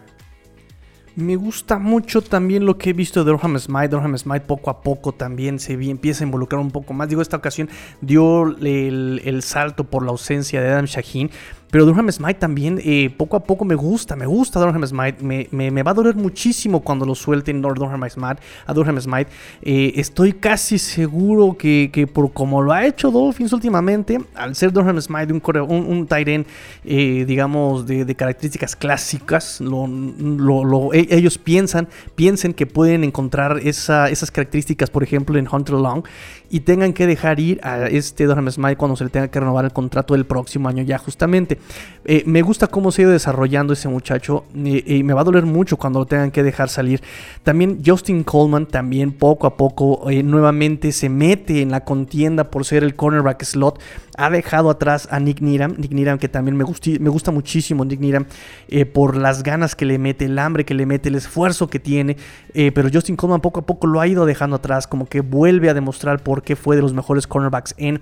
Me 1.16 1.36
gusta 1.36 1.78
mucho 1.78 2.22
también 2.22 2.66
lo 2.66 2.76
que 2.76 2.90
he 2.90 2.92
visto 2.92 3.22
de 3.22 3.30
Durham 3.30 3.56
Smite. 3.58 3.88
Durham 3.88 4.18
Smite 4.18 4.46
poco 4.46 4.68
a 4.68 4.80
poco 4.80 5.12
también 5.12 5.60
se 5.60 5.74
empieza 5.74 6.24
a 6.24 6.26
involucrar 6.26 6.60
un 6.60 6.72
poco 6.72 6.92
más. 6.92 7.08
Digo, 7.08 7.22
esta 7.22 7.36
ocasión 7.36 7.68
dio 8.00 8.46
el, 8.58 9.40
salto 9.42 9.84
por 9.84 10.04
la 10.04 10.10
ausencia 10.10 10.60
de 10.60 10.70
Adam 10.70 10.86
Shaheen. 10.86 11.30
Pero 11.74 11.86
Durham 11.86 12.08
Smite 12.08 12.34
también, 12.34 12.80
eh, 12.84 13.10
poco 13.16 13.36
a 13.36 13.42
poco 13.42 13.64
me 13.64 13.74
gusta, 13.74 14.14
me 14.14 14.26
gusta 14.26 14.60
Durham 14.60 14.86
Smite. 14.86 15.48
Me, 15.50 15.82
va 15.82 15.90
a 15.90 15.94
doler 15.94 16.14
muchísimo 16.14 16.78
cuando 16.84 17.04
lo 17.04 17.16
suelten 17.16 17.60
Durham 17.60 18.08
Smite, 18.08 18.40
a 18.64 18.72
Durham 18.72 19.00
Smite. 19.00 19.28
Eh, 19.60 19.92
estoy 19.96 20.34
casi 20.34 20.78
seguro 20.78 21.56
que, 21.58 22.08
por 22.12 22.32
como 22.32 22.62
lo 22.62 22.72
ha 22.72 22.86
hecho 22.86 23.10
Dolphins 23.10 23.52
últimamente, 23.52 24.20
al 24.36 24.54
ser 24.54 24.72
Durham 24.72 25.00
Smite 25.00 25.32
un, 25.32 25.42
un, 25.68 26.06
un 26.12 26.46
eh, 26.84 27.24
digamos, 27.26 27.86
de, 27.86 28.14
características 28.14 28.76
clásicas, 28.76 29.60
lo, 29.60 29.88
lo, 29.88 30.92
e, 30.94 31.03
ellos 31.10 31.38
piensan, 31.38 31.88
piensen 32.14 32.54
que 32.54 32.66
pueden 32.66 33.04
encontrar 33.04 33.60
esa, 33.62 34.08
esas 34.10 34.30
características, 34.30 34.90
por 34.90 35.02
ejemplo, 35.02 35.38
en 35.38 35.48
Hunter 35.50 35.74
Long, 35.74 36.04
y 36.50 36.60
tengan 36.60 36.92
que 36.92 37.06
dejar 37.06 37.40
ir 37.40 37.60
a 37.62 37.86
este 37.86 38.26
Durham 38.26 38.50
Smite 38.50 38.76
cuando 38.76 38.96
se 38.96 39.04
le 39.04 39.10
tenga 39.10 39.28
que 39.28 39.40
renovar 39.40 39.64
el 39.64 39.72
contrato 39.72 40.14
del 40.14 40.24
próximo 40.24 40.68
año 40.68 40.82
ya 40.82 40.98
justamente. 40.98 41.58
Eh, 42.04 42.22
me 42.26 42.42
gusta 42.42 42.66
cómo 42.66 42.92
se 42.92 43.02
ha 43.02 43.04
ido 43.04 43.12
desarrollando 43.12 43.72
ese 43.72 43.88
muchacho 43.88 44.44
y 44.54 45.02
me 45.02 45.14
va 45.14 45.22
a 45.22 45.24
doler 45.24 45.46
mucho 45.46 45.76
cuando 45.76 45.98
lo 45.98 46.06
tengan 46.06 46.30
que 46.30 46.42
dejar 46.42 46.68
salir. 46.68 47.02
También 47.42 47.80
Justin 47.84 48.22
Coleman 48.22 48.66
también 48.66 49.12
poco 49.12 49.46
a 49.46 49.56
poco 49.56 50.10
eh, 50.10 50.22
nuevamente 50.22 50.92
se 50.92 51.08
mete 51.08 51.62
en 51.62 51.70
la 51.70 51.84
contienda 51.84 52.50
por 52.50 52.64
ser 52.64 52.84
el 52.84 52.94
cornerback 52.94 53.42
slot. 53.42 53.80
Ha 54.16 54.30
dejado 54.30 54.70
atrás 54.70 55.08
a 55.10 55.18
Nick 55.18 55.40
Niram, 55.40 55.74
Nick 55.76 55.90
Niram 55.90 56.18
que 56.18 56.28
también 56.28 56.56
me, 56.56 56.64
me 56.64 57.10
gusta 57.10 57.32
muchísimo 57.32 57.84
Nick 57.84 57.98
Niram 57.98 58.26
eh, 58.68 58.86
por 58.86 59.16
las 59.16 59.42
ganas 59.42 59.74
que 59.74 59.86
le 59.86 59.98
mete, 59.98 60.26
el 60.26 60.38
hambre 60.38 60.64
que 60.64 60.74
le 60.74 60.86
mete, 60.86 60.93
el 61.02 61.14
esfuerzo 61.14 61.68
que 61.68 61.78
tiene. 61.78 62.16
pero 62.52 62.88
Justin 62.92 63.16
Coleman 63.16 63.40
poco 63.40 63.60
a 63.60 63.66
poco 63.66 63.86
lo 63.86 64.00
ha 64.00 64.06
ido 64.06 64.26
dejando 64.26 64.56
atrás, 64.56 64.86
como 64.86 65.06
que 65.06 65.20
vuelve 65.20 65.70
a 65.70 65.74
demostrar 65.74 66.22
por 66.22 66.42
qué 66.42 66.56
fue 66.56 66.76
de 66.76 66.82
los 66.82 66.94
mejores 66.94 67.26
cornerbacks 67.26 67.74
en 67.78 68.00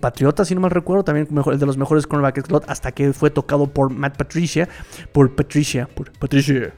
Patriotas, 0.00 0.48
si 0.48 0.54
no 0.54 0.60
mal 0.60 0.70
recuerdo, 0.70 1.04
también 1.04 1.28
de 1.30 1.66
los 1.66 1.76
mejores 1.76 2.06
cornerbacks 2.06 2.44
hasta 2.66 2.92
que 2.92 3.12
fue 3.12 3.30
tocado 3.30 3.66
por 3.66 3.90
Matt 3.90 4.16
Patricia, 4.16 4.68
por 5.12 5.34
Patricia, 5.34 5.88
por 5.94 6.12
Patricia. 6.12 6.72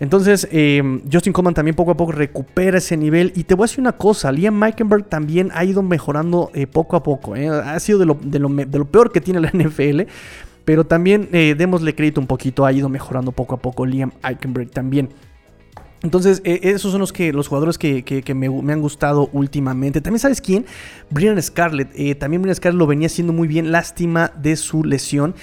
Entonces, 0.00 0.46
eh, 0.52 1.00
Justin 1.12 1.32
Coleman 1.32 1.54
también 1.54 1.74
poco 1.74 1.90
a 1.90 1.96
poco 1.96 2.12
recupera 2.12 2.78
ese 2.78 2.96
nivel. 2.96 3.32
Y 3.34 3.44
te 3.44 3.54
voy 3.54 3.64
a 3.64 3.66
decir 3.66 3.80
una 3.80 3.92
cosa: 3.92 4.30
Liam 4.30 4.54
Meikenberg 4.54 5.08
también 5.08 5.50
ha 5.54 5.64
ido 5.64 5.82
mejorando 5.82 6.50
eh, 6.54 6.66
poco 6.66 6.96
a 6.96 7.02
poco. 7.02 7.34
Eh. 7.34 7.48
Ha 7.48 7.78
sido 7.80 7.98
de 7.98 8.06
lo, 8.06 8.18
de, 8.22 8.38
lo, 8.38 8.84
peor 8.84 9.10
que 9.10 9.20
tiene 9.20 9.40
la 9.40 9.50
NFL. 9.52 10.02
Pero 10.68 10.84
también 10.84 11.30
démosle 11.32 11.94
crédito 11.94 12.20
un 12.20 12.26
poquito. 12.26 12.66
Ha 12.66 12.72
ido 12.74 12.90
mejorando 12.90 13.32
poco 13.32 13.54
a 13.54 13.58
poco 13.58 13.86
Liam 13.86 14.12
Meikenberg 14.22 14.70
también. 14.70 15.08
Entonces, 16.02 16.42
eh, 16.44 16.60
esos 16.64 16.92
son 16.92 17.00
los, 17.00 17.10
que, 17.10 17.32
los 17.32 17.48
jugadores 17.48 17.78
que, 17.78 18.34
me, 18.34 18.46
han 18.46 18.82
gustado 18.82 19.30
últimamente. 19.32 20.02
También, 20.02 20.20
¿sabes 20.20 20.42
quién? 20.42 20.66
Brian 21.08 21.42
Scarlett. 21.42 21.88
Eh, 21.94 22.14
también 22.16 22.42
Brian 22.42 22.54
Scarlett 22.54 22.78
lo 22.78 22.86
venía 22.86 23.06
haciendo 23.06 23.32
muy 23.32 23.48
bien. 23.48 23.72
Lástima 23.72 24.30
de 24.36 24.56
su 24.56 24.84
lesión. 24.84 25.34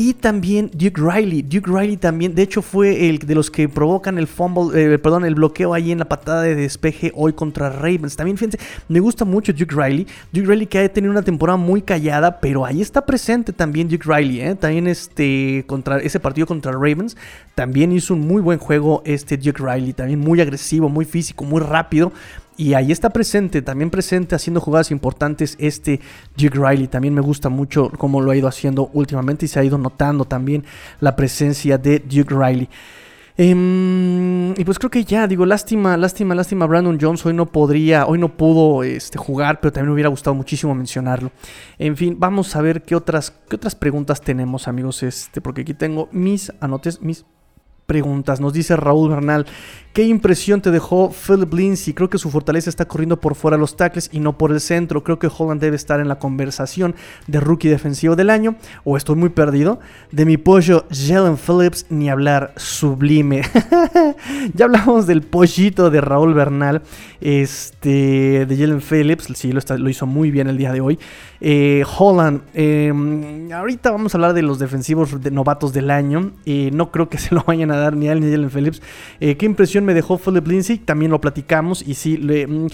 Y 0.00 0.14
también 0.14 0.70
Duke 0.74 1.00
Riley. 1.00 1.42
Duke 1.42 1.68
Riley 1.68 1.96
también, 1.96 2.32
de 2.32 2.42
hecho, 2.42 2.62
fue 2.62 3.08
el 3.08 3.18
de 3.18 3.34
los 3.34 3.50
que 3.50 3.68
provocan 3.68 4.16
el 4.16 4.28
fumble, 4.28 4.94
eh, 4.94 4.96
perdón, 4.96 5.24
el 5.24 5.34
bloqueo 5.34 5.74
ahí 5.74 5.90
en 5.90 5.98
la 5.98 6.04
patada 6.04 6.42
de 6.42 6.54
despeje 6.54 7.10
hoy 7.16 7.32
contra 7.32 7.68
Ravens. 7.68 8.14
También, 8.14 8.36
fíjense, 8.36 8.60
me 8.86 9.00
gusta 9.00 9.24
mucho 9.24 9.52
Duke 9.52 9.74
Riley. 9.74 10.06
Duke 10.30 10.46
Riley 10.46 10.68
que 10.68 10.78
ha 10.78 10.88
tenido 10.88 11.10
una 11.10 11.22
temporada 11.22 11.56
muy 11.56 11.82
callada, 11.82 12.38
pero 12.38 12.64
ahí 12.64 12.80
está 12.80 13.04
presente 13.04 13.52
también 13.52 13.88
Duke 13.88 14.04
Riley. 14.06 14.40
¿eh? 14.40 14.54
También 14.54 14.86
este, 14.86 15.64
contra 15.66 15.98
ese 15.98 16.20
partido 16.20 16.46
contra 16.46 16.70
Ravens, 16.70 17.16
también 17.56 17.90
hizo 17.90 18.14
un 18.14 18.20
muy 18.20 18.40
buen 18.40 18.60
juego 18.60 19.02
este 19.04 19.36
Duke 19.36 19.60
Riley. 19.60 19.94
También 19.94 20.20
muy 20.20 20.40
agresivo, 20.40 20.88
muy 20.88 21.06
físico, 21.06 21.44
muy 21.44 21.60
rápido. 21.60 22.12
Y 22.58 22.74
ahí 22.74 22.90
está 22.90 23.10
presente, 23.10 23.62
también 23.62 23.88
presente 23.88 24.34
haciendo 24.34 24.60
jugadas 24.60 24.90
importantes 24.90 25.54
este 25.60 26.00
Duke 26.36 26.58
Riley. 26.58 26.88
También 26.88 27.14
me 27.14 27.20
gusta 27.20 27.48
mucho 27.48 27.88
cómo 27.96 28.20
lo 28.20 28.32
ha 28.32 28.36
ido 28.36 28.48
haciendo 28.48 28.90
últimamente 28.94 29.44
y 29.44 29.48
se 29.48 29.60
ha 29.60 29.64
ido 29.64 29.78
notando 29.78 30.24
también 30.24 30.64
la 30.98 31.14
presencia 31.14 31.78
de 31.78 32.00
Duke 32.00 32.34
Riley. 32.34 32.68
Em, 33.36 34.50
y 34.58 34.64
pues 34.64 34.80
creo 34.80 34.90
que 34.90 35.04
ya, 35.04 35.28
digo, 35.28 35.46
lástima, 35.46 35.96
lástima, 35.96 36.34
lástima. 36.34 36.66
Brandon 36.66 36.98
Jones 37.00 37.24
hoy 37.24 37.32
no 37.32 37.46
podría, 37.46 38.04
hoy 38.06 38.18
no 38.18 38.36
pudo 38.36 38.82
este, 38.82 39.16
jugar, 39.18 39.60
pero 39.60 39.72
también 39.72 39.90
me 39.90 39.94
hubiera 39.94 40.08
gustado 40.08 40.34
muchísimo 40.34 40.74
mencionarlo. 40.74 41.30
En 41.78 41.96
fin, 41.96 42.16
vamos 42.18 42.56
a 42.56 42.60
ver 42.60 42.82
qué 42.82 42.96
otras, 42.96 43.32
qué 43.48 43.54
otras 43.54 43.76
preguntas 43.76 44.20
tenemos, 44.20 44.66
amigos. 44.66 45.04
Este, 45.04 45.40
porque 45.40 45.60
aquí 45.60 45.74
tengo 45.74 46.08
mis 46.10 46.52
anotes, 46.58 47.00
mis 47.02 47.24
preguntas. 47.88 48.38
Nos 48.38 48.52
dice 48.52 48.76
Raúl 48.76 49.08
Bernal, 49.08 49.46
¿qué 49.94 50.02
impresión 50.02 50.60
te 50.60 50.70
dejó 50.70 51.10
Philip 51.10 51.50
Lindsay? 51.54 51.94
Creo 51.94 52.10
que 52.10 52.18
su 52.18 52.30
fortaleza 52.30 52.68
está 52.68 52.84
corriendo 52.84 53.18
por 53.18 53.34
fuera 53.34 53.56
los 53.56 53.76
tackles 53.76 54.10
y 54.12 54.20
no 54.20 54.36
por 54.36 54.52
el 54.52 54.60
centro. 54.60 55.02
Creo 55.02 55.18
que 55.18 55.30
Holland 55.34 55.58
debe 55.58 55.76
estar 55.76 55.98
en 55.98 56.06
la 56.06 56.18
conversación 56.18 56.94
de 57.28 57.40
rookie 57.40 57.68
defensivo 57.68 58.14
del 58.14 58.28
año. 58.28 58.56
O 58.84 58.98
estoy 58.98 59.16
muy 59.16 59.30
perdido. 59.30 59.80
De 60.12 60.26
mi 60.26 60.36
pollo, 60.36 60.84
Jalen 60.90 61.38
Phillips, 61.38 61.86
ni 61.88 62.10
hablar 62.10 62.52
sublime. 62.56 63.40
ya 64.54 64.66
hablamos 64.66 65.06
del 65.06 65.22
pollito 65.22 65.88
de 65.88 66.02
Raúl 66.02 66.34
Bernal, 66.34 66.82
este, 67.22 68.44
de 68.44 68.56
Jalen 68.58 68.82
Phillips. 68.82 69.28
Sí, 69.34 69.50
lo, 69.50 69.88
hizo 69.88 70.04
muy 70.04 70.30
bien 70.30 70.48
el 70.48 70.58
día 70.58 70.72
de 70.72 70.82
hoy. 70.82 70.98
Eh, 71.40 71.84
Holland, 71.98 72.42
eh, 72.52 72.92
ahorita 73.54 73.92
vamos 73.92 74.12
a 74.14 74.18
hablar 74.18 74.34
de 74.34 74.42
los 74.42 74.58
defensivos 74.58 75.22
de 75.22 75.30
novatos 75.30 75.72
del 75.72 75.90
año. 75.90 76.32
Eh, 76.44 76.68
no 76.74 76.90
creo 76.90 77.08
que 77.08 77.16
se 77.18 77.34
lo 77.34 77.42
vayan 77.46 77.70
a 77.70 77.77
dar 77.78 77.96
ni 77.96 78.08
a 78.08 78.12
él 78.12 78.20
ni 78.20 78.28
a 78.28 78.30
Jalen 78.30 78.50
Phillips. 78.50 78.82
Eh, 79.20 79.36
¿Qué 79.36 79.46
impresión 79.46 79.84
me 79.84 79.94
dejó 79.94 80.18
Philip 80.18 80.46
Lindsay? 80.46 80.78
También 80.78 81.10
lo 81.10 81.20
platicamos 81.20 81.82
y 81.86 81.94
sí, 81.94 82.18
mm, 82.18 82.66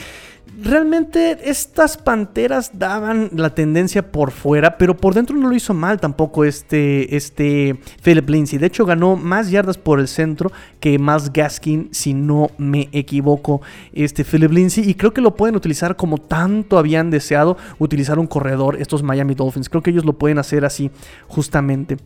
realmente 0.62 1.38
estas 1.50 1.96
panteras 1.96 2.78
daban 2.78 3.30
la 3.34 3.54
tendencia 3.54 4.12
por 4.12 4.30
fuera, 4.30 4.78
pero 4.78 4.96
por 4.96 5.14
dentro 5.14 5.36
no 5.36 5.48
lo 5.48 5.54
hizo 5.54 5.74
mal 5.74 6.00
tampoco 6.00 6.44
este, 6.44 7.16
este 7.16 7.78
Philip 8.02 8.28
Lindsay. 8.28 8.58
De 8.58 8.66
hecho, 8.66 8.86
ganó 8.86 9.16
más 9.16 9.50
yardas 9.50 9.78
por 9.78 10.00
el 10.00 10.08
centro 10.08 10.52
que 10.80 10.98
más 10.98 11.32
Gaskin, 11.32 11.88
si 11.92 12.14
no 12.14 12.50
me 12.58 12.88
equivoco, 12.92 13.62
este 13.92 14.24
Philip 14.24 14.52
Lindsay. 14.52 14.88
Y 14.88 14.94
creo 14.94 15.12
que 15.12 15.20
lo 15.20 15.34
pueden 15.34 15.56
utilizar 15.56 15.96
como 15.96 16.18
tanto 16.18 16.78
habían 16.78 17.10
deseado 17.10 17.56
utilizar 17.78 18.18
un 18.18 18.26
corredor 18.26 18.76
estos 18.80 19.02
Miami 19.02 19.34
Dolphins. 19.34 19.68
Creo 19.68 19.82
que 19.82 19.90
ellos 19.90 20.04
lo 20.04 20.14
pueden 20.14 20.38
hacer 20.38 20.64
así 20.64 20.90
justamente 21.26 21.96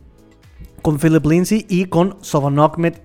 con 0.81 0.99
Philip 0.99 1.25
Lindsay 1.25 1.65
y 1.69 1.85
con 1.85 2.17
Sovan 2.21 2.57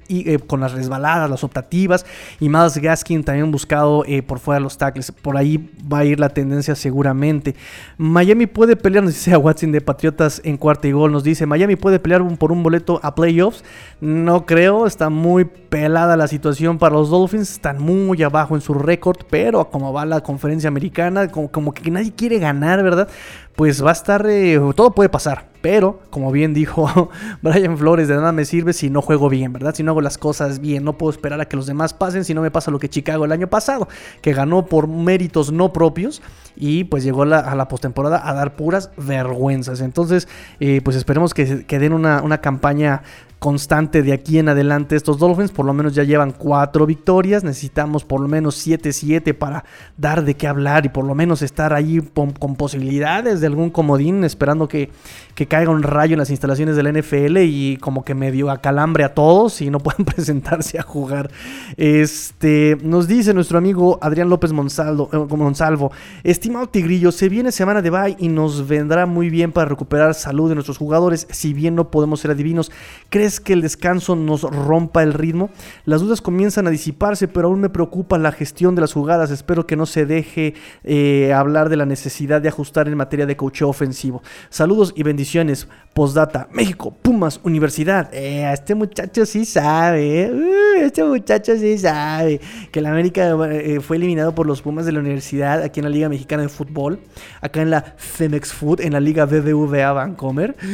y 0.08 0.30
eh, 0.30 0.38
con 0.38 0.60
las 0.60 0.72
resbaladas, 0.72 1.30
las 1.30 1.44
optativas 1.44 2.06
y 2.40 2.48
Miles 2.48 2.78
Gaskin 2.78 3.24
también 3.24 3.50
buscado 3.50 4.04
eh, 4.06 4.22
por 4.22 4.38
fuera 4.38 4.60
los 4.60 4.78
tackles. 4.78 5.12
Por 5.12 5.36
ahí 5.36 5.70
va 5.90 5.98
a 5.98 6.04
ir 6.04 6.20
la 6.20 6.28
tendencia 6.28 6.74
seguramente. 6.74 7.54
Miami 7.96 8.46
puede 8.46 8.76
pelear, 8.76 9.04
nos 9.04 9.14
dice 9.14 9.32
a 9.32 9.38
Watson 9.44 9.72
de 9.72 9.80
Patriotas 9.80 10.40
en 10.44 10.56
cuarta 10.56 10.88
y 10.88 10.92
gol, 10.92 11.12
nos 11.12 11.24
dice 11.24 11.46
Miami 11.46 11.76
puede 11.76 11.98
pelear 11.98 12.22
por 12.38 12.52
un 12.52 12.62
boleto 12.62 13.00
a 13.02 13.14
playoffs. 13.14 13.64
No 14.00 14.46
creo, 14.46 14.86
está 14.86 15.10
muy 15.10 15.44
pelada 15.44 16.16
la 16.16 16.28
situación 16.28 16.78
para 16.78 16.94
los 16.94 17.10
Dolphins, 17.10 17.50
están 17.50 17.80
muy 17.80 18.22
abajo 18.22 18.54
en 18.54 18.60
su 18.60 18.74
récord, 18.74 19.18
pero 19.30 19.70
como 19.70 19.92
va 19.92 20.04
la 20.04 20.20
conferencia 20.20 20.68
americana, 20.68 21.28
como, 21.28 21.50
como 21.50 21.72
que 21.72 21.90
nadie 21.90 22.12
quiere 22.12 22.38
ganar, 22.38 22.82
¿verdad? 22.82 23.08
Pues 23.56 23.84
va 23.84 23.90
a 23.90 23.92
estar, 23.92 24.26
eh, 24.28 24.60
todo 24.74 24.92
puede 24.92 25.08
pasar. 25.08 25.53
Pero, 25.64 25.98
como 26.10 26.30
bien 26.30 26.52
dijo 26.52 27.08
Brian 27.42 27.78
Flores, 27.78 28.06
de 28.06 28.16
nada 28.16 28.32
me 28.32 28.44
sirve 28.44 28.74
si 28.74 28.90
no 28.90 29.00
juego 29.00 29.30
bien, 29.30 29.50
¿verdad? 29.50 29.74
Si 29.74 29.82
no 29.82 29.92
hago 29.92 30.02
las 30.02 30.18
cosas 30.18 30.60
bien, 30.60 30.84
no 30.84 30.98
puedo 30.98 31.10
esperar 31.10 31.40
a 31.40 31.46
que 31.46 31.56
los 31.56 31.64
demás 31.64 31.94
pasen 31.94 32.26
si 32.26 32.34
no 32.34 32.42
me 32.42 32.50
pasa 32.50 32.70
lo 32.70 32.78
que 32.78 32.90
Chicago 32.90 33.24
el 33.24 33.32
año 33.32 33.46
pasado, 33.46 33.88
que 34.20 34.34
ganó 34.34 34.66
por 34.66 34.88
méritos 34.88 35.52
no 35.52 35.72
propios 35.72 36.20
y 36.54 36.84
pues 36.84 37.02
llegó 37.02 37.22
a 37.22 37.54
la 37.54 37.68
postemporada 37.68 38.28
a 38.28 38.34
dar 38.34 38.56
puras 38.56 38.90
vergüenzas. 38.98 39.80
Entonces, 39.80 40.28
eh, 40.60 40.82
pues 40.84 40.98
esperemos 40.98 41.32
que, 41.32 41.64
que 41.64 41.78
den 41.78 41.94
una, 41.94 42.20
una 42.20 42.42
campaña 42.42 43.02
constante 43.44 44.02
de 44.02 44.14
aquí 44.14 44.38
en 44.38 44.48
adelante 44.48 44.96
estos 44.96 45.18
Dolphins. 45.18 45.50
Por 45.50 45.66
lo 45.66 45.74
menos 45.74 45.94
ya 45.94 46.02
llevan 46.02 46.30
cuatro 46.30 46.86
victorias. 46.86 47.44
Necesitamos 47.44 48.02
por 48.02 48.22
lo 48.22 48.26
menos 48.26 48.66
7-7 48.66 49.34
para 49.34 49.66
dar 49.98 50.24
de 50.24 50.34
qué 50.34 50.46
hablar 50.46 50.86
y 50.86 50.88
por 50.88 51.04
lo 51.04 51.14
menos 51.14 51.42
estar 51.42 51.74
ahí 51.74 52.00
con, 52.14 52.32
posibilidades 52.56 53.42
de 53.42 53.46
algún 53.46 53.68
comodín, 53.68 54.24
esperando 54.24 54.66
que, 54.66 54.88
que, 55.34 55.46
caiga 55.46 55.70
un 55.70 55.82
rayo 55.82 56.14
en 56.14 56.20
las 56.20 56.30
instalaciones 56.30 56.74
de 56.74 56.84
la 56.84 56.92
NFL 56.92 57.36
y 57.42 57.76
como 57.76 58.02
que 58.02 58.14
medio 58.14 58.50
acalambre 58.50 59.04
a 59.04 59.12
todos 59.12 59.60
y 59.60 59.68
no 59.68 59.78
puedan 59.78 60.04
presentarse 60.06 60.78
a 60.78 60.82
jugar. 60.82 61.30
Este, 61.76 62.78
nos 62.82 63.08
dice 63.08 63.34
nuestro 63.34 63.58
amigo 63.58 63.98
Adrián 64.00 64.30
López 64.30 64.52
Monsalvo, 64.52 65.10
eh, 65.12 65.36
Monsalvo, 65.36 65.92
estimado 66.22 66.68
Tigrillo, 66.70 67.12
se 67.12 67.28
viene 67.28 67.52
semana 67.52 67.82
de 67.82 67.90
bye 67.90 68.16
y 68.18 68.28
nos 68.28 68.66
vendrá 68.66 69.04
muy 69.04 69.28
bien 69.28 69.52
para 69.52 69.68
recuperar 69.68 70.14
salud 70.14 70.48
de 70.48 70.54
nuestros 70.54 70.78
jugadores, 70.78 71.26
si 71.30 71.52
bien 71.52 71.74
no 71.74 71.90
podemos 71.90 72.20
ser 72.20 72.30
adivinos. 72.30 72.72
¿Crees 73.10 73.33
que 73.40 73.52
el 73.52 73.62
descanso 73.62 74.16
nos 74.16 74.42
rompa 74.42 75.02
el 75.02 75.12
ritmo? 75.12 75.50
Las 75.84 76.00
dudas 76.00 76.20
comienzan 76.20 76.66
a 76.66 76.70
disiparse, 76.70 77.28
pero 77.28 77.48
aún 77.48 77.60
me 77.60 77.68
preocupa 77.68 78.18
la 78.18 78.32
gestión 78.32 78.74
de 78.74 78.80
las 78.80 78.92
jugadas. 78.92 79.30
Espero 79.30 79.66
que 79.66 79.76
no 79.76 79.86
se 79.86 80.06
deje 80.06 80.54
eh, 80.82 81.32
hablar 81.32 81.68
de 81.68 81.76
la 81.76 81.86
necesidad 81.86 82.40
de 82.40 82.48
ajustar 82.48 82.88
en 82.88 82.96
materia 82.96 83.26
de 83.26 83.36
coacheo 83.36 83.68
ofensivo. 83.68 84.22
Saludos 84.50 84.92
y 84.96 85.02
bendiciones. 85.02 85.68
Postdata, 85.94 86.48
México, 86.52 86.90
Pumas, 86.90 87.40
Universidad. 87.44 88.12
Eh, 88.12 88.50
este 88.52 88.74
muchacho 88.74 89.24
sí 89.24 89.44
sabe. 89.44 90.30
Uh, 90.30 90.82
este 90.82 91.04
muchacho 91.04 91.56
sí 91.56 91.78
sabe 91.78 92.40
que 92.72 92.80
la 92.80 92.90
América 92.90 93.36
eh, 93.48 93.78
fue 93.80 93.96
eliminado 93.96 94.34
por 94.34 94.46
los 94.46 94.60
Pumas 94.60 94.86
de 94.86 94.92
la 94.92 94.98
Universidad 94.98 95.62
aquí 95.62 95.78
en 95.78 95.84
la 95.84 95.90
Liga 95.90 96.08
Mexicana 96.08 96.42
de 96.42 96.48
Fútbol. 96.48 96.98
Acá 97.40 97.62
en 97.62 97.70
la 97.70 97.94
Femex 97.96 98.52
Food, 98.52 98.80
en 98.80 98.92
la 98.92 99.00
Liga 99.00 99.24
BBVA 99.24 99.92
Vancomer. 99.92 100.56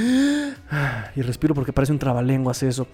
Y 1.17 1.23
respiro 1.23 1.53
porque 1.53 1.73
parece 1.73 1.93
un 1.93 1.99
trabalenguas 1.99 2.63
eso. 2.63 2.87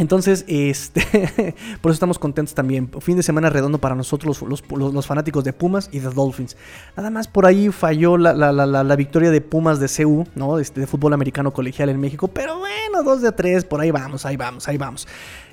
Entonces, 0.00 0.46
este, 0.48 1.02
por 1.82 1.90
eso 1.90 1.96
estamos 1.96 2.18
contentos 2.18 2.54
también. 2.54 2.90
Fin 3.00 3.18
de 3.18 3.22
semana 3.22 3.50
redondo 3.50 3.78
para 3.78 3.94
nosotros, 3.94 4.40
los, 4.40 4.64
los, 4.70 5.06
fanáticos 5.06 5.44
de 5.44 5.52
Pumas 5.52 5.90
y 5.92 5.98
de 5.98 6.08
Dolphins. 6.08 6.56
Nada 6.96 7.10
más 7.10 7.28
por 7.28 7.44
ahí 7.44 7.68
falló 7.68 8.16
la, 8.16 8.32
la, 8.32 8.52
la, 8.52 8.96
victoria 8.96 9.30
de 9.30 9.42
Pumas 9.42 9.78
de 9.78 9.88
CU, 9.88 10.26
¿no? 10.34 10.58
Este, 10.58 10.80
de 10.80 10.86
fútbol 10.86 11.12
americano 11.12 11.52
colegial 11.52 11.90
en 11.90 12.00
México. 12.00 12.28
Pero 12.28 12.58
bueno, 12.58 13.02
dos 13.04 13.20
de 13.20 13.30
tres, 13.32 13.66
por 13.66 13.82
ahí 13.82 13.90
vamos, 13.90 14.24
ahí 14.24 14.38
vamos, 14.38 14.66
ahí 14.68 14.78
vamos. 14.78 15.06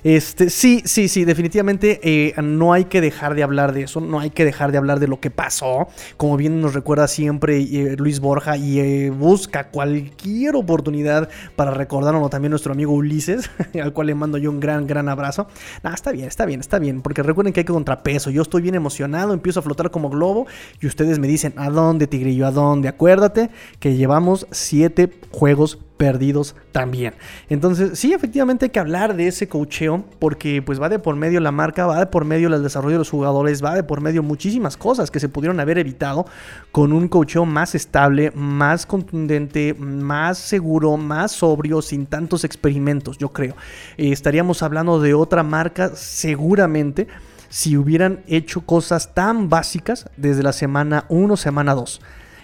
Este, 0.08 0.48
sí, 0.48 0.80
sí, 0.86 1.06
sí, 1.06 1.26
definitivamente 1.26 2.00
eh, 2.02 2.34
no 2.40 2.72
hay 2.72 2.86
que 2.86 3.02
dejar 3.02 3.34
de 3.34 3.42
hablar 3.42 3.74
de 3.74 3.82
eso, 3.82 4.00
no 4.00 4.20
hay 4.20 4.30
que 4.30 4.46
dejar 4.46 4.72
de 4.72 4.78
hablar 4.78 5.00
de 5.00 5.06
lo 5.06 5.20
que 5.20 5.30
pasó. 5.30 5.88
Como 6.16 6.38
bien 6.38 6.62
nos 6.62 6.72
recuerda 6.72 7.06
siempre 7.08 7.58
eh, 7.58 7.94
Luis 7.98 8.18
Borja 8.18 8.56
y 8.56 8.80
eh, 8.80 9.10
busca 9.10 9.68
cualquier 9.68 10.56
oportunidad 10.56 11.28
para 11.56 11.72
recordarnos 11.72 12.30
también 12.30 12.52
nuestro 12.52 12.72
amigo 12.72 12.94
Ulises, 12.94 13.50
al 13.82 13.92
cual 13.92 14.06
le 14.06 14.14
mando 14.14 14.38
yo 14.38 14.50
un 14.50 14.60
gran, 14.60 14.86
gran 14.86 15.10
abrazo. 15.10 15.46
Nah, 15.82 15.92
está 15.92 16.10
bien, 16.10 16.28
está 16.28 16.46
bien, 16.46 16.60
está 16.60 16.78
bien, 16.78 17.02
porque 17.02 17.22
recuerden 17.22 17.52
que 17.52 17.60
hay 17.60 17.66
que 17.66 17.74
contrapeso. 17.74 18.30
Yo 18.30 18.40
estoy 18.40 18.62
bien 18.62 18.76
emocionado, 18.76 19.34
empiezo 19.34 19.60
a 19.60 19.62
flotar 19.62 19.90
como 19.90 20.08
globo 20.08 20.46
y 20.80 20.86
ustedes 20.86 21.18
me 21.18 21.28
dicen, 21.28 21.52
¿a 21.56 21.68
dónde, 21.68 22.06
Tigrillo? 22.06 22.46
¿A 22.46 22.50
dónde? 22.50 22.88
Acuérdate 22.88 23.50
que 23.78 23.94
llevamos 23.94 24.46
siete 24.52 25.10
juegos 25.32 25.78
perdidos 25.98 26.56
también. 26.72 27.14
Entonces, 27.50 27.98
sí, 27.98 28.14
efectivamente 28.14 28.66
hay 28.66 28.70
que 28.70 28.78
hablar 28.78 29.14
de 29.16 29.28
ese 29.28 29.48
cocheo 29.48 30.04
porque 30.18 30.62
pues 30.62 30.80
va 30.80 30.88
de 30.88 30.98
por 30.98 31.16
medio 31.16 31.40
la 31.40 31.52
marca, 31.52 31.86
va 31.86 31.98
de 31.98 32.06
por 32.06 32.24
medio 32.24 32.48
el 32.48 32.62
desarrollo 32.62 32.94
de 32.94 33.00
los 33.00 33.10
jugadores, 33.10 33.62
va 33.62 33.74
de 33.74 33.82
por 33.82 34.00
medio 34.00 34.22
muchísimas 34.22 34.76
cosas 34.76 35.10
que 35.10 35.20
se 35.20 35.28
pudieron 35.28 35.60
haber 35.60 35.78
evitado 35.78 36.24
con 36.72 36.92
un 36.92 37.08
cocheo 37.08 37.44
más 37.44 37.74
estable, 37.74 38.30
más 38.30 38.86
contundente, 38.86 39.74
más 39.74 40.38
seguro, 40.38 40.96
más 40.96 41.32
sobrio, 41.32 41.82
sin 41.82 42.06
tantos 42.06 42.44
experimentos, 42.44 43.18
yo 43.18 43.30
creo. 43.30 43.54
Eh, 43.96 44.12
estaríamos 44.12 44.62
hablando 44.62 45.00
de 45.00 45.12
otra 45.14 45.42
marca 45.42 45.90
seguramente 45.94 47.08
si 47.48 47.76
hubieran 47.76 48.22
hecho 48.26 48.60
cosas 48.60 49.14
tan 49.14 49.48
básicas 49.48 50.08
desde 50.16 50.42
la 50.42 50.52
semana 50.52 51.06
1, 51.08 51.36
semana 51.36 51.74
2. 51.74 52.00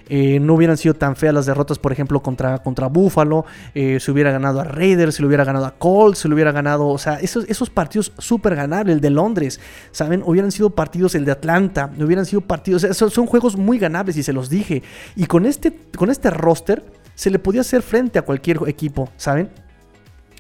Eh, 0.09 0.39
no 0.41 0.55
hubieran 0.55 0.77
sido 0.77 0.95
tan 0.95 1.17
feas 1.17 1.35
las 1.35 1.47
derrotas, 1.47 1.79
por 1.79 1.93
ejemplo, 1.93 2.21
contra, 2.21 2.59
contra 2.59 2.89
Buffalo, 2.89 3.45
eh, 3.75 3.99
se 4.01 4.11
hubiera 4.11 4.31
ganado 4.31 4.61
a 4.61 4.65
Raiders, 4.65 5.15
se 5.15 5.23
le 5.23 5.29
hubiera 5.29 5.45
ganado 5.45 5.67
a 5.67 5.73
Colts, 5.73 6.19
se 6.19 6.29
le 6.29 6.35
hubiera 6.35 6.53
ganado, 6.53 6.89
o 6.89 6.99
sea, 6.99 7.15
esos, 7.21 7.45
esos 7.49 7.71
partidos 7.71 8.13
súper 8.19 8.55
ganables, 8.55 8.97
el 8.97 9.01
de 9.01 9.11
Londres, 9.11 9.61
¿saben? 9.93 10.23
Hubieran 10.25 10.53
sido 10.53 10.71
partidos, 10.71 11.15
el 11.15 11.25
de 11.25 11.33
Atlanta, 11.33 11.91
hubieran 11.99 12.27
sido 12.27 12.43
partidos, 12.43 12.87
son, 12.93 13.11
son 13.11 13.27
juegos 13.27 13.57
muy 13.57 13.79
ganables 13.79 14.17
y 14.17 14.23
se 14.23 14.33
los 14.33 14.51
dije. 14.51 14.83
Y 15.17 15.27
con 15.27 15.47
este, 15.47 15.73
con 15.97 16.11
este 16.11 16.31
roster 16.31 16.85
se 17.15 17.31
le 17.31 17.39
podía 17.39 17.63
hacer 17.63 17.83
frente 17.83 18.19
a 18.19 18.23
cualquier 18.23 18.59
equipo, 18.67 19.09
¿saben? 19.17 19.64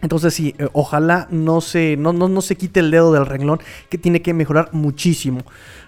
Entonces 0.04 0.34
sí, 0.34 0.54
eh, 0.58 0.68
ojalá 0.74 1.26
no 1.30 1.60
se, 1.60 1.96
no, 1.96 2.12
no, 2.12 2.28
no 2.28 2.42
se 2.42 2.56
quite 2.56 2.78
el 2.78 2.92
dedo 2.92 3.12
del 3.12 3.26
renglón, 3.26 3.58
que 3.88 3.98
tiene 3.98 4.22
que 4.22 4.34
mejorar 4.34 4.68
muchísimo. 4.72 5.40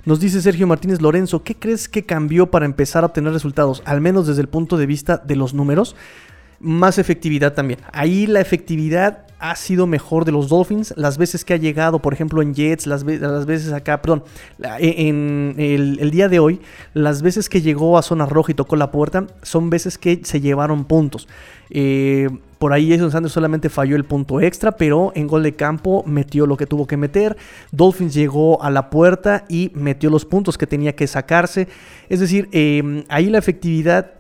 Nos 0.05 0.19
dice 0.19 0.41
Sergio 0.43 0.67
Martínez 0.67 1.01
Lorenzo, 1.01 1.45
¿qué 1.45 1.55
crees 1.55 1.89
que 1.89 2.05
cambió 2.05 2.51
para 2.51 2.65
empezar 2.65 3.05
a 3.05 3.07
obtener 3.09 3.33
resultados? 3.33 3.83
Al 3.85 4.01
menos 4.01 4.27
desde 4.27 4.41
el 4.41 4.49
punto 4.49 4.77
de 4.77 4.87
vista 4.87 5.19
de 5.19 5.37
los 5.37 5.55
números. 5.55 5.95
Más 6.59 6.97
efectividad 6.99 7.53
también. 7.53 7.81
Ahí 7.93 8.27
la 8.27 8.41
efectividad 8.41 9.27
ha 9.39 9.55
sido 9.57 9.87
mejor 9.87 10.25
de 10.25 10.33
los 10.33 10.49
Dolphins. 10.49 10.95
Las 10.97 11.19
veces 11.19 11.45
que 11.45 11.53
ha 11.53 11.59
llegado, 11.59 12.01
por 12.01 12.15
ejemplo, 12.15 12.41
en 12.41 12.55
Jets, 12.55 12.87
las, 12.87 13.05
ve- 13.05 13.19
las 13.19 13.45
veces 13.45 13.75
acá, 13.75 14.01
perdón, 14.01 14.25
e, 14.81 15.09
en 15.09 15.55
el, 15.59 15.99
el 16.01 16.11
día 16.11 16.31
de 16.31 16.39
hoy, 16.39 16.63
las 16.95 17.21
veces 17.21 17.51
que 17.51 17.61
llegó 17.61 17.99
a 17.99 18.03
zona 18.03 18.25
roja 18.25 18.53
y 18.53 18.55
tocó 18.55 18.77
la 18.77 18.91
puerta, 18.91 19.27
son 19.43 19.69
veces 19.69 19.99
que 19.99 20.23
se 20.25 20.41
llevaron 20.41 20.87
puntos. 20.87 21.29
Eh, 21.69 22.31
por 22.59 22.73
ahí 22.73 22.91
Jason 22.91 23.11
Sanders 23.11 23.35
solamente 23.35 23.69
falló 23.69 23.97
el 23.97 24.05
punto 24.05 24.41
extra, 24.41 24.73
pero 24.73 25.13
en 25.15 25.27
gol 25.27 25.43
de 25.43 25.55
campo 25.55 26.03
metió 26.07 26.47
lo 26.47 26.57
que 26.57 26.67
tuvo 26.67 26.87
que 26.87 26.97
meter. 26.97 27.37
Dolphins 27.71 28.15
llegó 28.15 28.63
a 28.63 28.71
la 28.71 28.91
puerta 28.91 29.45
y 29.49 29.71
metió 29.75 30.11
los 30.11 30.25
puntos 30.25 30.57
que 30.57 30.67
tenía 30.67 30.95
que 30.97 31.07
sacarse. 31.07 31.69
Es 32.09 32.21
decir, 32.21 32.49
eh, 32.53 33.05
ahí 33.09 33.29
la 33.31 33.39
efectividad 33.39 34.13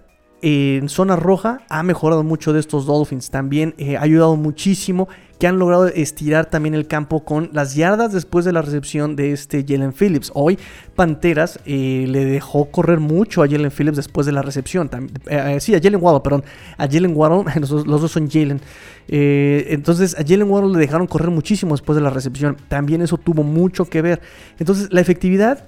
en 0.43 0.89
zona 0.89 1.17
roja 1.17 1.63
ha 1.69 1.83
mejorado 1.83 2.23
mucho 2.23 2.53
de 2.53 2.61
estos 2.61 2.87
Dolphins. 2.87 3.31
También 3.31 3.75
eh, 3.79 3.97
ha 3.97 4.03
ayudado 4.03 4.37
muchísimo 4.37 5.09
que 5.39 5.47
han 5.47 5.59
logrado 5.59 5.87
estirar 5.87 6.47
también 6.47 6.75
el 6.75 6.87
campo 6.87 7.25
con 7.25 7.51
las 7.53 7.75
yardas 7.75 8.13
después 8.13 8.45
de 8.45 8.53
la 8.53 8.63
recepción 8.63 9.17
de 9.17 9.33
este 9.33 9.65
Jalen 9.69 9.93
Phillips. 9.93 10.31
Hoy 10.35 10.59
Panteras 10.95 11.61
eh, 11.67 12.07
le 12.09 12.25
dejó 12.25 12.71
correr 12.71 13.01
mucho 13.01 13.43
a 13.43 13.47
Jalen 13.49 13.71
Phillips 13.71 13.97
después 13.97 14.27
de 14.27 14.33
la 14.33 14.41
recepción. 14.43 14.89
Eh, 15.27 15.57
eh, 15.57 15.61
sí, 15.61 15.75
a 15.75 15.81
Jalen 15.81 16.01
Waddle, 16.03 16.21
perdón. 16.23 16.45
A 16.79 16.87
Jalen 16.89 17.15
Waddle, 17.15 17.61
los, 17.61 17.85
dos- 17.85 18.11
son 18.11 18.31
Jalen. 18.31 18.61
Entonces 19.09 20.15
a 20.19 20.23
Jalen 20.27 20.51
Waddle 20.51 20.73
le 20.73 20.79
dejaron 20.79 21.07
correr 21.07 21.31
muchísimo 21.31 21.75
después 21.75 21.97
de 21.97 22.03
la 22.03 22.11
recepción. 22.11 22.57
También 22.69 23.03
eso 23.03 23.19
tuvo 23.19 23.43
mucho 23.43 23.85
que 23.85 24.03
ver. 24.03 24.21
Entonces 24.59 24.89
la 24.91 25.01
efectividad 25.01 25.65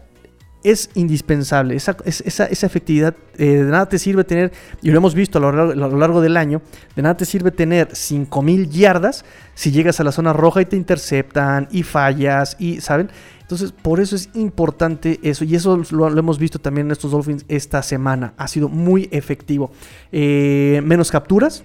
es 0.64 0.90
indispensable. 0.94 1.76
Esa, 1.76 1.96
es- 2.04 2.20
esa, 2.22 2.46
esa 2.46 2.66
efectividad, 2.66 3.14
eh, 3.36 3.46
de 3.46 3.64
nada 3.64 3.88
te 3.88 3.98
sirve 3.98 4.24
tener, 4.24 4.52
y 4.82 4.90
lo 4.90 4.96
hemos 4.98 5.14
visto 5.14 5.38
a 5.38 5.40
lo, 5.40 5.74
largo, 5.74 6.20
del 6.20 6.36
año, 6.36 6.62
de 6.96 7.02
nada 7.02 7.16
te 7.16 7.24
sirve 7.24 7.50
tener 7.50 7.94
5000 7.94 8.68
yardas 8.70 9.24
si 9.54 9.70
llegas 9.70 10.00
a 10.00 10.04
la 10.04 10.12
zona 10.12 10.32
roja 10.32 10.60
y 10.62 10.66
te 10.66 10.76
interceptan 10.76 11.68
y 11.70 11.82
fallas 11.82 12.56
y, 12.58 12.80
¿saben? 12.80 13.10
Entonces, 13.40 13.72
por 13.72 13.98
eso 14.00 14.14
es 14.14 14.28
importante 14.34 15.20
eso. 15.22 15.42
Y 15.44 15.54
eso 15.54 15.80
lo, 15.90 16.08
hemos 16.18 16.38
visto 16.38 16.58
también 16.58 16.88
en 16.88 16.90
estos 16.92 17.12
Dolphins 17.12 17.46
esta 17.48 17.82
semana. 17.82 18.34
Ha 18.36 18.46
sido 18.46 18.68
muy 18.68 19.08
efectivo. 19.10 19.70
Eh, 20.12 20.82
menos 20.84 21.10
capturas. 21.10 21.64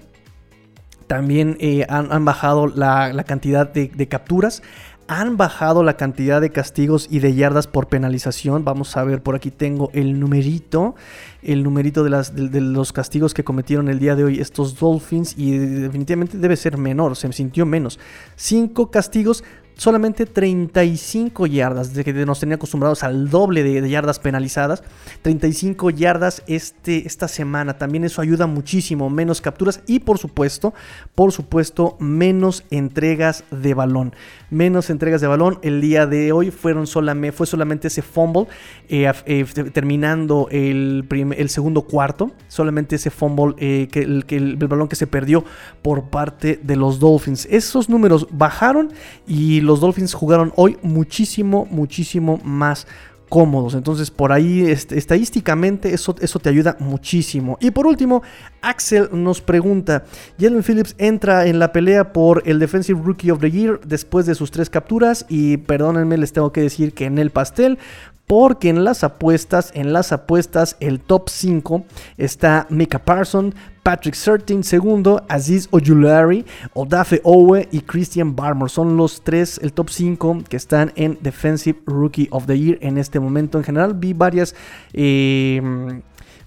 También 1.06 1.58
eh, 1.60 1.84
han, 1.90 2.10
han 2.10 2.24
bajado 2.24 2.68
la, 2.68 3.12
la 3.12 3.24
cantidad 3.24 3.68
de 3.70 4.08
capturas. 4.08 4.62
Han 5.06 5.36
bajado 5.36 5.82
la 5.82 5.96
cantidad 5.96 6.40
de 6.40 6.50
castigos 6.50 7.08
y 7.10 7.18
de 7.18 7.34
yardas 7.34 7.66
por 7.66 7.88
penalización. 7.88 8.64
Vamos 8.64 8.96
a 8.96 9.04
ver, 9.04 9.22
por 9.22 9.34
aquí 9.34 9.50
tengo 9.50 9.90
el 9.92 10.18
numerito. 10.18 10.94
El 11.42 11.62
numerito 11.62 12.04
de, 12.04 12.60
los 12.60 12.92
castigos 12.92 13.34
que 13.34 13.44
cometieron 13.44 13.88
el 13.88 13.98
día 13.98 14.16
de 14.16 14.24
hoy 14.24 14.40
estos 14.40 14.78
Dolphins. 14.78 15.34
Y 15.36 15.58
definitivamente 15.58 16.38
debe 16.38 16.56
ser 16.56 16.78
menor. 16.78 17.16
Se 17.16 17.30
sintió 17.32 17.66
menos. 17.66 17.98
Cinco 18.36 18.90
castigos 18.90 19.44
solamente 19.76 20.26
35 20.26 21.46
yardas, 21.46 21.94
de 21.94 22.04
que 22.04 22.12
nos 22.12 22.40
tenía 22.40 22.56
acostumbrados 22.56 23.02
al 23.02 23.30
doble 23.30 23.62
de, 23.62 23.88
yardas 23.88 24.18
penalizadas. 24.18 24.82
35 25.22 25.90
yardas 25.90 26.42
este, 26.46 27.06
esta 27.06 27.28
semana, 27.28 27.78
también 27.78 28.04
eso 28.04 28.22
ayuda 28.22 28.46
muchísimo, 28.46 29.10
menos 29.10 29.40
capturas 29.40 29.80
y 29.86 30.00
por 30.00 30.18
supuesto, 30.18 30.74
por 31.14 31.32
supuesto, 31.32 31.96
menos 31.98 32.64
entregas 32.70 33.44
de 33.50 33.74
balón. 33.74 34.14
Menos 34.50 34.90
entregas 34.90 35.20
de 35.20 35.26
balón, 35.26 35.58
el 35.62 35.80
día 35.80 36.06
de 36.06 36.32
hoy 36.32 36.50
fueron 36.50 36.86
solamente, 36.86 37.36
fue 37.36 37.46
solamente 37.46 37.88
ese 37.88 38.02
fumble, 38.02 38.46
eh, 38.88 39.10
eh, 39.26 39.44
terminando 39.72 40.48
el, 40.50 41.06
el, 41.36 41.48
segundo 41.48 41.82
cuarto, 41.82 42.32
solamente 42.48 42.96
ese 42.96 43.10
fumble, 43.10 43.54
eh, 43.58 43.88
el, 43.94 44.24
que 44.26 44.36
el 44.36 44.56
balón 44.56 44.88
que 44.88 44.96
se 44.96 45.06
perdió 45.06 45.44
por 45.82 46.04
parte 46.04 46.60
de 46.62 46.76
los 46.76 47.00
Dolphins. 47.00 47.46
Esos 47.50 47.88
números 47.88 48.28
bajaron 48.30 48.92
y 49.26 49.60
los 49.64 49.80
Dolphins 49.80 50.14
jugaron 50.14 50.52
hoy 50.56 50.78
muchísimo, 50.82 51.66
muchísimo 51.70 52.40
más 52.44 52.86
cómodos. 53.28 53.74
Entonces, 53.74 54.12
por 54.12 54.30
ahí 54.30 54.70
estadísticamente 54.70 55.92
eso, 55.92 56.14
eso 56.20 56.38
te 56.38 56.50
ayuda 56.50 56.76
muchísimo. 56.78 57.58
Y 57.60 57.72
por 57.72 57.86
último, 57.86 58.22
Axel 58.62 59.08
nos 59.12 59.40
pregunta, 59.40 60.04
Jalen 60.38 60.62
Phillips 60.62 60.94
entra 60.98 61.46
en 61.46 61.58
la 61.58 61.72
pelea 61.72 62.12
por 62.12 62.42
el 62.46 62.58
Defensive 62.60 63.00
Rookie 63.02 63.32
of 63.32 63.40
the 63.40 63.50
Year 63.50 63.80
después 63.84 64.26
de 64.26 64.36
sus 64.36 64.52
tres 64.52 64.70
capturas 64.70 65.26
y 65.28 65.56
perdónenme, 65.56 66.16
les 66.16 66.32
tengo 66.32 66.52
que 66.52 66.60
decir 66.60 66.94
que 66.94 67.06
en 67.06 67.18
el 67.18 67.30
pastel 67.30 67.78
porque 68.26 68.68
en 68.68 68.84
las 68.84 69.04
apuestas, 69.04 69.70
en 69.74 69.92
las 69.92 70.12
apuestas, 70.12 70.76
el 70.80 71.00
top 71.00 71.28
5 71.28 71.84
está 72.16 72.66
Mika 72.70 72.98
Parson, 72.98 73.54
Patrick 73.82 74.14
Certain 74.14 74.64
segundo, 74.64 75.24
Aziz 75.28 75.68
Ojulari, 75.70 76.44
Odafe 76.72 77.20
Owe 77.22 77.68
y 77.70 77.80
Christian 77.80 78.34
Barmore. 78.34 78.70
Son 78.70 78.96
los 78.96 79.22
tres, 79.22 79.60
el 79.62 79.72
top 79.72 79.90
5 79.90 80.44
que 80.48 80.56
están 80.56 80.92
en 80.96 81.18
Defensive 81.20 81.80
Rookie 81.86 82.28
of 82.30 82.46
the 82.46 82.58
Year 82.58 82.78
en 82.80 82.96
este 82.96 83.20
momento. 83.20 83.58
En 83.58 83.64
general 83.64 83.94
vi 83.94 84.14
varias... 84.14 84.54
Eh, 84.92 86.00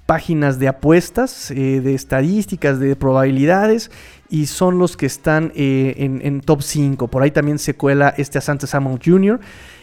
páginas 0.08 0.58
de 0.58 0.70
apuestas, 0.70 1.52
eh, 1.52 1.82
de 1.82 1.94
estadísticas, 1.94 2.80
de 2.80 2.96
probabilidades 2.96 3.92
y 4.30 4.48
son 4.48 4.80
los 4.80 4.98
que 4.98 5.06
están 5.06 5.52
eh, 5.54 5.96
en, 5.98 6.22
en, 6.24 6.40
top 6.42 6.64
5. 6.64 7.10
Por 7.10 7.22
ahí 7.22 7.30
también 7.30 7.60
se 7.60 7.76
cuela 7.76 8.14
este 8.18 8.38
Asante 8.38 8.66
Samuel 8.66 9.00
Jr., 9.04 9.40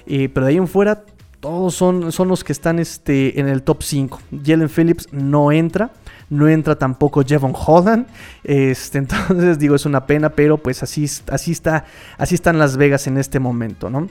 eh, 0.06 0.28
pero 0.30 0.46
de 0.46 0.52
ahí 0.52 0.58
en 0.58 0.66
fuera 0.66 1.04
todos 1.44 1.74
son, 1.74 2.10
son 2.10 2.28
los 2.28 2.42
que 2.42 2.52
están 2.52 2.78
este, 2.78 3.38
en 3.38 3.48
el 3.48 3.62
top 3.62 3.82
5. 3.82 4.18
Jalen 4.46 4.70
Phillips 4.70 5.08
no 5.12 5.52
entra. 5.52 5.90
No 6.30 6.48
entra 6.48 6.74
tampoco 6.74 7.22
Jevon 7.22 7.52
Holland. 7.54 8.06
Este, 8.44 8.96
entonces 9.04 9.58
digo, 9.58 9.74
es 9.74 9.84
una 9.84 10.06
pena, 10.06 10.30
pero 10.30 10.56
pues 10.56 10.82
así, 10.82 11.04
así, 11.30 11.52
está, 11.52 11.84
así 12.16 12.34
están 12.34 12.58
Las 12.58 12.78
Vegas 12.78 13.06
en 13.08 13.18
este 13.18 13.40
momento, 13.40 13.90
¿no? 13.90 14.08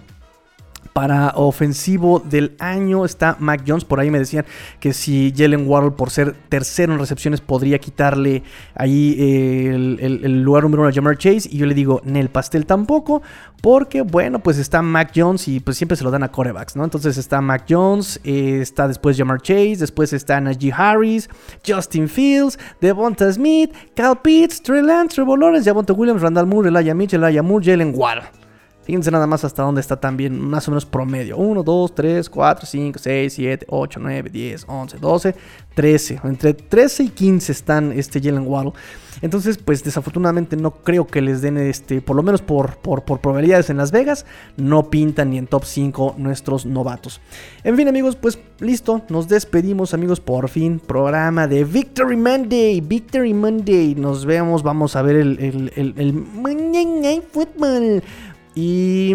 Para 0.92 1.30
ofensivo 1.36 2.20
del 2.20 2.56
año 2.60 3.06
está 3.06 3.38
Mac 3.40 3.64
Jones. 3.66 3.86
Por 3.86 4.00
ahí 4.00 4.12
me 4.12 4.20
decían 4.20 4.46
que 4.80 4.94
si 4.94 5.34
Jalen 5.36 5.68
Waddle, 5.68 5.92
por 5.92 6.10
ser 6.10 6.36
tercero 6.50 6.94
en 6.94 7.00
recepciones, 7.00 7.42
podría 7.42 7.80
quitarle 7.80 8.44
ahí 8.76 9.16
eh, 9.18 9.70
el, 9.74 10.44
lugar 10.44 10.64
número 10.64 10.84
uno 10.84 10.90
a 10.90 10.94
Jamar 10.94 11.18
Chase. 11.18 11.50
Y 11.52 11.58
yo 11.58 11.66
le 11.66 11.74
digo, 11.74 12.02
en 12.06 12.16
el 12.16 12.30
pastel 12.30 12.66
tampoco. 12.66 13.22
Porque, 13.62 14.02
bueno, 14.02 14.40
pues 14.40 14.58
está 14.58 14.82
Mac 14.82 15.14
Jones 15.16 15.48
y 15.48 15.62
pues 15.62 15.78
siempre 15.78 15.96
se 15.96 16.04
lo 16.04 16.12
dan 16.12 16.22
a 16.24 16.30
corebacks, 16.30 16.76
¿no? 16.76 16.84
Entonces 16.84 17.18
está 17.18 17.40
Mac 17.40 17.64
Jones, 17.70 18.20
eh, 18.26 18.60
está 18.62 18.90
después 18.90 19.18
Jamar 19.18 19.42
Chase, 19.42 19.78
después 19.78 20.12
está 20.12 20.42
Najee 20.42 20.74
Harris, 20.76 21.30
Justin 21.66 22.10
Fields, 22.10 22.60
Devonta 22.82 23.32
Smith, 23.32 23.72
Cal 23.96 24.22
Pitts, 24.22 24.62
Trey 24.62 24.82
Lance, 24.82 25.16
Trevor 25.16 25.40
Lawrence, 25.40 25.70
Javonte 25.70 25.94
Williams, 25.94 26.22
Randall 26.22 26.46
Moore, 26.46 26.68
Elijah 26.68 26.94
Mitchell, 26.94 27.24
Elijah 27.24 27.42
Moore, 27.42 27.64
Jalen 27.64 27.94
Waddle. 27.96 28.43
Fíjense 28.84 29.12
nada 29.12 29.28
más 29.28 29.46
hasta 29.46 29.64
dónde 29.64 29.82
está 29.82 30.00
también, 30.00 30.40
más 30.40 30.68
o 30.68 30.72
menos 30.72 30.86
promedio. 30.86 31.38
1, 31.38 31.64
2, 31.64 31.96
3, 31.96 32.30
4, 32.30 32.66
5, 32.66 33.00
6, 33.00 33.34
7, 33.34 33.66
8, 33.70 34.00
9, 34.02 34.30
10, 34.30 34.66
11, 34.68 34.98
12, 34.98 35.36
13. 35.74 36.20
Entre 36.24 36.54
13 36.54 37.04
y 37.04 37.10
15 37.10 37.52
están 37.52 37.92
este 37.94 38.20
Jalen 38.22 38.46
Waddle. 38.46 38.74
Entonces, 39.22 39.58
pues 39.58 39.84
desafortunadamente 39.84 40.58
no 40.58 40.72
creo 40.72 41.08
que 41.08 41.22
les 41.22 41.42
den 41.42 41.58
este, 41.58 42.02
por 42.02 42.16
lo 42.16 42.24
menos 42.24 42.42
por, 42.42 42.76
por, 42.78 43.04
por 43.04 43.20
probabilidades 43.20 43.70
en 43.70 43.78
Las 43.78 43.92
Vegas, 43.92 44.26
no 44.58 44.90
pintan 44.90 45.30
ni 45.30 45.38
en 45.38 45.48
top 45.48 45.64
5 45.64 46.16
nuestros 46.18 46.66
novatos. 46.66 47.22
En 47.64 47.78
fin, 47.78 47.88
amigos, 47.88 48.18
pues 48.18 48.40
listo, 48.60 49.02
nos 49.10 49.28
despedimos, 49.28 49.94
amigos, 49.94 50.20
por 50.20 50.50
fin, 50.50 50.80
programa 50.80 51.48
de 51.48 51.64
Victory 51.64 52.18
Monday, 52.18 52.82
Victory 52.82 53.34
Monday. 53.34 53.96
Nos 53.96 54.26
vemos, 54.26 54.64
vamos 54.64 54.96
a 54.96 55.02
ver 55.02 55.16
el, 55.16 55.40
el, 55.40 55.72
el, 55.76 55.94
el 55.98 57.24
Football. 57.32 58.04
Y. 58.56 59.14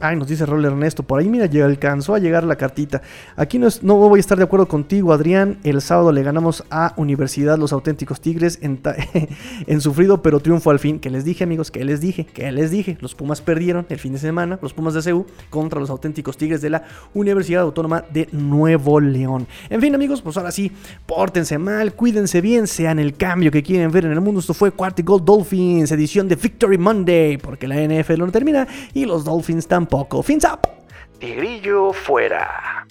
Ay, 0.00 0.16
nos 0.16 0.28
dice 0.28 0.44
Rol 0.44 0.64
Ernesto. 0.64 1.02
Por 1.02 1.20
ahí, 1.20 1.28
mira, 1.28 1.46
ya 1.46 1.64
alcanzó 1.64 2.14
a 2.14 2.18
llegar 2.18 2.44
la 2.44 2.56
cartita. 2.56 3.02
Aquí 3.36 3.58
no, 3.58 3.68
no, 3.82 3.96
voy 3.96 4.18
a 4.18 4.20
estar 4.20 4.36
de 4.36 4.44
acuerdo 4.44 4.68
contigo, 4.68 5.12
Adrián. 5.12 5.58
El 5.64 5.80
sábado 5.80 6.12
le 6.12 6.22
ganamos 6.22 6.64
a 6.70 6.92
Universidad 6.96 7.58
Los 7.58 7.72
Auténticos 7.72 8.20
Tigres 8.20 8.58
en, 9.66 9.80
sufrido, 9.80 10.22
pero 10.22 10.40
triunfo 10.40 10.70
al 10.70 10.78
fin. 10.78 10.98
Que 10.98 11.10
les 11.10 11.24
dije, 11.24 11.44
amigos, 11.44 11.70
que 11.70 11.84
les 11.84 12.00
dije, 12.00 12.26
que 12.26 12.50
les 12.52 12.70
dije. 12.70 12.98
Los 13.00 13.14
Pumas 13.14 13.40
perdieron 13.40 13.86
el 13.88 13.98
fin 13.98 14.12
de 14.12 14.18
semana, 14.18 14.58
los 14.60 14.74
Pumas 14.74 14.94
de 14.94 15.02
CEU, 15.02 15.26
contra 15.50 15.80
los 15.80 15.88
Auténticos 15.90 16.36
Tigres 16.36 16.60
de 16.60 16.70
la 16.70 16.84
Universidad 17.14 17.62
Autónoma 17.62 18.04
de 18.12 18.28
Nuevo 18.32 19.00
León. 19.00 19.46
En 19.70 19.80
fin, 19.80 19.94
amigos, 19.94 20.20
pues 20.20 20.36
ahora 20.36 20.50
sí, 20.50 20.70
pórtense 21.06 21.56
mal, 21.58 21.94
cuídense 21.94 22.40
bien, 22.40 22.66
sean 22.66 22.98
el 22.98 23.16
cambio 23.16 23.50
que 23.50 23.62
quieren 23.62 23.90
ver 23.90 24.04
en 24.04 24.12
el 24.12 24.20
mundo. 24.20 24.40
Esto 24.40 24.54
fue 24.54 24.70
Cuarto 24.72 25.02
Gold 25.02 25.24
Dolphins, 25.24 25.90
edición 25.90 26.28
de 26.28 26.36
Victory 26.36 26.78
Monday, 26.78 27.38
porque 27.38 27.66
la 27.66 27.76
NFL 27.76 28.18
no 28.18 28.30
termina 28.30 28.66
y 28.92 29.04
los 29.04 29.24
Dolphins 29.24 29.66
tampoco. 29.66 30.22
Fins 30.22 30.44
up. 30.44 30.66
Tigrillo 31.18 31.92
fuera. 31.92 32.86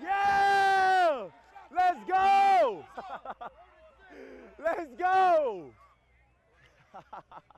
Yeah! 0.00 1.28
Let's 1.74 2.04
go! 2.06 2.84
Let's 4.58 4.90
go! 4.98 5.70